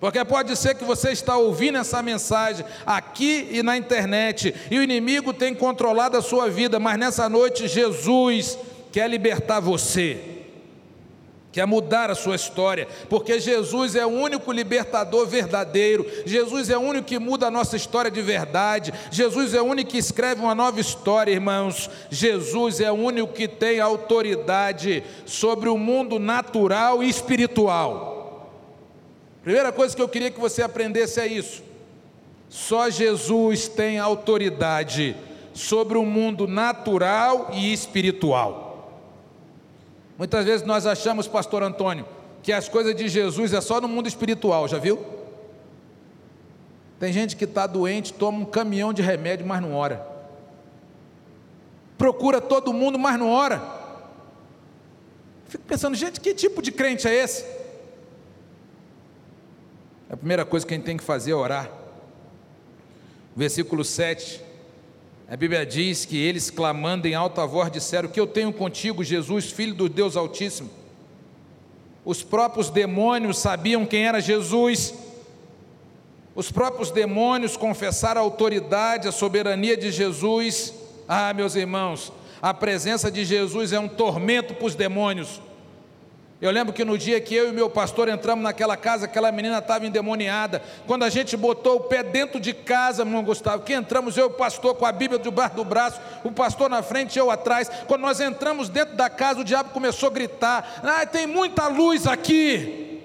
Porque 0.00 0.24
pode 0.24 0.56
ser 0.56 0.74
que 0.74 0.84
você 0.84 1.10
está 1.10 1.36
ouvindo 1.36 1.76
essa 1.76 2.02
mensagem 2.02 2.64
aqui 2.86 3.48
e 3.50 3.62
na 3.62 3.76
internet, 3.76 4.54
e 4.70 4.78
o 4.78 4.82
inimigo 4.82 5.34
tem 5.34 5.54
controlado 5.54 6.16
a 6.16 6.22
sua 6.22 6.48
vida, 6.48 6.80
mas 6.80 6.98
nessa 6.98 7.28
noite 7.28 7.68
Jesus 7.68 8.58
quer 8.90 9.06
libertar 9.06 9.60
você 9.60 10.33
quer 11.54 11.68
mudar 11.68 12.10
a 12.10 12.16
sua 12.16 12.34
história, 12.34 12.88
porque 13.08 13.38
Jesus 13.38 13.94
é 13.94 14.04
o 14.04 14.08
único 14.08 14.50
libertador 14.50 15.24
verdadeiro, 15.24 16.04
Jesus 16.26 16.68
é 16.68 16.76
o 16.76 16.80
único 16.80 17.06
que 17.06 17.16
muda 17.16 17.46
a 17.46 17.50
nossa 17.50 17.76
história 17.76 18.10
de 18.10 18.20
verdade, 18.20 18.92
Jesus 19.08 19.54
é 19.54 19.62
o 19.62 19.64
único 19.64 19.92
que 19.92 19.98
escreve 19.98 20.40
uma 20.40 20.52
nova 20.52 20.80
história, 20.80 21.30
irmãos. 21.30 21.88
Jesus 22.10 22.80
é 22.80 22.90
o 22.90 22.96
único 22.96 23.32
que 23.32 23.46
tem 23.46 23.78
autoridade 23.78 25.04
sobre 25.24 25.68
o 25.68 25.78
mundo 25.78 26.18
natural 26.18 27.04
e 27.04 27.08
espiritual. 27.08 28.50
Primeira 29.44 29.70
coisa 29.70 29.94
que 29.94 30.02
eu 30.02 30.08
queria 30.08 30.32
que 30.32 30.40
você 30.40 30.60
aprendesse 30.60 31.20
é 31.20 31.28
isso. 31.28 31.62
Só 32.48 32.90
Jesus 32.90 33.68
tem 33.68 34.00
autoridade 34.00 35.14
sobre 35.52 35.96
o 35.96 36.04
mundo 36.04 36.48
natural 36.48 37.50
e 37.52 37.72
espiritual. 37.72 38.63
Muitas 40.16 40.44
vezes 40.44 40.66
nós 40.66 40.86
achamos, 40.86 41.26
pastor 41.26 41.62
Antônio, 41.62 42.06
que 42.42 42.52
as 42.52 42.68
coisas 42.68 42.94
de 42.94 43.08
Jesus 43.08 43.52
é 43.52 43.60
só 43.60 43.80
no 43.80 43.88
mundo 43.88 44.06
espiritual, 44.06 44.68
já 44.68 44.78
viu? 44.78 45.04
Tem 47.00 47.12
gente 47.12 47.36
que 47.36 47.44
está 47.44 47.66
doente, 47.66 48.12
toma 48.12 48.38
um 48.38 48.44
caminhão 48.44 48.92
de 48.92 49.02
remédio, 49.02 49.46
mas 49.46 49.60
não 49.60 49.74
ora. 49.74 50.06
Procura 51.98 52.40
todo 52.40 52.72
mundo, 52.72 52.98
mas 52.98 53.18
não 53.18 53.30
ora. 53.30 53.62
Fico 55.48 55.64
pensando, 55.64 55.94
gente, 55.96 56.20
que 56.20 56.34
tipo 56.34 56.62
de 56.62 56.70
crente 56.70 57.08
é 57.08 57.14
esse? 57.14 57.44
A 60.08 60.16
primeira 60.16 60.44
coisa 60.44 60.66
que 60.66 60.74
a 60.74 60.76
gente 60.76 60.86
tem 60.86 60.96
que 60.96 61.04
fazer 61.04 61.32
é 61.32 61.34
orar. 61.34 61.70
Versículo 63.36 63.84
7 63.84 64.40
a 65.28 65.36
Bíblia 65.36 65.64
diz 65.64 66.04
que 66.04 66.18
eles, 66.18 66.50
clamando 66.50 67.08
em 67.08 67.14
alta 67.14 67.46
voz, 67.46 67.72
disseram: 67.72 68.08
Que 68.08 68.20
eu 68.20 68.26
tenho 68.26 68.52
contigo, 68.52 69.02
Jesus, 69.02 69.50
filho 69.50 69.74
do 69.74 69.88
Deus 69.88 70.16
Altíssimo. 70.16 70.70
Os 72.04 72.22
próprios 72.22 72.68
demônios 72.68 73.38
sabiam 73.38 73.86
quem 73.86 74.06
era 74.06 74.20
Jesus. 74.20 74.94
Os 76.34 76.50
próprios 76.50 76.90
demônios 76.90 77.56
confessaram 77.56 78.20
a 78.20 78.24
autoridade, 78.24 79.08
a 79.08 79.12
soberania 79.12 79.76
de 79.76 79.90
Jesus. 79.90 80.74
Ah, 81.08 81.32
meus 81.32 81.54
irmãos, 81.54 82.12
a 82.42 82.52
presença 82.52 83.10
de 83.10 83.24
Jesus 83.24 83.72
é 83.72 83.78
um 83.78 83.88
tormento 83.88 84.52
para 84.54 84.66
os 84.66 84.74
demônios. 84.74 85.40
Eu 86.44 86.50
lembro 86.50 86.74
que 86.74 86.84
no 86.84 86.98
dia 86.98 87.18
que 87.22 87.34
eu 87.34 87.48
e 87.48 87.52
meu 87.52 87.70
pastor 87.70 88.06
entramos 88.06 88.44
naquela 88.44 88.76
casa, 88.76 89.06
aquela 89.06 89.32
menina 89.32 89.60
estava 89.60 89.86
endemoniada. 89.86 90.62
Quando 90.86 91.02
a 91.02 91.08
gente 91.08 91.38
botou 91.38 91.76
o 91.76 91.80
pé 91.80 92.02
dentro 92.02 92.38
de 92.38 92.52
casa, 92.52 93.00
irmão 93.00 93.24
Gustavo, 93.24 93.62
que 93.62 93.72
entramos, 93.72 94.18
eu 94.18 94.24
e 94.24 94.28
o 94.28 94.30
pastor 94.30 94.74
com 94.74 94.84
a 94.84 94.92
Bíblia 94.92 95.18
debaixo 95.18 95.56
do 95.56 95.64
braço, 95.64 95.98
o 96.22 96.30
pastor 96.30 96.68
na 96.68 96.82
frente, 96.82 97.18
eu 97.18 97.30
atrás. 97.30 97.70
Quando 97.86 98.02
nós 98.02 98.20
entramos 98.20 98.68
dentro 98.68 98.94
da 98.94 99.08
casa, 99.08 99.40
o 99.40 99.44
diabo 99.44 99.70
começou 99.70 100.10
a 100.10 100.12
gritar: 100.12 100.82
Ah, 100.82 101.06
tem 101.06 101.26
muita 101.26 101.66
luz 101.66 102.06
aqui. 102.06 103.00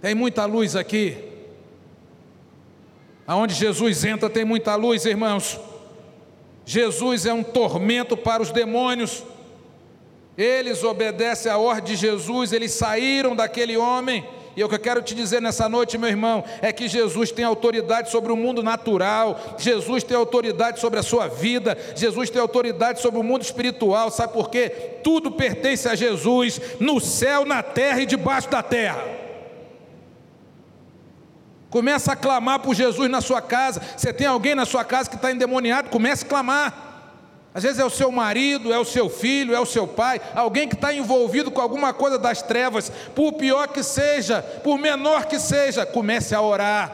Tem 0.00 0.14
muita 0.14 0.46
luz 0.46 0.74
aqui. 0.74 1.18
Aonde 3.26 3.52
Jesus 3.52 4.02
entra, 4.06 4.30
tem 4.30 4.46
muita 4.46 4.74
luz, 4.74 5.04
irmãos. 5.04 5.60
Jesus 6.64 7.26
é 7.26 7.34
um 7.34 7.42
tormento 7.42 8.16
para 8.16 8.42
os 8.42 8.50
demônios. 8.50 9.22
Eles 10.36 10.82
obedecem 10.82 11.50
à 11.50 11.58
ordem 11.58 11.94
de 11.94 11.96
Jesus, 11.96 12.52
eles 12.52 12.72
saíram 12.72 13.36
daquele 13.36 13.76
homem 13.76 14.26
E 14.56 14.62
o 14.62 14.68
que 14.68 14.74
eu 14.74 14.80
quero 14.80 15.02
te 15.02 15.14
dizer 15.14 15.42
nessa 15.42 15.68
noite, 15.68 15.98
meu 15.98 16.08
irmão, 16.08 16.44
é 16.62 16.72
que 16.72 16.86
Jesus 16.86 17.32
tem 17.32 17.44
autoridade 17.44 18.10
sobre 18.10 18.30
o 18.30 18.36
mundo 18.36 18.62
natural, 18.62 19.56
Jesus 19.58 20.04
tem 20.04 20.16
autoridade 20.16 20.78
sobre 20.78 21.00
a 21.00 21.02
sua 21.02 21.26
vida, 21.26 21.76
Jesus 21.96 22.30
tem 22.30 22.40
autoridade 22.40 23.00
sobre 23.00 23.18
o 23.18 23.22
mundo 23.22 23.42
espiritual, 23.42 24.10
sabe 24.10 24.32
por 24.32 24.50
quê? 24.50 24.70
Tudo 25.02 25.30
pertence 25.32 25.88
a 25.88 25.94
Jesus, 25.94 26.60
no 26.78 27.00
céu, 27.00 27.44
na 27.44 27.62
terra 27.62 28.00
e 28.00 28.06
debaixo 28.06 28.48
da 28.48 28.62
terra. 28.62 29.02
Começa 31.68 32.12
a 32.12 32.16
clamar 32.16 32.60
por 32.60 32.72
Jesus 32.72 33.10
na 33.10 33.20
sua 33.20 33.42
casa. 33.42 33.82
Você 33.96 34.12
tem 34.12 34.28
alguém 34.28 34.54
na 34.54 34.64
sua 34.64 34.84
casa 34.84 35.10
que 35.10 35.16
está 35.16 35.32
endemoniado, 35.32 35.90
comece 35.90 36.24
a 36.24 36.28
clamar. 36.28 36.83
Às 37.54 37.62
vezes 37.62 37.78
é 37.78 37.84
o 37.84 37.90
seu 37.90 38.10
marido, 38.10 38.72
é 38.72 38.78
o 38.80 38.84
seu 38.84 39.08
filho, 39.08 39.54
é 39.54 39.60
o 39.60 39.64
seu 39.66 39.86
pai, 39.86 40.20
alguém 40.34 40.68
que 40.68 40.74
está 40.74 40.92
envolvido 40.92 41.52
com 41.52 41.60
alguma 41.60 41.94
coisa 41.94 42.18
das 42.18 42.42
trevas, 42.42 42.90
por 43.14 43.34
pior 43.34 43.68
que 43.68 43.80
seja, 43.80 44.42
por 44.42 44.76
menor 44.76 45.26
que 45.26 45.38
seja, 45.38 45.86
comece 45.86 46.34
a 46.34 46.42
orar. 46.42 46.92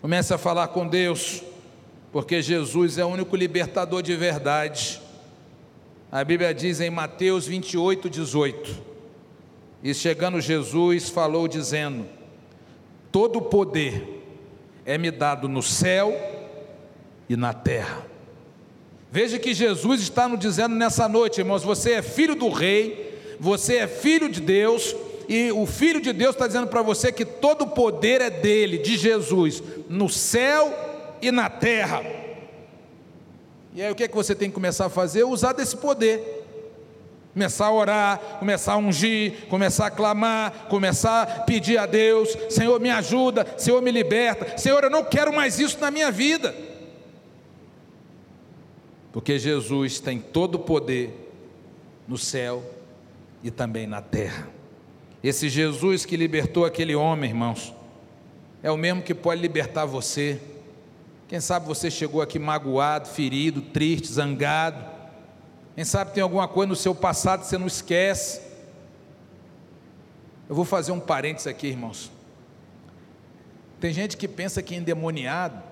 Comece 0.00 0.32
a 0.32 0.38
falar 0.38 0.68
com 0.68 0.88
Deus, 0.88 1.42
porque 2.10 2.40
Jesus 2.40 2.96
é 2.96 3.04
o 3.04 3.08
único 3.08 3.36
libertador 3.36 4.02
de 4.02 4.16
verdade. 4.16 4.98
A 6.10 6.24
Bíblia 6.24 6.54
diz 6.54 6.80
em 6.80 6.88
Mateus 6.88 7.46
28, 7.46 8.08
18: 8.08 8.82
E 9.82 9.92
chegando 9.92 10.40
Jesus, 10.40 11.10
falou, 11.10 11.46
dizendo: 11.46 12.06
Todo 13.12 13.42
poder 13.42 14.24
é 14.86 14.96
me 14.96 15.10
dado 15.10 15.50
no 15.50 15.62
céu 15.62 16.14
e 17.28 17.36
na 17.36 17.52
terra. 17.52 18.13
Veja 19.14 19.38
que 19.38 19.54
Jesus 19.54 20.00
está 20.00 20.26
nos 20.26 20.40
dizendo 20.40 20.74
nessa 20.74 21.08
noite, 21.08 21.40
irmãos: 21.40 21.62
você 21.62 21.92
é 21.92 22.02
filho 22.02 22.34
do 22.34 22.48
Rei, 22.48 23.16
você 23.38 23.76
é 23.76 23.86
filho 23.86 24.28
de 24.28 24.40
Deus, 24.40 24.92
e 25.28 25.52
o 25.52 25.66
Filho 25.66 26.00
de 26.00 26.12
Deus 26.12 26.34
está 26.34 26.48
dizendo 26.48 26.66
para 26.66 26.82
você 26.82 27.12
que 27.12 27.24
todo 27.24 27.62
o 27.62 27.68
poder 27.68 28.20
é 28.20 28.28
dele, 28.28 28.76
de 28.78 28.96
Jesus, 28.96 29.62
no 29.88 30.08
céu 30.08 30.74
e 31.22 31.30
na 31.30 31.48
terra. 31.48 32.04
E 33.72 33.80
aí 33.80 33.92
o 33.92 33.94
que 33.94 34.02
é 34.02 34.08
que 34.08 34.16
você 34.16 34.34
tem 34.34 34.48
que 34.48 34.54
começar 34.56 34.86
a 34.86 34.90
fazer? 34.90 35.22
Usar 35.22 35.52
desse 35.52 35.76
poder. 35.76 36.42
Começar 37.32 37.66
a 37.66 37.72
orar, 37.72 38.18
começar 38.40 38.72
a 38.72 38.78
ungir, 38.78 39.46
começar 39.48 39.86
a 39.86 39.90
clamar, 39.92 40.66
começar 40.68 41.22
a 41.22 41.26
pedir 41.44 41.78
a 41.78 41.86
Deus: 41.86 42.36
Senhor, 42.50 42.80
me 42.80 42.90
ajuda, 42.90 43.46
Senhor, 43.58 43.80
me 43.80 43.92
liberta, 43.92 44.58
Senhor, 44.58 44.82
eu 44.82 44.90
não 44.90 45.04
quero 45.04 45.32
mais 45.32 45.60
isso 45.60 45.78
na 45.78 45.92
minha 45.92 46.10
vida 46.10 46.63
porque 49.14 49.38
Jesus 49.38 50.00
tem 50.00 50.18
todo 50.18 50.56
o 50.56 50.58
poder 50.58 51.30
no 52.08 52.18
céu 52.18 52.64
e 53.44 53.50
também 53.50 53.86
na 53.86 54.02
terra. 54.02 54.48
Esse 55.22 55.48
Jesus 55.48 56.04
que 56.04 56.16
libertou 56.16 56.64
aquele 56.64 56.96
homem, 56.96 57.30
irmãos, 57.30 57.72
é 58.60 58.72
o 58.72 58.76
mesmo 58.76 59.02
que 59.02 59.14
pode 59.14 59.40
libertar 59.40 59.84
você. 59.84 60.40
Quem 61.28 61.38
sabe 61.38 61.64
você 61.64 61.92
chegou 61.92 62.20
aqui 62.20 62.40
magoado, 62.40 63.06
ferido, 63.06 63.62
triste, 63.62 64.08
zangado. 64.08 64.84
Quem 65.76 65.84
sabe 65.84 66.10
tem 66.10 66.20
alguma 66.20 66.48
coisa 66.48 66.70
no 66.70 66.76
seu 66.76 66.92
passado 66.92 67.42
que 67.42 67.46
você 67.46 67.56
não 67.56 67.68
esquece. 67.68 68.40
Eu 70.48 70.56
vou 70.56 70.64
fazer 70.64 70.90
um 70.90 70.98
parênteses 70.98 71.46
aqui, 71.46 71.68
irmãos. 71.68 72.10
Tem 73.78 73.92
gente 73.92 74.16
que 74.16 74.26
pensa 74.26 74.60
que 74.60 74.74
endemoniado 74.74 75.62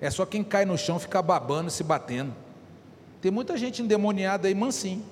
é 0.00 0.10
só 0.10 0.24
quem 0.24 0.42
cai 0.42 0.64
no 0.64 0.78
chão 0.78 0.98
ficar 0.98 1.22
babando, 1.22 1.70
se 1.70 1.84
batendo. 1.84 2.34
Tem 3.20 3.30
muita 3.30 3.56
gente 3.56 3.82
endemoniada 3.82 4.48
aí, 4.48 4.54
mansinho. 4.54 5.04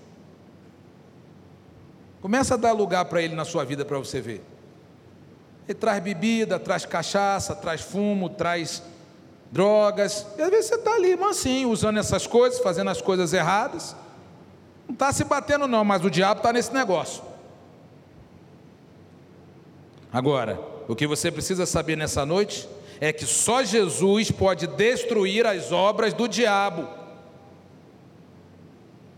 Começa 2.22 2.54
a 2.54 2.56
dar 2.56 2.72
lugar 2.72 3.04
para 3.04 3.22
ele 3.22 3.34
na 3.34 3.44
sua 3.44 3.64
vida 3.64 3.84
para 3.84 3.98
você 3.98 4.20
ver. 4.20 4.42
Ele 5.68 5.78
traz 5.78 6.02
bebida, 6.02 6.58
traz 6.58 6.86
cachaça, 6.86 7.54
traz 7.54 7.82
fumo, 7.82 8.30
traz 8.30 8.82
drogas. 9.52 10.26
E 10.38 10.42
às 10.42 10.50
vezes 10.50 10.66
você 10.66 10.74
está 10.76 10.94
ali 10.94 11.14
mansinho, 11.16 11.68
usando 11.68 11.98
essas 11.98 12.26
coisas, 12.26 12.58
fazendo 12.60 12.88
as 12.88 13.02
coisas 13.02 13.34
erradas. 13.34 13.94
Não 14.86 14.94
está 14.94 15.12
se 15.12 15.22
batendo, 15.22 15.68
não, 15.68 15.84
mas 15.84 16.02
o 16.02 16.10
diabo 16.10 16.38
está 16.38 16.50
nesse 16.50 16.72
negócio. 16.72 17.22
Agora, 20.10 20.58
o 20.88 20.96
que 20.96 21.06
você 21.06 21.30
precisa 21.30 21.66
saber 21.66 21.96
nessa 21.96 22.24
noite 22.24 22.66
é 23.00 23.12
que 23.12 23.26
só 23.26 23.62
Jesus 23.62 24.30
pode 24.30 24.66
destruir 24.66 25.46
as 25.46 25.72
obras 25.72 26.12
do 26.12 26.28
diabo. 26.28 26.98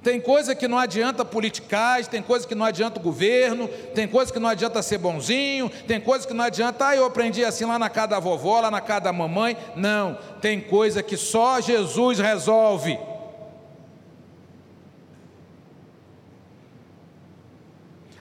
Tem 0.03 0.19
coisa 0.19 0.55
que 0.55 0.67
não 0.67 0.79
adianta 0.79 1.27
politicagem, 1.27 2.11
tem 2.11 2.23
coisa 2.23 2.49
que 2.49 2.55
não 2.55 2.65
adianta 2.65 2.99
o 2.99 3.03
governo, 3.03 3.69
tem 3.95 4.09
coisa 4.09 4.33
que 4.33 4.39
não 4.39 4.49
adianta 4.49 4.83
ser 4.83 4.97
bonzinho, 4.97 5.71
tem 5.87 6.01
coisa 6.01 6.27
que 6.27 6.33
não 6.33 6.45
adianta, 6.45 6.89
ah, 6.89 6.97
eu 6.97 7.05
aprendi 7.05 7.45
assim 7.45 7.67
lá 7.67 7.79
na 7.79 7.91
casa 7.91 8.09
da 8.09 8.19
vovó, 8.19 8.61
lá 8.61 8.71
na 8.71 8.81
casa 8.81 9.03
da 9.03 9.13
mamãe. 9.13 9.57
Não, 9.77 10.17
tem 10.41 10.59
coisa 10.59 11.03
que 11.03 11.19
só 11.19 11.61
Jesus 11.61 12.19
resolve. 12.19 12.99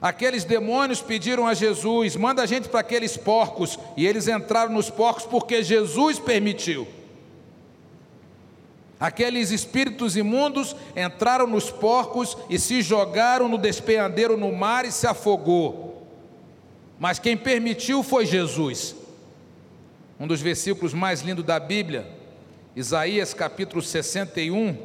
Aqueles 0.00 0.44
demônios 0.44 1.02
pediram 1.02 1.46
a 1.46 1.54
Jesus: 1.54 2.16
manda 2.16 2.42
a 2.42 2.46
gente 2.46 2.68
para 2.68 2.80
aqueles 2.80 3.16
porcos, 3.16 3.78
e 3.96 4.06
eles 4.06 4.28
entraram 4.28 4.72
nos 4.72 4.88
porcos 4.88 5.26
porque 5.26 5.62
Jesus 5.62 6.18
permitiu. 6.18 6.86
Aqueles 8.98 9.50
espíritos 9.50 10.14
imundos 10.16 10.76
entraram 10.94 11.46
nos 11.46 11.70
porcos 11.70 12.36
e 12.50 12.58
se 12.58 12.82
jogaram 12.82 13.48
no 13.48 13.56
despenhadeiro 13.56 14.36
no 14.36 14.52
mar 14.52 14.84
e 14.84 14.92
se 14.92 15.06
afogou. 15.06 16.06
Mas 16.98 17.18
quem 17.18 17.34
permitiu 17.34 18.02
foi 18.02 18.26
Jesus. 18.26 18.94
Um 20.18 20.26
dos 20.26 20.42
versículos 20.42 20.92
mais 20.92 21.22
lindos 21.22 21.46
da 21.46 21.58
Bíblia, 21.58 22.06
Isaías 22.76 23.32
capítulo 23.32 23.80
61, 23.80 24.76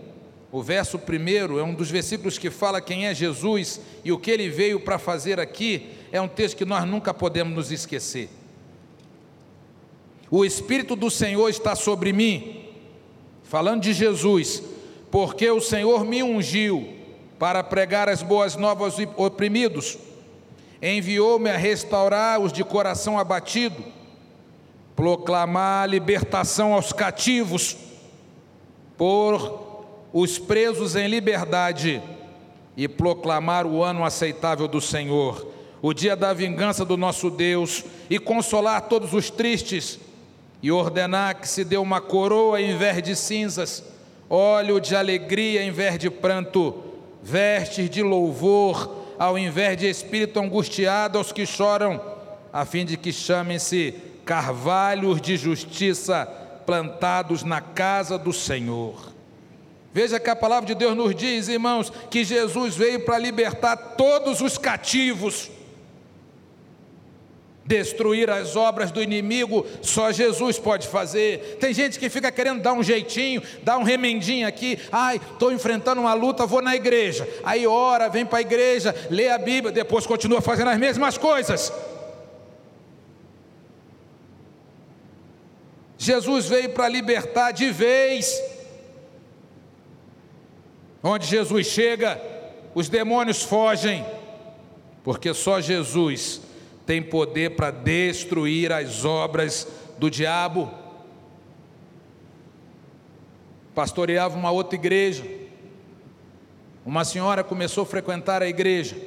o 0.56 0.64
verso 0.64 0.98
primeiro, 0.98 1.60
é 1.60 1.64
um 1.64 1.74
dos 1.74 1.92
versículos 1.92 2.38
que 2.38 2.50
fala 2.50 2.80
quem 2.80 3.08
é 3.08 3.14
Jesus 3.14 3.82
e 4.06 4.12
o 4.14 4.18
que 4.18 4.32
ele 4.32 4.48
veio 4.48 4.80
para 4.80 4.98
fazer 4.98 5.38
aqui. 5.38 5.90
É 6.14 6.22
um 6.22 6.30
texto 6.30 6.56
que 6.56 6.64
nós 6.64 6.88
nunca 6.88 7.14
podemos 7.14 7.54
nos 7.54 7.72
esquecer. 7.74 8.30
O 10.32 10.46
Espírito 10.46 10.96
do 10.96 11.12
Senhor 11.12 11.50
está 11.50 11.76
sobre 11.76 12.14
mim 12.14 12.70
falando 13.44 13.82
de 13.82 13.92
Jesus, 13.92 14.64
porque 15.12 15.52
o 15.52 15.60
Senhor 15.60 16.06
me 16.06 16.24
ungiu 16.24 16.88
para 17.38 17.62
pregar 17.62 18.08
as 18.08 18.24
boas 18.24 18.56
novas 18.56 18.98
aos 18.98 19.10
oprimidos, 19.18 19.98
enviou-me 20.82 21.50
a 21.50 21.58
restaurar 21.58 22.40
os 22.40 22.54
de 22.54 22.64
coração 22.64 23.20
abatido, 23.20 23.84
proclamar 24.96 25.84
a 25.84 25.88
libertação 25.88 26.74
aos 26.74 26.94
cativos, 26.94 27.76
por 28.98 29.65
os 30.18 30.40
presos 30.40 30.96
em 30.96 31.10
liberdade 31.10 32.02
e 32.78 32.88
proclamar 32.88 33.68
o 33.68 33.84
ano 33.84 34.06
aceitável 34.06 34.66
do 34.66 34.80
Senhor, 34.80 35.46
o 35.82 35.94
dia 35.94 36.16
da 36.16 36.32
vingança 36.32 36.86
do 36.86 36.96
nosso 36.96 37.30
Deus 37.30 37.84
e 38.10 38.18
consolar 38.18 38.84
todos 38.84 39.14
os 39.14 39.30
tristes 39.30 40.00
e 40.64 40.72
ordenar 40.72 41.36
que 41.36 41.50
se 41.50 41.66
dê 41.66 41.76
uma 41.76 42.00
coroa 42.00 42.62
em 42.62 42.78
vez 42.78 43.04
de 43.04 43.14
cinzas, 43.14 43.84
óleo 44.30 44.80
de 44.80 44.96
alegria 44.96 45.62
em 45.62 45.72
vez 45.72 46.00
de 46.00 46.10
pranto, 46.10 46.82
vestes 47.22 47.90
de 47.90 48.02
louvor 48.02 48.90
ao 49.20 49.38
invés 49.38 49.76
de 49.76 49.90
espírito 49.90 50.40
angustiado 50.40 51.18
aos 51.18 51.34
que 51.34 51.46
choram, 51.46 52.00
a 52.54 52.64
fim 52.64 52.86
de 52.86 52.96
que 52.96 53.12
chamem-se 53.12 53.94
carvalhos 54.24 55.20
de 55.20 55.36
justiça 55.36 56.26
plantados 56.66 57.44
na 57.44 57.60
casa 57.60 58.18
do 58.18 58.32
Senhor. 58.32 59.15
Veja 59.96 60.20
que 60.20 60.30
a 60.30 60.36
palavra 60.36 60.68
de 60.68 60.76
Deus 60.76 60.96
nos 60.96 61.16
diz, 61.16 61.48
irmãos, 61.48 61.92
que 62.12 62.24
Jesus 62.24 62.76
veio 62.76 63.06
para 63.06 63.18
libertar 63.18 63.76
todos 63.96 64.42
os 64.42 64.58
cativos 64.58 65.50
Destruir 67.66 68.30
as 68.30 68.56
obras 68.56 68.92
do 68.92 69.02
inimigo, 69.02 69.66
só 69.82 70.12
Jesus 70.12 70.60
pode 70.60 70.88
fazer. 70.88 71.58
Tem 71.60 71.74
gente 71.74 71.98
que 71.98 72.10
fica 72.10 72.32
querendo 72.32 72.62
dar 72.62 72.74
um 72.74 72.84
jeitinho, 72.84 73.42
dar 73.64 73.80
um 73.80 73.84
remendinho 73.84 74.48
aqui. 74.48 74.78
Ai, 74.92 75.20
estou 75.34 75.52
enfrentando 75.52 76.00
uma 76.00 76.14
luta, 76.14 76.46
vou 76.46 76.62
na 76.62 76.76
igreja. 76.76 77.28
Aí 77.44 77.66
ora, 77.66 78.08
vem 78.08 78.24
para 78.24 78.38
a 78.38 78.42
igreja, 78.42 78.94
lê 79.10 79.30
a 79.30 79.40
Bíblia, 79.40 79.72
depois 79.72 80.06
continua 80.06 80.42
fazendo 80.42 80.70
as 80.70 80.78
mesmas 80.78 81.18
coisas. 81.18 81.74
Jesus 85.98 86.46
veio 86.46 86.70
para 86.70 86.88
libertar 86.88 87.52
de 87.52 87.72
vez. 87.72 88.40
Onde 91.08 91.28
Jesus 91.28 91.68
chega, 91.68 92.20
os 92.74 92.90
demônios 92.90 93.44
fogem, 93.44 94.04
porque 95.04 95.36
só 95.36 95.62
Jesus 95.62 96.42
tem 96.84 97.00
poder 97.00 97.56
para 97.56 97.70
destruir 97.70 98.72
as 98.72 99.06
obras 99.06 99.68
do 100.00 100.10
diabo. 100.10 100.74
Pastoreava 103.76 104.36
uma 104.36 104.50
outra 104.50 104.74
igreja. 104.74 105.24
Uma 106.84 107.06
senhora 107.06 107.44
começou 107.44 107.84
a 107.84 107.86
frequentar 107.86 108.42
a 108.42 108.48
igreja. 108.48 108.98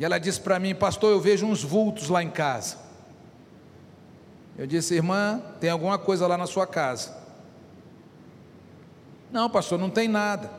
E 0.00 0.04
ela 0.04 0.18
disse 0.18 0.40
para 0.40 0.58
mim, 0.58 0.74
pastor, 0.74 1.12
eu 1.12 1.20
vejo 1.20 1.46
uns 1.46 1.62
vultos 1.62 2.08
lá 2.08 2.24
em 2.24 2.30
casa. 2.30 2.76
Eu 4.58 4.66
disse, 4.66 4.96
irmã, 4.96 5.40
tem 5.60 5.70
alguma 5.70 5.96
coisa 5.96 6.26
lá 6.26 6.36
na 6.36 6.48
sua 6.48 6.66
casa? 6.66 7.17
Não, 9.30 9.48
pastor, 9.50 9.78
não 9.78 9.90
tem 9.90 10.08
nada. 10.08 10.50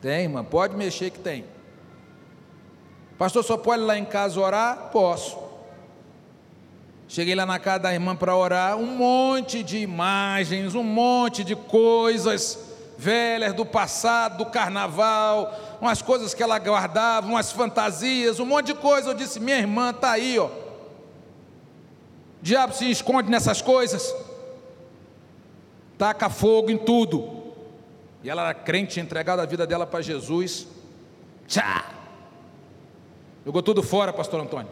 Tem, 0.00 0.24
irmã, 0.24 0.44
pode 0.44 0.76
mexer 0.76 1.10
que 1.10 1.18
tem. 1.18 1.44
Pastor, 3.16 3.44
só 3.44 3.56
pode 3.56 3.82
ir 3.82 3.86
lá 3.86 3.96
em 3.96 4.04
casa 4.04 4.40
orar? 4.40 4.90
Posso. 4.90 5.38
Cheguei 7.08 7.34
lá 7.34 7.44
na 7.44 7.58
casa 7.58 7.80
da 7.80 7.92
irmã 7.92 8.16
para 8.16 8.34
orar, 8.34 8.76
um 8.76 8.86
monte 8.86 9.62
de 9.62 9.78
imagens, 9.78 10.74
um 10.74 10.82
monte 10.82 11.44
de 11.44 11.54
coisas 11.54 12.58
velhas 12.96 13.52
do 13.52 13.66
passado, 13.66 14.38
do 14.38 14.46
carnaval, 14.46 15.54
umas 15.80 16.00
coisas 16.00 16.32
que 16.32 16.42
ela 16.42 16.58
guardava, 16.58 17.26
umas 17.26 17.52
fantasias, 17.52 18.40
um 18.40 18.46
monte 18.46 18.66
de 18.68 18.74
coisa. 18.74 19.10
Eu 19.10 19.14
disse: 19.14 19.38
minha 19.40 19.58
irmã 19.58 19.90
está 19.90 20.12
aí, 20.12 20.38
ó. 20.38 20.46
O 20.46 20.50
diabo 22.40 22.72
se 22.72 22.90
esconde 22.90 23.30
nessas 23.30 23.60
coisas, 23.60 24.14
taca 25.98 26.30
fogo 26.30 26.70
em 26.70 26.78
tudo. 26.78 27.41
E 28.22 28.30
ela 28.30 28.42
era 28.42 28.54
crente, 28.54 29.00
entregada 29.00 29.42
a 29.42 29.46
vida 29.46 29.66
dela 29.66 29.86
para 29.86 30.00
Jesus. 30.00 30.66
Tchá! 31.46 31.92
Jogou 33.44 33.62
tudo 33.62 33.82
fora, 33.82 34.12
pastor 34.12 34.40
Antônio. 34.40 34.70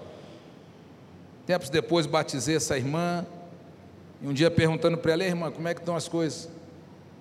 Tempos 1.47 1.69
depois 1.69 2.07
batizei 2.07 2.57
essa 2.57 2.77
irmã, 2.77 3.27
e 4.23 4.29
um 4.29 4.33
dia 4.33 4.51
perguntando 4.51 4.97
para 4.97 5.13
ela, 5.13 5.25
irmã, 5.25 5.51
como 5.51 5.67
é 5.67 5.75
que 5.75 5.81
estão 5.81 5.97
as 5.97 6.07
coisas? 6.07 6.49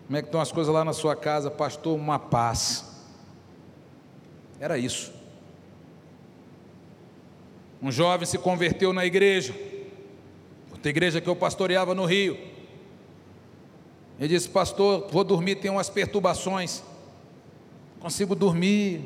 Como 0.06 0.18
é 0.18 0.22
que 0.22 0.28
estão 0.28 0.42
as 0.42 0.52
coisas 0.52 0.74
lá 0.74 0.84
na 0.84 0.94
sua 0.94 1.16
casa? 1.16 1.50
Pastor, 1.50 1.96
uma 1.96 2.20
paz. 2.20 2.86
Era 4.60 4.78
isso. 4.78 5.14
Um 7.82 7.92
jovem 7.92 8.28
se 8.28 8.38
converteu 8.38 8.92
na 8.92 9.06
igreja, 9.06 9.56
outra 10.72 10.90
igreja 10.90 11.22
que 11.22 11.30
eu 11.30 11.36
pastoreava 11.36 11.96
no 11.96 12.06
Rio. 12.06 12.38
Ele 14.20 14.28
disse, 14.28 14.50
pastor, 14.50 15.08
vou 15.10 15.24
dormir, 15.24 15.56
tem 15.56 15.72
umas 15.72 15.90
perturbações. 15.90 16.84
Consigo 18.02 18.36
dormir, 18.36 19.02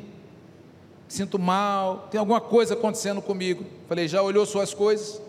sinto 1.06 1.38
mal, 1.38 2.08
tem 2.10 2.18
alguma 2.18 2.40
coisa 2.40 2.74
acontecendo 2.74 3.22
comigo. 3.22 3.64
Falei, 3.88 4.08
já 4.08 4.20
olhou 4.20 4.44
suas 4.44 4.74
coisas? 4.74 5.22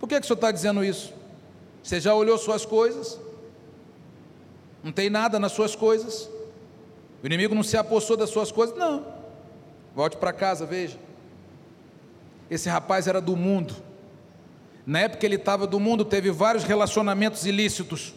Por 0.00 0.08
que, 0.08 0.16
que 0.16 0.24
o 0.24 0.26
senhor 0.26 0.34
está 0.34 0.50
dizendo 0.50 0.84
isso? 0.84 1.14
Você 1.80 2.00
já 2.00 2.12
olhou 2.14 2.36
suas 2.36 2.66
coisas? 2.66 3.16
Não 4.82 4.90
tem 4.90 5.08
nada 5.08 5.38
nas 5.38 5.52
suas 5.52 5.76
coisas? 5.76 6.28
O 7.22 7.26
inimigo 7.26 7.54
não 7.54 7.62
se 7.62 7.76
apossou 7.76 8.16
das 8.16 8.30
suas 8.30 8.50
coisas? 8.50 8.76
Não. 8.76 9.06
Volte 9.94 10.16
para 10.16 10.32
casa, 10.32 10.66
veja. 10.66 10.98
Esse 12.50 12.68
rapaz 12.68 13.06
era 13.06 13.20
do 13.20 13.36
mundo. 13.36 13.76
Na 14.84 15.00
época 15.00 15.24
ele 15.24 15.36
estava 15.36 15.64
do 15.64 15.78
mundo, 15.78 16.04
teve 16.04 16.32
vários 16.32 16.64
relacionamentos 16.64 17.46
ilícitos 17.46 18.14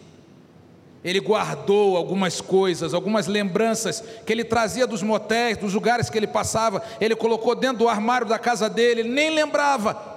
ele 1.04 1.20
guardou 1.20 1.98
algumas 1.98 2.40
coisas, 2.40 2.94
algumas 2.94 3.26
lembranças 3.26 4.02
que 4.24 4.32
ele 4.32 4.42
trazia 4.42 4.86
dos 4.86 5.02
motéis, 5.02 5.58
dos 5.58 5.74
lugares 5.74 6.08
que 6.08 6.16
ele 6.16 6.26
passava, 6.26 6.82
ele 6.98 7.14
colocou 7.14 7.54
dentro 7.54 7.80
do 7.80 7.88
armário 7.88 8.26
da 8.26 8.38
casa 8.38 8.70
dele, 8.70 9.02
ele 9.02 9.10
nem 9.10 9.28
lembrava. 9.28 10.14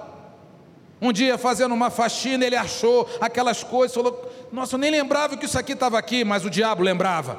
Um 1.00 1.12
dia, 1.12 1.36
fazendo 1.36 1.74
uma 1.74 1.90
faxina, 1.90 2.44
ele 2.44 2.56
achou 2.56 3.06
aquelas 3.20 3.62
coisas, 3.62 3.94
falou: 3.94 4.32
Nossa, 4.50 4.74
eu 4.74 4.78
nem 4.78 4.90
lembrava 4.90 5.36
que 5.36 5.44
isso 5.44 5.58
aqui 5.58 5.72
estava 5.72 5.98
aqui, 5.98 6.24
mas 6.24 6.44
o 6.44 6.50
diabo 6.50 6.82
lembrava. 6.82 7.38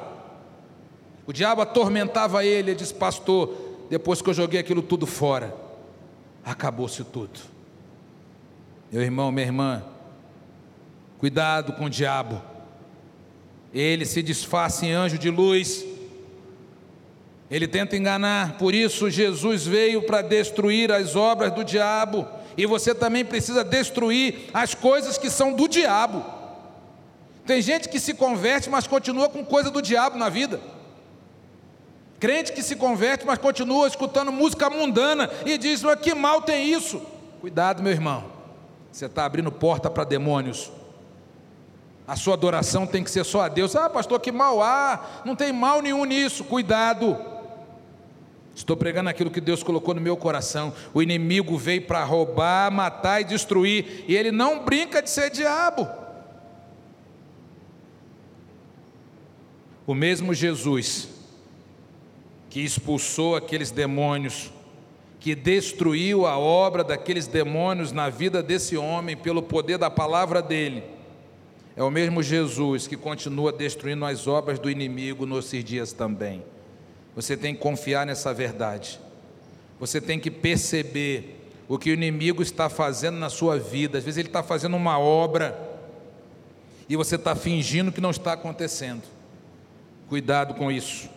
O 1.26 1.32
diabo 1.32 1.60
atormentava 1.60 2.44
ele, 2.44 2.70
ele 2.70 2.74
disse: 2.76 2.94
Pastor, 2.94 3.52
depois 3.90 4.22
que 4.22 4.30
eu 4.30 4.34
joguei 4.34 4.60
aquilo 4.60 4.80
tudo 4.80 5.06
fora, 5.06 5.54
acabou-se 6.44 7.02
tudo. 7.02 7.40
Meu 8.92 9.02
irmão, 9.02 9.30
minha 9.30 9.46
irmã, 9.46 9.84
cuidado 11.18 11.72
com 11.72 11.86
o 11.86 11.90
diabo 11.90 12.49
ele 13.72 14.04
se 14.04 14.22
disfarça 14.22 14.84
em 14.84 14.92
anjo 14.92 15.18
de 15.18 15.30
luz, 15.30 15.84
ele 17.50 17.66
tenta 17.66 17.96
enganar, 17.96 18.58
por 18.58 18.74
isso 18.74 19.10
Jesus 19.10 19.66
veio 19.66 20.02
para 20.02 20.22
destruir 20.22 20.92
as 20.92 21.16
obras 21.16 21.52
do 21.52 21.64
diabo, 21.64 22.26
e 22.56 22.64
você 22.66 22.94
também 22.94 23.24
precisa 23.24 23.64
destruir 23.64 24.50
as 24.54 24.74
coisas 24.74 25.18
que 25.18 25.28
são 25.28 25.52
do 25.52 25.68
diabo. 25.68 26.24
Tem 27.44 27.60
gente 27.60 27.88
que 27.88 27.98
se 27.98 28.14
converte, 28.14 28.70
mas 28.70 28.86
continua 28.86 29.28
com 29.28 29.44
coisa 29.44 29.70
do 29.70 29.82
diabo 29.82 30.16
na 30.16 30.28
vida. 30.28 30.60
Crente 32.20 32.52
que 32.52 32.62
se 32.62 32.76
converte, 32.76 33.26
mas 33.26 33.38
continua 33.38 33.88
escutando 33.88 34.30
música 34.30 34.68
mundana 34.68 35.28
e 35.46 35.56
diz: 35.56 35.82
que 36.02 36.14
mal 36.14 36.42
tem 36.42 36.70
isso? 36.70 37.00
Cuidado, 37.40 37.82
meu 37.82 37.92
irmão, 37.92 38.24
você 38.92 39.06
está 39.06 39.24
abrindo 39.24 39.50
porta 39.50 39.88
para 39.88 40.04
demônios. 40.04 40.70
A 42.10 42.16
sua 42.16 42.34
adoração 42.34 42.88
tem 42.88 43.04
que 43.04 43.10
ser 43.10 43.24
só 43.24 43.42
a 43.42 43.48
Deus. 43.48 43.76
Ah, 43.76 43.88
pastor, 43.88 44.18
que 44.18 44.32
mal 44.32 44.60
há. 44.60 45.22
Não 45.24 45.36
tem 45.36 45.52
mal 45.52 45.80
nenhum 45.80 46.04
nisso. 46.04 46.42
Cuidado. 46.42 47.16
Estou 48.52 48.76
pregando 48.76 49.08
aquilo 49.08 49.30
que 49.30 49.40
Deus 49.40 49.62
colocou 49.62 49.94
no 49.94 50.00
meu 50.00 50.16
coração. 50.16 50.74
O 50.92 51.00
inimigo 51.00 51.56
veio 51.56 51.82
para 51.82 52.02
roubar, 52.02 52.68
matar 52.72 53.20
e 53.20 53.24
destruir. 53.24 54.04
E 54.08 54.16
ele 54.16 54.32
não 54.32 54.64
brinca 54.64 55.00
de 55.00 55.08
ser 55.08 55.30
diabo. 55.30 55.88
O 59.86 59.94
mesmo 59.94 60.34
Jesus 60.34 61.10
que 62.48 62.58
expulsou 62.58 63.36
aqueles 63.36 63.70
demônios, 63.70 64.50
que 65.20 65.36
destruiu 65.36 66.26
a 66.26 66.36
obra 66.36 66.82
daqueles 66.82 67.28
demônios 67.28 67.92
na 67.92 68.08
vida 68.08 68.42
desse 68.42 68.76
homem 68.76 69.16
pelo 69.16 69.44
poder 69.44 69.78
da 69.78 69.88
palavra 69.88 70.42
dele 70.42 70.98
é 71.80 71.82
o 71.82 71.90
mesmo 71.90 72.22
Jesus 72.22 72.86
que 72.86 72.94
continua 72.94 73.50
destruindo 73.50 74.04
as 74.04 74.26
obras 74.26 74.58
do 74.58 74.70
inimigo 74.70 75.24
nesses 75.24 75.64
dias 75.64 75.94
também. 75.94 76.44
Você 77.16 77.38
tem 77.38 77.54
que 77.54 77.60
confiar 77.62 78.04
nessa 78.04 78.34
verdade. 78.34 79.00
Você 79.78 79.98
tem 79.98 80.20
que 80.20 80.30
perceber 80.30 81.42
o 81.66 81.78
que 81.78 81.88
o 81.88 81.94
inimigo 81.94 82.42
está 82.42 82.68
fazendo 82.68 83.16
na 83.16 83.30
sua 83.30 83.58
vida. 83.58 83.96
Às 83.96 84.04
vezes 84.04 84.18
ele 84.18 84.28
está 84.28 84.42
fazendo 84.42 84.76
uma 84.76 84.98
obra 84.98 85.58
e 86.86 86.96
você 86.96 87.14
está 87.14 87.34
fingindo 87.34 87.90
que 87.90 87.98
não 87.98 88.10
está 88.10 88.34
acontecendo. 88.34 89.04
Cuidado 90.06 90.52
com 90.52 90.70
isso. 90.70 91.08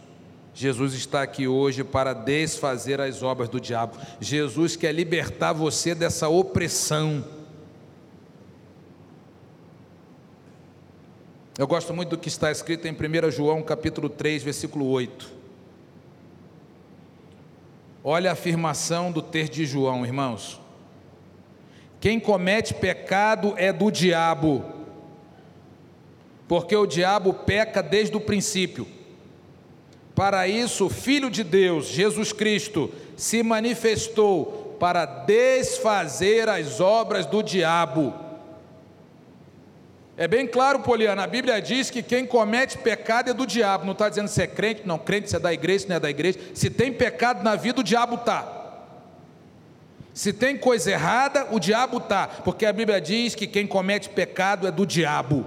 Jesus 0.53 0.93
está 0.93 1.23
aqui 1.23 1.45
hoje 1.45 1.83
para 1.83 2.13
desfazer 2.13 3.01
as 3.01 3.21
obras 3.21 3.49
do 3.49 3.59
diabo. 3.59 3.97
Jesus 4.21 4.77
quer 4.77 4.93
libertar 4.93 5.51
você 5.51 5.93
dessa 5.93 6.29
opressão 6.29 7.21
Eu 11.55 11.67
gosto 11.67 11.93
muito 11.93 12.09
do 12.09 12.17
que 12.17 12.29
está 12.29 12.51
escrito 12.51 12.87
em 12.87 12.93
1 12.93 13.29
João 13.29 13.61
capítulo 13.61 14.09
3, 14.09 14.41
versículo 14.41 14.87
8. 14.89 15.31
Olha 18.03 18.31
a 18.31 18.33
afirmação 18.33 19.11
do 19.11 19.21
texto 19.21 19.53
de 19.53 19.65
João, 19.67 20.03
irmãos. 20.03 20.59
Quem 22.01 22.19
comete 22.19 22.73
pecado 22.73 23.53
é 23.55 23.71
do 23.71 23.91
diabo, 23.91 24.65
porque 26.47 26.75
o 26.75 26.87
diabo 26.87 27.35
peca 27.35 27.83
desde 27.83 28.17
o 28.17 28.21
princípio. 28.21 28.87
Para 30.15 30.47
isso, 30.47 30.87
o 30.87 30.89
Filho 30.89 31.29
de 31.29 31.43
Deus, 31.43 31.85
Jesus 31.85 32.33
Cristo, 32.33 32.91
se 33.15 33.43
manifestou 33.43 34.75
para 34.79 35.05
desfazer 35.05 36.49
as 36.49 36.81
obras 36.81 37.27
do 37.27 37.43
diabo. 37.43 38.22
É 40.15 40.27
bem 40.27 40.45
claro, 40.45 40.79
Poliana, 40.79 41.23
a 41.23 41.27
Bíblia 41.27 41.59
diz 41.59 41.89
que 41.89 42.03
quem 42.03 42.25
comete 42.25 42.77
pecado 42.77 43.31
é 43.31 43.33
do 43.33 43.47
diabo. 43.47 43.85
Não 43.85 43.93
está 43.93 44.09
dizendo 44.09 44.27
se 44.27 44.41
é 44.41 44.47
crente, 44.47 44.83
não, 44.85 44.99
crente 44.99 45.29
se 45.29 45.35
é 45.35 45.39
da 45.39 45.51
igreja, 45.51 45.79
se 45.79 45.89
não 45.89 45.95
é 45.95 45.99
da 45.99 46.09
igreja. 46.09 46.39
Se 46.53 46.69
tem 46.69 46.93
pecado 46.93 47.43
na 47.43 47.55
vida, 47.55 47.81
o 47.81 47.83
diabo 47.83 48.15
está. 48.15 48.61
Se 50.13 50.31
tem 50.31 50.55
coisa 50.55 50.91
errada, 50.91 51.47
o 51.51 51.59
diabo 51.59 51.97
está. 51.97 52.27
Porque 52.27 52.65
a 52.65 52.71
Bíblia 52.71 53.01
diz 53.01 53.33
que 53.33 53.47
quem 53.47 53.65
comete 53.65 54.07
pecado 54.09 54.67
é 54.67 54.71
do 54.71 54.85
diabo. 54.85 55.45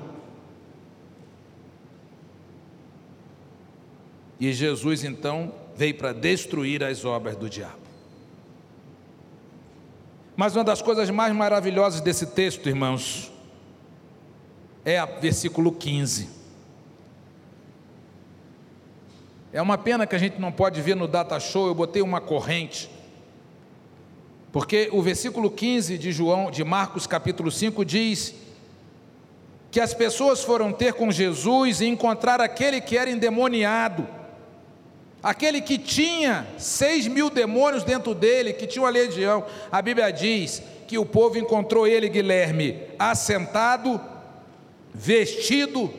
E 4.41 4.53
Jesus 4.53 5.05
então 5.05 5.55
veio 5.77 5.95
para 5.95 6.13
destruir 6.13 6.83
as 6.83 7.05
obras 7.05 7.37
do 7.37 7.49
diabo. 7.49 7.87
Mas 10.37 10.57
uma 10.57 10.65
das 10.65 10.83
coisas 10.83 11.09
mais 11.09 11.33
maravilhosas 11.33 12.01
desse 12.01 12.27
texto, 12.27 12.69
irmãos, 12.69 13.33
é 14.87 15.03
o 15.03 15.21
versículo 15.21 15.73
15. 15.73 16.29
É 19.53 19.61
uma 19.61 19.77
pena 19.77 20.07
que 20.07 20.15
a 20.15 20.19
gente 20.19 20.41
não 20.41 20.53
pode 20.53 20.81
ver 20.81 20.95
no 20.95 21.09
data 21.09 21.41
show, 21.41 21.67
eu 21.67 21.75
botei 21.75 22.01
uma 22.03 22.21
corrente. 22.21 22.89
Porque 24.53 24.89
o 24.93 25.03
versículo 25.03 25.51
15 25.51 25.99
de 25.99 26.13
João, 26.13 26.53
de 26.53 26.63
Marcos 26.63 27.05
capítulo 27.05 27.51
5 27.51 27.85
diz 27.85 28.33
que 29.73 29.81
as 29.81 29.93
pessoas 29.93 30.45
foram 30.45 30.73
ter 30.73 30.93
com 30.95 31.11
Jesus 31.11 31.81
e 31.81 31.87
encontrar 31.87 32.41
aquele 32.41 32.81
que 32.81 32.97
era 32.97 33.11
endemoniado. 33.11 34.07
Aquele 35.21 35.61
que 35.61 35.79
tinha 35.79 36.47
seis 36.57 37.09
mil 37.09 37.29
demônios 37.29 37.83
dentro 37.83 38.15
dele, 38.15 38.53
que 38.53 38.69
tinha 38.69 38.85
uma 38.85 38.91
legião. 38.91 39.45
A 39.73 39.83
Bíblia 39.83 40.13
diz 40.13 40.63
que 40.87 40.97
o 40.97 41.05
povo 41.05 41.37
encontrou 41.37 41.89
ele, 41.89 42.09
Guilherme, 42.09 42.81
assentado, 42.97 44.01
vestido 44.97 45.93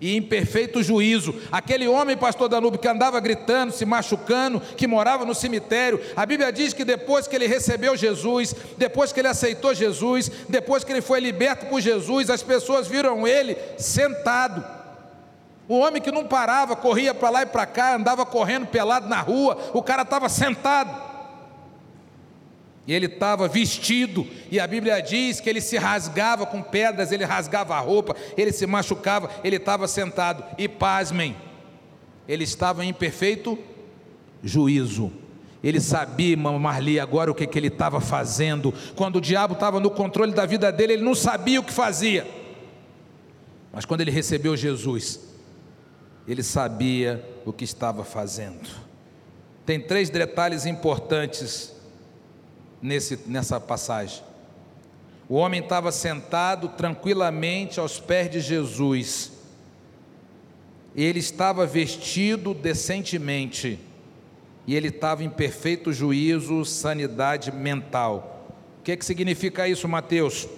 e 0.00 0.16
em 0.16 0.22
perfeito 0.22 0.82
juízo. 0.82 1.34
Aquele 1.50 1.86
homem, 1.86 2.16
pastor 2.16 2.48
Danúbio, 2.48 2.78
que 2.78 2.88
andava 2.88 3.20
gritando, 3.20 3.72
se 3.72 3.84
machucando, 3.84 4.60
que 4.76 4.86
morava 4.86 5.24
no 5.24 5.34
cemitério. 5.34 6.00
A 6.16 6.26
Bíblia 6.26 6.52
diz 6.52 6.72
que 6.72 6.84
depois 6.84 7.28
que 7.28 7.36
ele 7.36 7.46
recebeu 7.46 7.96
Jesus, 7.96 8.54
depois 8.76 9.12
que 9.12 9.20
ele 9.20 9.28
aceitou 9.28 9.72
Jesus, 9.74 10.30
depois 10.48 10.82
que 10.82 10.92
ele 10.92 11.00
foi 11.00 11.20
liberto 11.20 11.66
por 11.66 11.80
Jesus, 11.80 12.30
as 12.30 12.42
pessoas 12.42 12.88
viram 12.88 13.26
ele 13.26 13.56
sentado. 13.78 14.64
O 15.68 15.78
homem 15.78 16.02
que 16.02 16.10
não 16.10 16.26
parava, 16.26 16.74
corria 16.74 17.14
para 17.14 17.30
lá 17.30 17.42
e 17.42 17.46
para 17.46 17.64
cá, 17.64 17.94
andava 17.94 18.26
correndo 18.26 18.66
pelado 18.66 19.08
na 19.08 19.20
rua, 19.20 19.56
o 19.72 19.82
cara 19.82 20.02
estava 20.02 20.28
sentado. 20.28 21.11
E 22.86 22.92
ele 22.92 23.06
estava 23.06 23.46
vestido, 23.46 24.26
e 24.50 24.58
a 24.58 24.66
Bíblia 24.66 25.00
diz 25.00 25.40
que 25.40 25.48
ele 25.48 25.60
se 25.60 25.78
rasgava 25.78 26.44
com 26.44 26.60
pedras, 26.60 27.12
ele 27.12 27.24
rasgava 27.24 27.76
a 27.76 27.80
roupa, 27.80 28.16
ele 28.36 28.50
se 28.50 28.66
machucava, 28.66 29.30
ele 29.44 29.56
estava 29.56 29.86
sentado. 29.86 30.44
E 30.58 30.68
pasmem, 30.68 31.36
ele 32.26 32.42
estava 32.42 32.84
em 32.84 32.92
perfeito 32.92 33.56
juízo. 34.42 35.12
Ele 35.62 35.80
sabia, 35.80 36.36
Marli, 36.36 36.98
agora 36.98 37.30
o 37.30 37.34
que, 37.34 37.46
que 37.46 37.56
ele 37.56 37.68
estava 37.68 38.00
fazendo. 38.00 38.74
Quando 38.96 39.16
o 39.16 39.20
diabo 39.20 39.54
estava 39.54 39.78
no 39.78 39.90
controle 39.90 40.32
da 40.32 40.44
vida 40.44 40.72
dele, 40.72 40.94
ele 40.94 41.04
não 41.04 41.14
sabia 41.14 41.60
o 41.60 41.64
que 41.64 41.72
fazia. 41.72 42.26
Mas 43.72 43.84
quando 43.84 44.00
ele 44.00 44.10
recebeu 44.10 44.56
Jesus, 44.56 45.20
ele 46.26 46.42
sabia 46.42 47.24
o 47.46 47.52
que 47.52 47.62
estava 47.62 48.02
fazendo. 48.02 48.68
Tem 49.64 49.80
três 49.80 50.10
detalhes 50.10 50.66
importantes 50.66 51.71
nesse, 52.82 53.18
nessa 53.26 53.60
passagem. 53.60 54.22
O 55.28 55.36
homem 55.36 55.60
estava 55.60 55.92
sentado 55.92 56.68
tranquilamente 56.68 57.80
aos 57.80 57.98
pés 57.98 58.30
de 58.30 58.40
Jesus. 58.40 59.32
Ele 60.94 61.20
estava 61.20 61.64
vestido 61.64 62.52
decentemente. 62.52 63.78
E 64.66 64.74
ele 64.74 64.88
estava 64.88 65.24
em 65.24 65.30
perfeito 65.30 65.92
juízo, 65.92 66.64
sanidade 66.64 67.50
mental. 67.50 68.54
O 68.80 68.82
que, 68.82 68.92
é 68.92 68.96
que 68.96 69.04
significa 69.04 69.66
isso, 69.66 69.88
Mateus? 69.88 70.48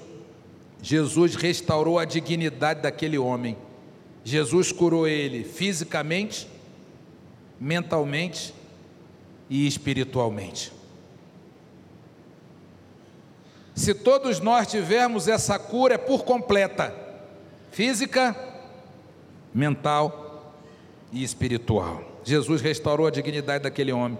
Jesus 0.82 1.34
restaurou 1.34 1.98
a 1.98 2.04
dignidade 2.04 2.82
daquele 2.82 3.16
homem. 3.16 3.56
Jesus 4.24 4.72
curou 4.72 5.06
ele 5.06 5.44
fisicamente, 5.44 6.48
mentalmente 7.60 8.52
e 9.48 9.66
espiritualmente. 9.66 10.72
Se 13.74 13.92
todos 13.92 14.38
nós 14.38 14.68
tivermos 14.68 15.26
essa 15.26 15.58
cura, 15.58 15.94
é 15.94 15.98
por 15.98 16.24
completa 16.24 16.94
física, 17.72 18.36
mental 19.52 20.54
e 21.12 21.24
espiritual. 21.24 22.02
Jesus 22.22 22.62
restaurou 22.62 23.06
a 23.06 23.10
dignidade 23.10 23.64
daquele 23.64 23.92
homem. 23.92 24.16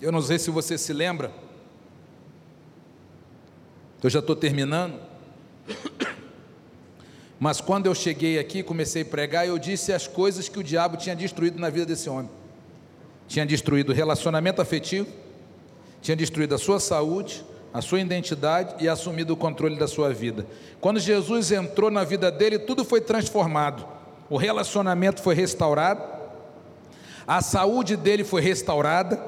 Eu 0.00 0.10
não 0.10 0.20
sei 0.20 0.38
se 0.38 0.50
você 0.50 0.76
se 0.76 0.92
lembra, 0.92 1.32
eu 4.02 4.10
já 4.10 4.18
estou 4.18 4.36
terminando, 4.36 5.00
mas 7.40 7.60
quando 7.60 7.86
eu 7.86 7.94
cheguei 7.94 8.38
aqui, 8.38 8.62
comecei 8.62 9.00
a 9.00 9.04
pregar, 9.06 9.46
eu 9.46 9.58
disse 9.58 9.94
as 9.94 10.06
coisas 10.06 10.46
que 10.46 10.58
o 10.58 10.62
diabo 10.62 10.98
tinha 10.98 11.16
destruído 11.16 11.58
na 11.58 11.70
vida 11.70 11.86
desse 11.86 12.10
homem: 12.10 12.28
tinha 13.26 13.46
destruído 13.46 13.90
o 13.90 13.94
relacionamento 13.94 14.60
afetivo, 14.60 15.08
tinha 16.04 16.14
destruído 16.14 16.54
a 16.54 16.58
sua 16.58 16.78
saúde, 16.78 17.42
a 17.72 17.80
sua 17.80 17.98
identidade 17.98 18.74
e 18.78 18.86
assumido 18.86 19.32
o 19.32 19.36
controle 19.38 19.74
da 19.76 19.88
sua 19.88 20.12
vida. 20.12 20.46
Quando 20.78 21.00
Jesus 21.00 21.50
entrou 21.50 21.90
na 21.90 22.04
vida 22.04 22.30
dele, 22.30 22.58
tudo 22.58 22.84
foi 22.84 23.00
transformado. 23.00 23.88
O 24.28 24.36
relacionamento 24.36 25.22
foi 25.22 25.34
restaurado, 25.34 26.02
a 27.26 27.40
saúde 27.40 27.96
dele 27.96 28.22
foi 28.22 28.42
restaurada, 28.42 29.18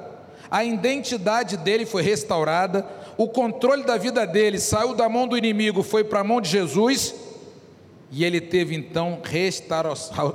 a 0.51 0.63
identidade 0.63 1.57
dele 1.57 1.87
foi 1.87 2.03
restaurada, 2.03 2.87
o 3.17 3.27
controle 3.27 3.83
da 3.83 3.97
vida 3.97 4.27
dele 4.27 4.61
saiu 4.61 4.95
da 4.95 5.09
mão 5.09 5.27
do 5.27 5.39
inimigo, 5.39 5.83
foi 5.83 6.05
para 6.05 6.21
a 6.21 6.25
mão 6.25 6.43
de 6.43 6.51
Jesus, 6.51 7.15
e 8.13 8.23
ele 8.23 8.39
teve 8.39 8.75
então 8.75 9.19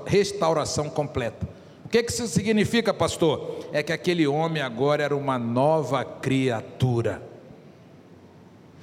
restauração, 0.08 0.90
completa 0.90 1.61
que, 1.92 2.04
que 2.04 2.12
isso 2.12 2.28
significa, 2.28 2.94
pastor? 2.94 3.60
É 3.74 3.84
que 3.84 3.92
aquele 3.92 4.26
homem 4.26 4.64
agora 4.64 5.04
era 5.04 5.16
uma 5.16 5.38
nova 5.38 6.06
criatura. 6.06 7.22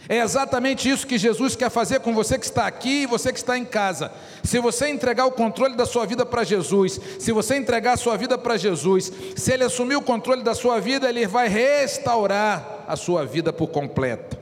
É 0.07 0.19
exatamente 0.19 0.89
isso 0.89 1.07
que 1.07 1.19
Jesus 1.19 1.57
quer 1.57 1.71
fazer 1.71 2.01
com 2.01 2.15
você 2.15 2.39
que 2.39 2.45
está 2.45 2.67
aqui 2.67 3.03
e 3.03 3.07
você 3.07 3.33
que 3.33 3.39
está 3.39 3.57
em 3.59 3.65
casa. 3.65 4.13
Se 4.45 4.59
você 4.61 4.89
entregar 4.89 5.27
o 5.27 5.33
controle 5.33 5.75
da 5.75 5.87
sua 5.87 6.07
vida 6.07 6.25
para 6.25 6.45
Jesus, 6.45 7.01
se 7.19 7.33
você 7.33 7.57
entregar 7.57 7.95
a 7.95 7.97
sua 7.97 8.17
vida 8.17 8.37
para 8.39 8.57
Jesus, 8.57 9.11
se 9.37 9.53
Ele 9.53 9.65
assumir 9.65 9.97
o 9.97 10.03
controle 10.03 10.43
da 10.43 10.55
sua 10.55 10.79
vida, 10.79 11.09
Ele 11.09 11.27
vai 11.27 11.49
restaurar 11.49 12.85
a 12.87 12.95
sua 12.95 13.25
vida 13.25 13.53
por 13.53 13.69
completo. 13.69 14.39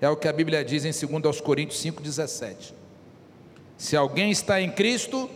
É 0.00 0.08
o 0.08 0.16
que 0.16 0.28
a 0.28 0.32
Bíblia 0.32 0.64
diz 0.64 0.84
em 0.84 1.06
2 1.06 1.40
Coríntios 1.40 1.82
5,17. 1.82 2.72
Se 3.78 3.96
alguém 3.96 4.30
está 4.30 4.60
em 4.60 4.70
Cristo, 4.70 5.30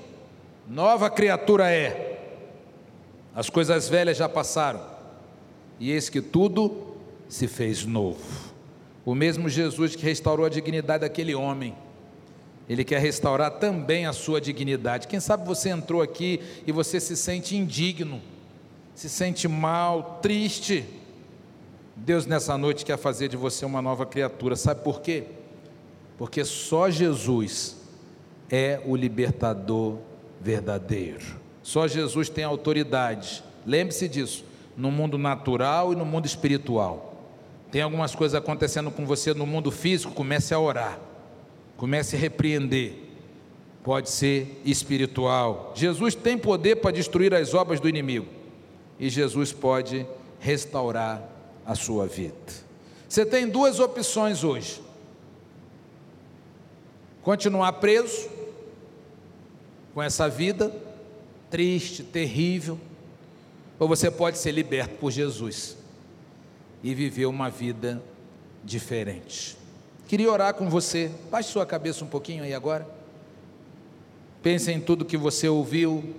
nova 0.66 1.09
criatura 1.09 1.70
é 1.70 2.09
as 3.35 3.49
coisas 3.49 3.89
velhas 3.89 4.16
já 4.16 4.28
passaram, 4.28 4.81
e 5.78 5.91
eis 5.91 6.09
que 6.09 6.20
tudo 6.20 6.97
se 7.28 7.47
fez 7.47 7.87
novo. 7.87 8.51
O 9.05 9.14
mesmo 9.14 9.49
Jesus 9.49 9.97
que 9.97 10.05
restaurou 10.05 10.45
a 10.45 10.51
dignidade 10.51 11.03
daquele 11.03 11.35
homem, 11.35 11.74
ele 12.68 12.85
quer 12.85 13.01
restaurar 13.01 13.53
também 13.53 14.07
a 14.07 14.12
sua 14.12 14.41
dignidade. 14.41 15.09
Quem 15.09 15.18
sabe 15.18 15.45
você 15.47 15.70
entrou 15.70 16.03
aqui 16.03 16.41
e 16.66 16.70
você 16.70 17.01
se 17.01 17.16
sente 17.16 17.57
indigno, 17.57 18.20
se 18.95 19.09
sente 19.09 19.49
mal, 19.49 20.20
triste. 20.22 20.85
Deus 21.97 22.26
nessa 22.26 22.57
noite 22.57 22.85
quer 22.85 22.97
fazer 22.97 23.28
de 23.28 23.37
você 23.37 23.64
uma 23.64 23.83
nova 23.83 24.07
criatura. 24.07 24.55
Sabe 24.55 24.85
por 24.85 25.01
quê? 25.01 25.24
Porque 26.16 26.45
só 26.45 26.91
Jesus 26.91 27.76
é 28.51 28.81
o 28.87 28.95
libertador 28.95 29.99
verdadeiro. 30.41 31.39
Só 31.62 31.86
Jesus 31.86 32.28
tem 32.28 32.44
autoridade. 32.44 33.42
Lembre-se 33.66 34.08
disso, 34.08 34.44
no 34.76 34.90
mundo 34.90 35.18
natural 35.18 35.92
e 35.92 35.96
no 35.96 36.04
mundo 36.04 36.26
espiritual. 36.26 37.14
Tem 37.70 37.82
algumas 37.82 38.14
coisas 38.14 38.34
acontecendo 38.34 38.90
com 38.90 39.06
você 39.06 39.32
no 39.32 39.46
mundo 39.46 39.70
físico, 39.70 40.12
comece 40.12 40.52
a 40.52 40.58
orar. 40.58 40.98
Comece 41.76 42.16
a 42.16 42.18
repreender. 42.18 42.94
Pode 43.82 44.11
ser 44.11 44.61
espiritual. 44.64 45.72
Jesus 45.74 46.14
tem 46.14 46.36
poder 46.36 46.76
para 46.76 46.90
destruir 46.90 47.32
as 47.32 47.54
obras 47.54 47.80
do 47.80 47.88
inimigo. 47.88 48.26
E 48.98 49.08
Jesus 49.08 49.52
pode 49.52 50.06
restaurar 50.38 51.22
a 51.64 51.74
sua 51.74 52.06
vida. 52.06 52.34
Você 53.08 53.24
tem 53.24 53.48
duas 53.48 53.80
opções 53.80 54.44
hoje: 54.44 54.82
continuar 57.22 57.72
preso 57.74 58.28
com 59.94 60.02
essa 60.02 60.28
vida 60.28 60.70
triste, 61.51 62.03
terrível, 62.03 62.78
ou 63.78 63.88
você 63.88 64.11
pode 64.11 64.38
ser 64.38 64.53
liberto 64.53 64.94
por 64.96 65.11
Jesus 65.11 65.76
e 66.82 66.94
viver 66.94 67.26
uma 67.26 67.51
vida 67.51 68.03
diferente. 68.64 69.57
Queria 70.07 70.30
orar 70.30 70.55
com 70.55 70.68
você, 70.68 71.11
baixe 71.30 71.51
sua 71.51 71.66
cabeça 71.66 72.05
um 72.05 72.09
pouquinho 72.09 72.44
aí 72.44 72.55
agora. 72.55 72.86
Pense 74.42 74.70
em 74.72 74.80
tudo 74.80 75.05
que 75.05 75.16
você 75.16 75.48
ouviu. 75.48 76.14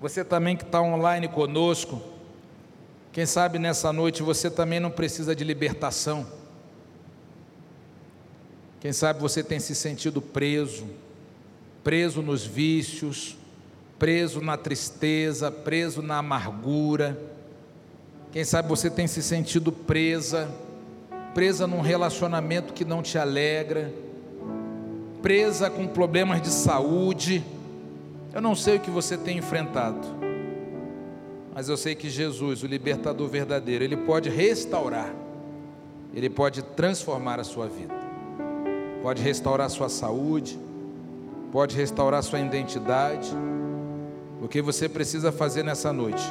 Você 0.00 0.24
também 0.24 0.56
que 0.56 0.64
está 0.64 0.80
online 0.80 1.28
conosco. 1.28 2.00
Quem 3.12 3.26
sabe 3.26 3.58
nessa 3.58 3.92
noite 3.92 4.22
você 4.22 4.50
também 4.50 4.80
não 4.80 4.90
precisa 4.90 5.34
de 5.34 5.44
libertação. 5.44 6.26
Quem 8.80 8.92
sabe 8.92 9.20
você 9.20 9.42
tem 9.42 9.58
se 9.58 9.74
sentido 9.74 10.20
preso, 10.20 10.86
preso 11.82 12.20
nos 12.20 12.44
vícios, 12.44 13.36
preso 13.98 14.40
na 14.40 14.56
tristeza, 14.56 15.50
preso 15.50 16.02
na 16.02 16.18
amargura. 16.18 17.18
Quem 18.32 18.44
sabe 18.44 18.68
você 18.68 18.90
tem 18.90 19.06
se 19.06 19.22
sentido 19.22 19.70
presa, 19.70 20.50
presa 21.32 21.66
num 21.66 21.80
relacionamento 21.80 22.72
que 22.72 22.84
não 22.84 23.02
te 23.02 23.16
alegra, 23.16 23.92
presa 25.22 25.70
com 25.70 25.86
problemas 25.86 26.42
de 26.42 26.50
saúde. 26.50 27.44
Eu 28.32 28.40
não 28.40 28.54
sei 28.56 28.76
o 28.76 28.80
que 28.80 28.90
você 28.90 29.16
tem 29.16 29.38
enfrentado, 29.38 30.00
mas 31.54 31.68
eu 31.68 31.76
sei 31.76 31.94
que 31.94 32.10
Jesus, 32.10 32.64
o 32.64 32.66
libertador 32.66 33.28
verdadeiro, 33.28 33.84
ele 33.84 33.96
pode 33.96 34.28
restaurar, 34.28 35.14
ele 36.12 36.28
pode 36.28 36.62
transformar 36.62 37.38
a 37.38 37.44
sua 37.44 37.68
vida, 37.68 37.94
pode 39.00 39.22
restaurar 39.22 39.66
a 39.66 39.70
sua 39.70 39.88
saúde, 39.88 40.58
pode 41.52 41.76
restaurar 41.76 42.18
a 42.18 42.22
sua 42.22 42.40
identidade 42.40 43.32
O 44.44 44.48
que 44.48 44.60
você 44.60 44.90
precisa 44.90 45.32
fazer 45.32 45.62
nessa 45.62 45.90
noite 45.90 46.22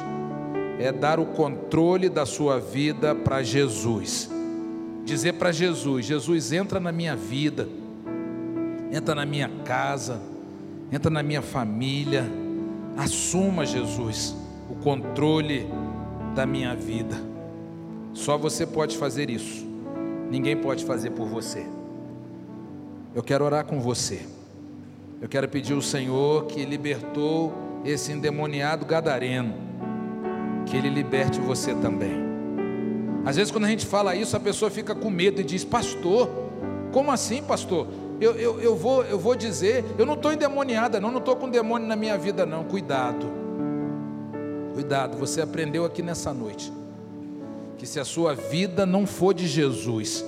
é 0.78 0.92
dar 0.92 1.18
o 1.18 1.26
controle 1.26 2.08
da 2.08 2.24
sua 2.24 2.60
vida 2.60 3.12
para 3.12 3.42
Jesus. 3.42 4.30
Dizer 5.04 5.32
para 5.32 5.50
Jesus: 5.50 6.06
Jesus, 6.06 6.52
entra 6.52 6.78
na 6.78 6.92
minha 6.92 7.16
vida, 7.16 7.68
entra 8.92 9.16
na 9.16 9.26
minha 9.26 9.50
casa, 9.64 10.22
entra 10.92 11.10
na 11.10 11.24
minha 11.24 11.42
família. 11.42 12.24
Assuma, 12.96 13.66
Jesus, 13.66 14.36
o 14.70 14.76
controle 14.76 15.66
da 16.36 16.46
minha 16.46 16.72
vida. 16.72 17.16
Só 18.12 18.38
você 18.38 18.64
pode 18.64 18.96
fazer 18.96 19.28
isso, 19.28 19.66
ninguém 20.30 20.56
pode 20.56 20.84
fazer 20.84 21.10
por 21.10 21.26
você. 21.26 21.66
Eu 23.12 23.24
quero 23.24 23.44
orar 23.44 23.64
com 23.64 23.80
você. 23.80 24.24
Eu 25.20 25.28
quero 25.28 25.48
pedir 25.48 25.72
ao 25.72 25.82
Senhor 25.82 26.46
que 26.46 26.64
libertou 26.64 27.63
esse 27.84 28.12
endemoniado 28.12 28.86
gadareno, 28.86 29.54
que 30.66 30.76
ele 30.76 30.88
liberte 30.88 31.40
você 31.40 31.74
também. 31.74 32.24
Às 33.24 33.36
vezes, 33.36 33.50
quando 33.50 33.64
a 33.64 33.68
gente 33.68 33.86
fala 33.86 34.14
isso, 34.14 34.36
a 34.36 34.40
pessoa 34.40 34.70
fica 34.70 34.94
com 34.94 35.10
medo 35.10 35.40
e 35.40 35.44
diz: 35.44 35.64
Pastor, 35.64 36.28
como 36.92 37.10
assim, 37.10 37.42
pastor? 37.42 37.86
Eu, 38.20 38.36
eu, 38.36 38.60
eu, 38.60 38.76
vou, 38.76 39.02
eu 39.04 39.18
vou 39.18 39.34
dizer, 39.34 39.84
eu 39.98 40.06
não 40.06 40.14
estou 40.14 40.32
endemoniada, 40.32 41.00
não, 41.00 41.10
não 41.10 41.18
estou 41.18 41.34
com 41.34 41.48
demônio 41.48 41.86
na 41.86 41.96
minha 41.96 42.16
vida, 42.16 42.46
não. 42.46 42.64
Cuidado, 42.64 43.26
cuidado, 44.72 45.16
você 45.16 45.42
aprendeu 45.42 45.84
aqui 45.84 46.00
nessa 46.00 46.32
noite 46.32 46.72
que 47.76 47.86
se 47.86 47.98
a 47.98 48.04
sua 48.04 48.34
vida 48.34 48.86
não 48.86 49.06
for 49.06 49.34
de 49.34 49.46
Jesus, 49.46 50.24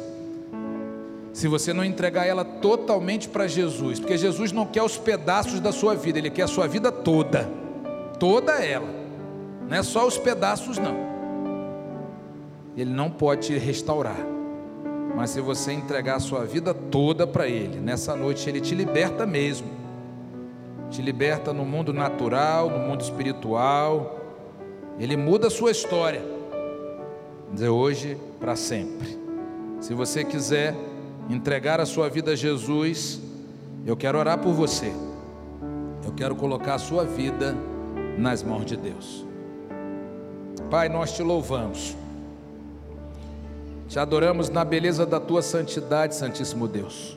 se 1.36 1.48
você 1.48 1.70
não 1.74 1.84
entregar 1.84 2.26
ela 2.26 2.46
totalmente 2.46 3.28
para 3.28 3.46
Jesus, 3.46 4.00
porque 4.00 4.16
Jesus 4.16 4.52
não 4.52 4.64
quer 4.64 4.82
os 4.82 4.96
pedaços 4.96 5.60
da 5.60 5.70
sua 5.70 5.94
vida, 5.94 6.18
Ele 6.18 6.30
quer 6.30 6.44
a 6.44 6.48
sua 6.48 6.66
vida 6.66 6.90
toda, 6.90 7.46
toda 8.18 8.52
ela, 8.52 8.88
não 9.68 9.76
é 9.76 9.82
só 9.82 10.06
os 10.06 10.16
pedaços, 10.16 10.78
não. 10.78 10.96
Ele 12.74 12.90
não 12.90 13.10
pode 13.10 13.48
te 13.48 13.58
restaurar, 13.58 14.16
mas 15.14 15.28
se 15.28 15.42
você 15.42 15.72
entregar 15.72 16.16
a 16.16 16.20
sua 16.20 16.46
vida 16.46 16.72
toda 16.72 17.26
para 17.26 17.46
Ele, 17.46 17.80
nessa 17.80 18.16
noite 18.16 18.48
Ele 18.48 18.62
te 18.62 18.74
liberta 18.74 19.26
mesmo, 19.26 19.68
te 20.90 21.02
liberta 21.02 21.52
no 21.52 21.66
mundo 21.66 21.92
natural, 21.92 22.70
no 22.70 22.78
mundo 22.78 23.02
espiritual, 23.02 24.20
Ele 24.98 25.18
muda 25.18 25.48
a 25.48 25.50
sua 25.50 25.70
história, 25.70 26.22
de 27.52 27.68
hoje 27.68 28.16
para 28.40 28.56
sempre. 28.56 29.18
Se 29.82 29.92
você 29.92 30.24
quiser, 30.24 30.74
entregar 31.28 31.80
a 31.80 31.86
sua 31.86 32.08
vida 32.08 32.32
a 32.32 32.36
Jesus, 32.36 33.20
eu 33.86 33.96
quero 33.96 34.18
orar 34.18 34.38
por 34.38 34.52
você. 34.52 34.92
Eu 36.04 36.12
quero 36.12 36.36
colocar 36.36 36.74
a 36.74 36.78
sua 36.78 37.04
vida 37.04 37.54
nas 38.18 38.42
mãos 38.42 38.64
de 38.64 38.76
Deus. 38.76 39.26
Pai, 40.70 40.88
nós 40.88 41.12
te 41.12 41.22
louvamos. 41.22 41.96
Te 43.88 43.98
adoramos 43.98 44.48
na 44.48 44.64
beleza 44.64 45.06
da 45.06 45.20
tua 45.20 45.42
santidade, 45.42 46.14
Santíssimo 46.14 46.66
Deus. 46.66 47.16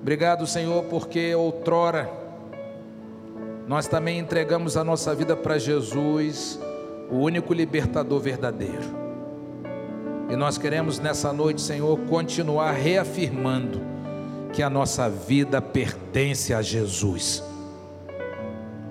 Obrigado, 0.00 0.46
Senhor, 0.46 0.84
porque 0.84 1.34
outrora 1.34 2.10
nós 3.68 3.86
também 3.86 4.18
entregamos 4.18 4.78
a 4.78 4.82
nossa 4.82 5.14
vida 5.14 5.36
para 5.36 5.58
Jesus, 5.58 6.58
o 7.10 7.16
único 7.16 7.52
libertador 7.52 8.18
verdadeiro. 8.18 9.07
E 10.28 10.36
nós 10.36 10.58
queremos 10.58 10.98
nessa 10.98 11.32
noite, 11.32 11.60
Senhor, 11.60 11.98
continuar 12.00 12.72
reafirmando 12.72 13.80
que 14.52 14.62
a 14.62 14.68
nossa 14.68 15.08
vida 15.08 15.60
pertence 15.62 16.52
a 16.52 16.60
Jesus. 16.60 17.42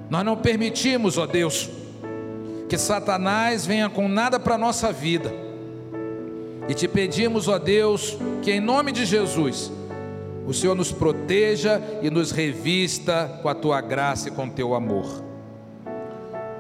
Nós 0.10 0.26
não 0.26 0.36
permitimos, 0.36 1.18
ó 1.18 1.28
Deus, 1.28 1.70
que 2.68 2.78
Satanás 2.78 3.66
venha 3.66 3.90
com 3.90 4.08
nada 4.08 4.40
para 4.40 4.56
a 4.56 4.58
nossa 4.58 4.92
vida. 4.92 5.32
E 6.68 6.74
te 6.74 6.88
pedimos, 6.88 7.48
ó 7.48 7.60
Deus, 7.60 8.18
que 8.42 8.52
em 8.52 8.60
nome 8.60 8.92
de 8.92 9.06
Jesus, 9.06 9.72
o 10.46 10.54
Senhor 10.54 10.76
nos 10.76 10.92
proteja 10.92 11.82
e 12.02 12.10
nos 12.10 12.32
revista 12.32 13.40
com 13.42 13.50
a 13.50 13.56
tua 13.56 13.80
graça 13.80 14.30
e 14.30 14.32
com 14.32 14.48
o 14.48 14.52
teu 14.52 14.74
amor. 14.74 15.27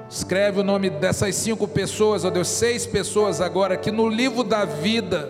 Escreve 0.09 0.61
o 0.61 0.63
nome 0.63 0.89
dessas 0.89 1.35
cinco 1.35 1.67
pessoas, 1.67 2.23
ó 2.23 2.29
Deus, 2.29 2.47
seis 2.47 2.85
pessoas 2.85 3.41
agora, 3.41 3.75
que 3.75 3.91
no 3.91 4.07
livro 4.07 4.41
da 4.41 4.63
vida, 4.63 5.29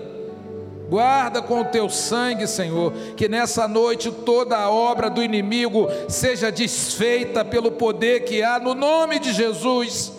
guarda 0.88 1.42
com 1.42 1.62
o 1.62 1.66
teu 1.66 1.90
sangue, 1.90 2.48
Senhor, 2.48 2.94
que 3.16 3.28
nessa 3.28 3.68
noite 3.68 4.12
toda 4.12 4.56
a 4.56 4.70
obra 4.70 5.10
do 5.10 5.24
inimigo 5.24 5.88
seja 6.08 6.52
desfeita 6.52 7.44
pelo 7.44 7.72
poder 7.72 8.22
que 8.22 8.44
há 8.44 8.60
no 8.60 8.76
nome 8.76 9.20
de 9.20 9.34
Jesus. 9.34 10.14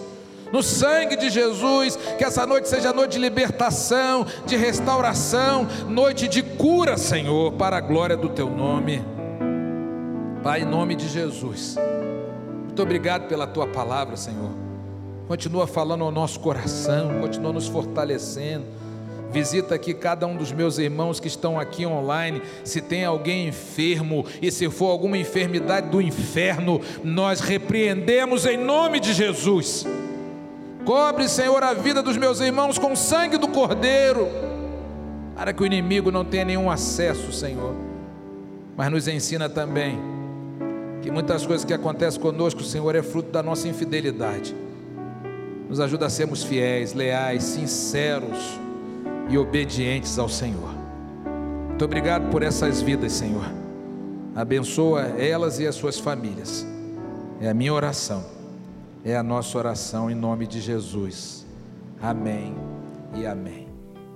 No 0.52 0.62
sangue 0.62 1.14
de 1.14 1.28
Jesus, 1.28 1.96
que 2.16 2.24
essa 2.24 2.46
noite 2.46 2.68
seja 2.68 2.90
noite 2.90 3.12
de 3.12 3.18
libertação, 3.18 4.26
de 4.46 4.56
restauração, 4.56 5.68
noite 5.88 6.26
de 6.26 6.42
cura, 6.42 6.96
Senhor, 6.96 7.52
para 7.52 7.76
a 7.76 7.80
glória 7.80 8.16
do 8.16 8.30
teu 8.30 8.48
nome. 8.48 9.04
Pai, 10.42 10.62
em 10.62 10.64
nome 10.64 10.94
de 10.94 11.06
Jesus. 11.06 11.76
Muito 12.78 12.86
obrigado 12.86 13.26
pela 13.26 13.44
tua 13.44 13.66
palavra, 13.66 14.16
Senhor. 14.16 14.52
Continua 15.26 15.66
falando 15.66 16.04
ao 16.04 16.12
nosso 16.12 16.38
coração, 16.38 17.18
continua 17.20 17.52
nos 17.52 17.66
fortalecendo. 17.66 18.66
Visita 19.32 19.74
aqui 19.74 19.92
cada 19.92 20.28
um 20.28 20.36
dos 20.36 20.52
meus 20.52 20.78
irmãos 20.78 21.18
que 21.18 21.26
estão 21.26 21.58
aqui 21.58 21.84
online. 21.84 22.40
Se 22.62 22.80
tem 22.80 23.04
alguém 23.04 23.48
enfermo 23.48 24.24
e 24.40 24.48
se 24.52 24.70
for 24.70 24.92
alguma 24.92 25.18
enfermidade 25.18 25.88
do 25.88 26.00
inferno, 26.00 26.80
nós 27.02 27.40
repreendemos 27.40 28.46
em 28.46 28.56
nome 28.56 29.00
de 29.00 29.12
Jesus. 29.12 29.84
Cobre, 30.84 31.28
Senhor, 31.28 31.60
a 31.64 31.74
vida 31.74 32.00
dos 32.00 32.16
meus 32.16 32.38
irmãos 32.38 32.78
com 32.78 32.92
o 32.92 32.96
sangue 32.96 33.38
do 33.38 33.48
Cordeiro, 33.48 34.28
para 35.34 35.52
que 35.52 35.64
o 35.64 35.66
inimigo 35.66 36.12
não 36.12 36.24
tenha 36.24 36.44
nenhum 36.44 36.70
acesso, 36.70 37.32
Senhor. 37.32 37.74
Mas 38.76 38.88
nos 38.88 39.08
ensina 39.08 39.48
também 39.48 40.17
que 41.02 41.10
muitas 41.10 41.46
coisas 41.46 41.64
que 41.64 41.72
acontecem 41.72 42.20
conosco, 42.20 42.62
Senhor, 42.62 42.94
é 42.94 43.02
fruto 43.02 43.30
da 43.30 43.42
nossa 43.42 43.68
infidelidade. 43.68 44.54
Nos 45.68 45.80
ajuda 45.80 46.06
a 46.06 46.10
sermos 46.10 46.42
fiéis, 46.42 46.94
leais, 46.94 47.42
sinceros 47.44 48.58
e 49.28 49.36
obedientes 49.36 50.18
ao 50.18 50.28
Senhor. 50.28 50.74
Muito 51.68 51.84
obrigado 51.84 52.30
por 52.30 52.42
essas 52.42 52.80
vidas, 52.80 53.12
Senhor. 53.12 53.46
Abençoa 54.34 55.02
elas 55.18 55.58
e 55.58 55.66
as 55.66 55.74
suas 55.74 55.98
famílias. 55.98 56.66
É 57.40 57.48
a 57.48 57.54
minha 57.54 57.72
oração. 57.72 58.24
É 59.04 59.16
a 59.16 59.22
nossa 59.22 59.56
oração 59.56 60.10
em 60.10 60.14
nome 60.14 60.46
de 60.46 60.60
Jesus. 60.60 61.46
Amém 62.00 62.54
e 63.16 63.26
amém. 63.26 63.68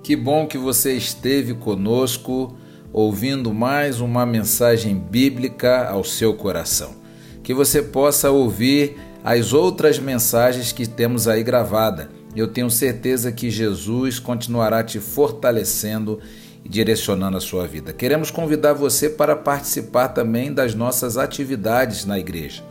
Que 0.03 0.17
bom 0.17 0.47
que 0.47 0.59
você 0.59 0.95
esteve 0.95 1.55
conosco 1.55 2.57
ouvindo 2.93 3.55
mais 3.55 4.01
uma 4.01 4.27
mensagem 4.27 4.95
bíblica 4.95 5.89
ao 5.89 6.05
seu 6.05 6.35
coração. 6.35 6.95
Que 7.43 7.55
você 7.55 7.83
possa 7.83 8.31
ouvir 8.31 8.97
as 9.25 9.53
outras 9.53 9.99
mensagens 9.99 10.73
que 10.73 10.87
temos 10.87 11.27
aí 11.27 11.43
gravada. 11.43 12.11
Eu 12.37 12.49
tenho 12.49 12.71
certeza 12.71 13.33
que 13.33 13.51
Jesus 13.51 14.19
continuará 14.19 14.83
te 14.83 15.01
fortalecendo 15.01 16.21
e 16.65 16.69
direcionando 16.69 17.37
a 17.37 17.41
sua 17.41 17.67
vida. 17.67 17.93
Queremos 17.93 18.31
convidar 18.31 18.73
você 18.73 19.09
para 19.09 19.35
participar 19.35 20.09
também 20.09 20.53
das 20.53 20.75
nossas 20.75 21.17
atividades 21.17 22.05
na 22.05 22.19
igreja. 22.19 22.63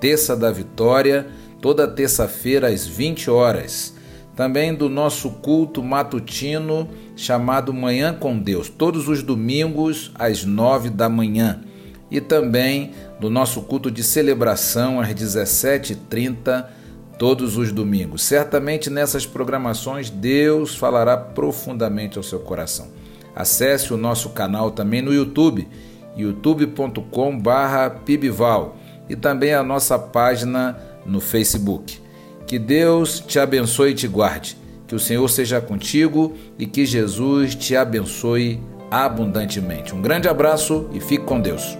Terça 0.00 0.36
da 0.36 0.50
Vitória, 0.50 1.26
toda 1.60 1.86
terça-feira 1.86 2.68
às 2.68 2.86
20 2.86 3.30
horas 3.30 3.94
também 4.40 4.72
do 4.72 4.88
nosso 4.88 5.28
culto 5.28 5.82
matutino 5.82 6.88
chamado 7.14 7.74
Manhã 7.74 8.14
com 8.14 8.38
Deus, 8.38 8.70
todos 8.70 9.06
os 9.06 9.22
domingos 9.22 10.10
às 10.14 10.46
nove 10.46 10.88
da 10.88 11.10
manhã, 11.10 11.60
e 12.10 12.22
também 12.22 12.92
do 13.20 13.28
nosso 13.28 13.60
culto 13.60 13.90
de 13.90 14.02
celebração 14.02 14.98
às 14.98 15.10
17h30, 15.10 16.64
todos 17.18 17.58
os 17.58 17.70
domingos. 17.70 18.22
Certamente 18.22 18.88
nessas 18.88 19.26
programações 19.26 20.08
Deus 20.08 20.74
falará 20.74 21.18
profundamente 21.18 22.16
ao 22.16 22.24
seu 22.24 22.40
coração. 22.40 22.88
Acesse 23.36 23.92
o 23.92 23.98
nosso 23.98 24.30
canal 24.30 24.70
também 24.70 25.02
no 25.02 25.12
YouTube, 25.12 25.68
youtube.com/pibval 26.16 28.78
e 29.06 29.14
também 29.14 29.52
a 29.52 29.62
nossa 29.62 29.98
página 29.98 30.78
no 31.04 31.20
Facebook. 31.20 32.08
Que 32.50 32.58
Deus 32.58 33.20
te 33.20 33.38
abençoe 33.38 33.92
e 33.92 33.94
te 33.94 34.08
guarde. 34.08 34.56
Que 34.88 34.96
o 34.96 34.98
Senhor 34.98 35.30
seja 35.30 35.60
contigo 35.60 36.34
e 36.58 36.66
que 36.66 36.84
Jesus 36.84 37.54
te 37.54 37.76
abençoe 37.76 38.60
abundantemente. 38.90 39.94
Um 39.94 40.02
grande 40.02 40.28
abraço 40.28 40.90
e 40.92 40.98
fique 40.98 41.24
com 41.24 41.40
Deus. 41.40 41.78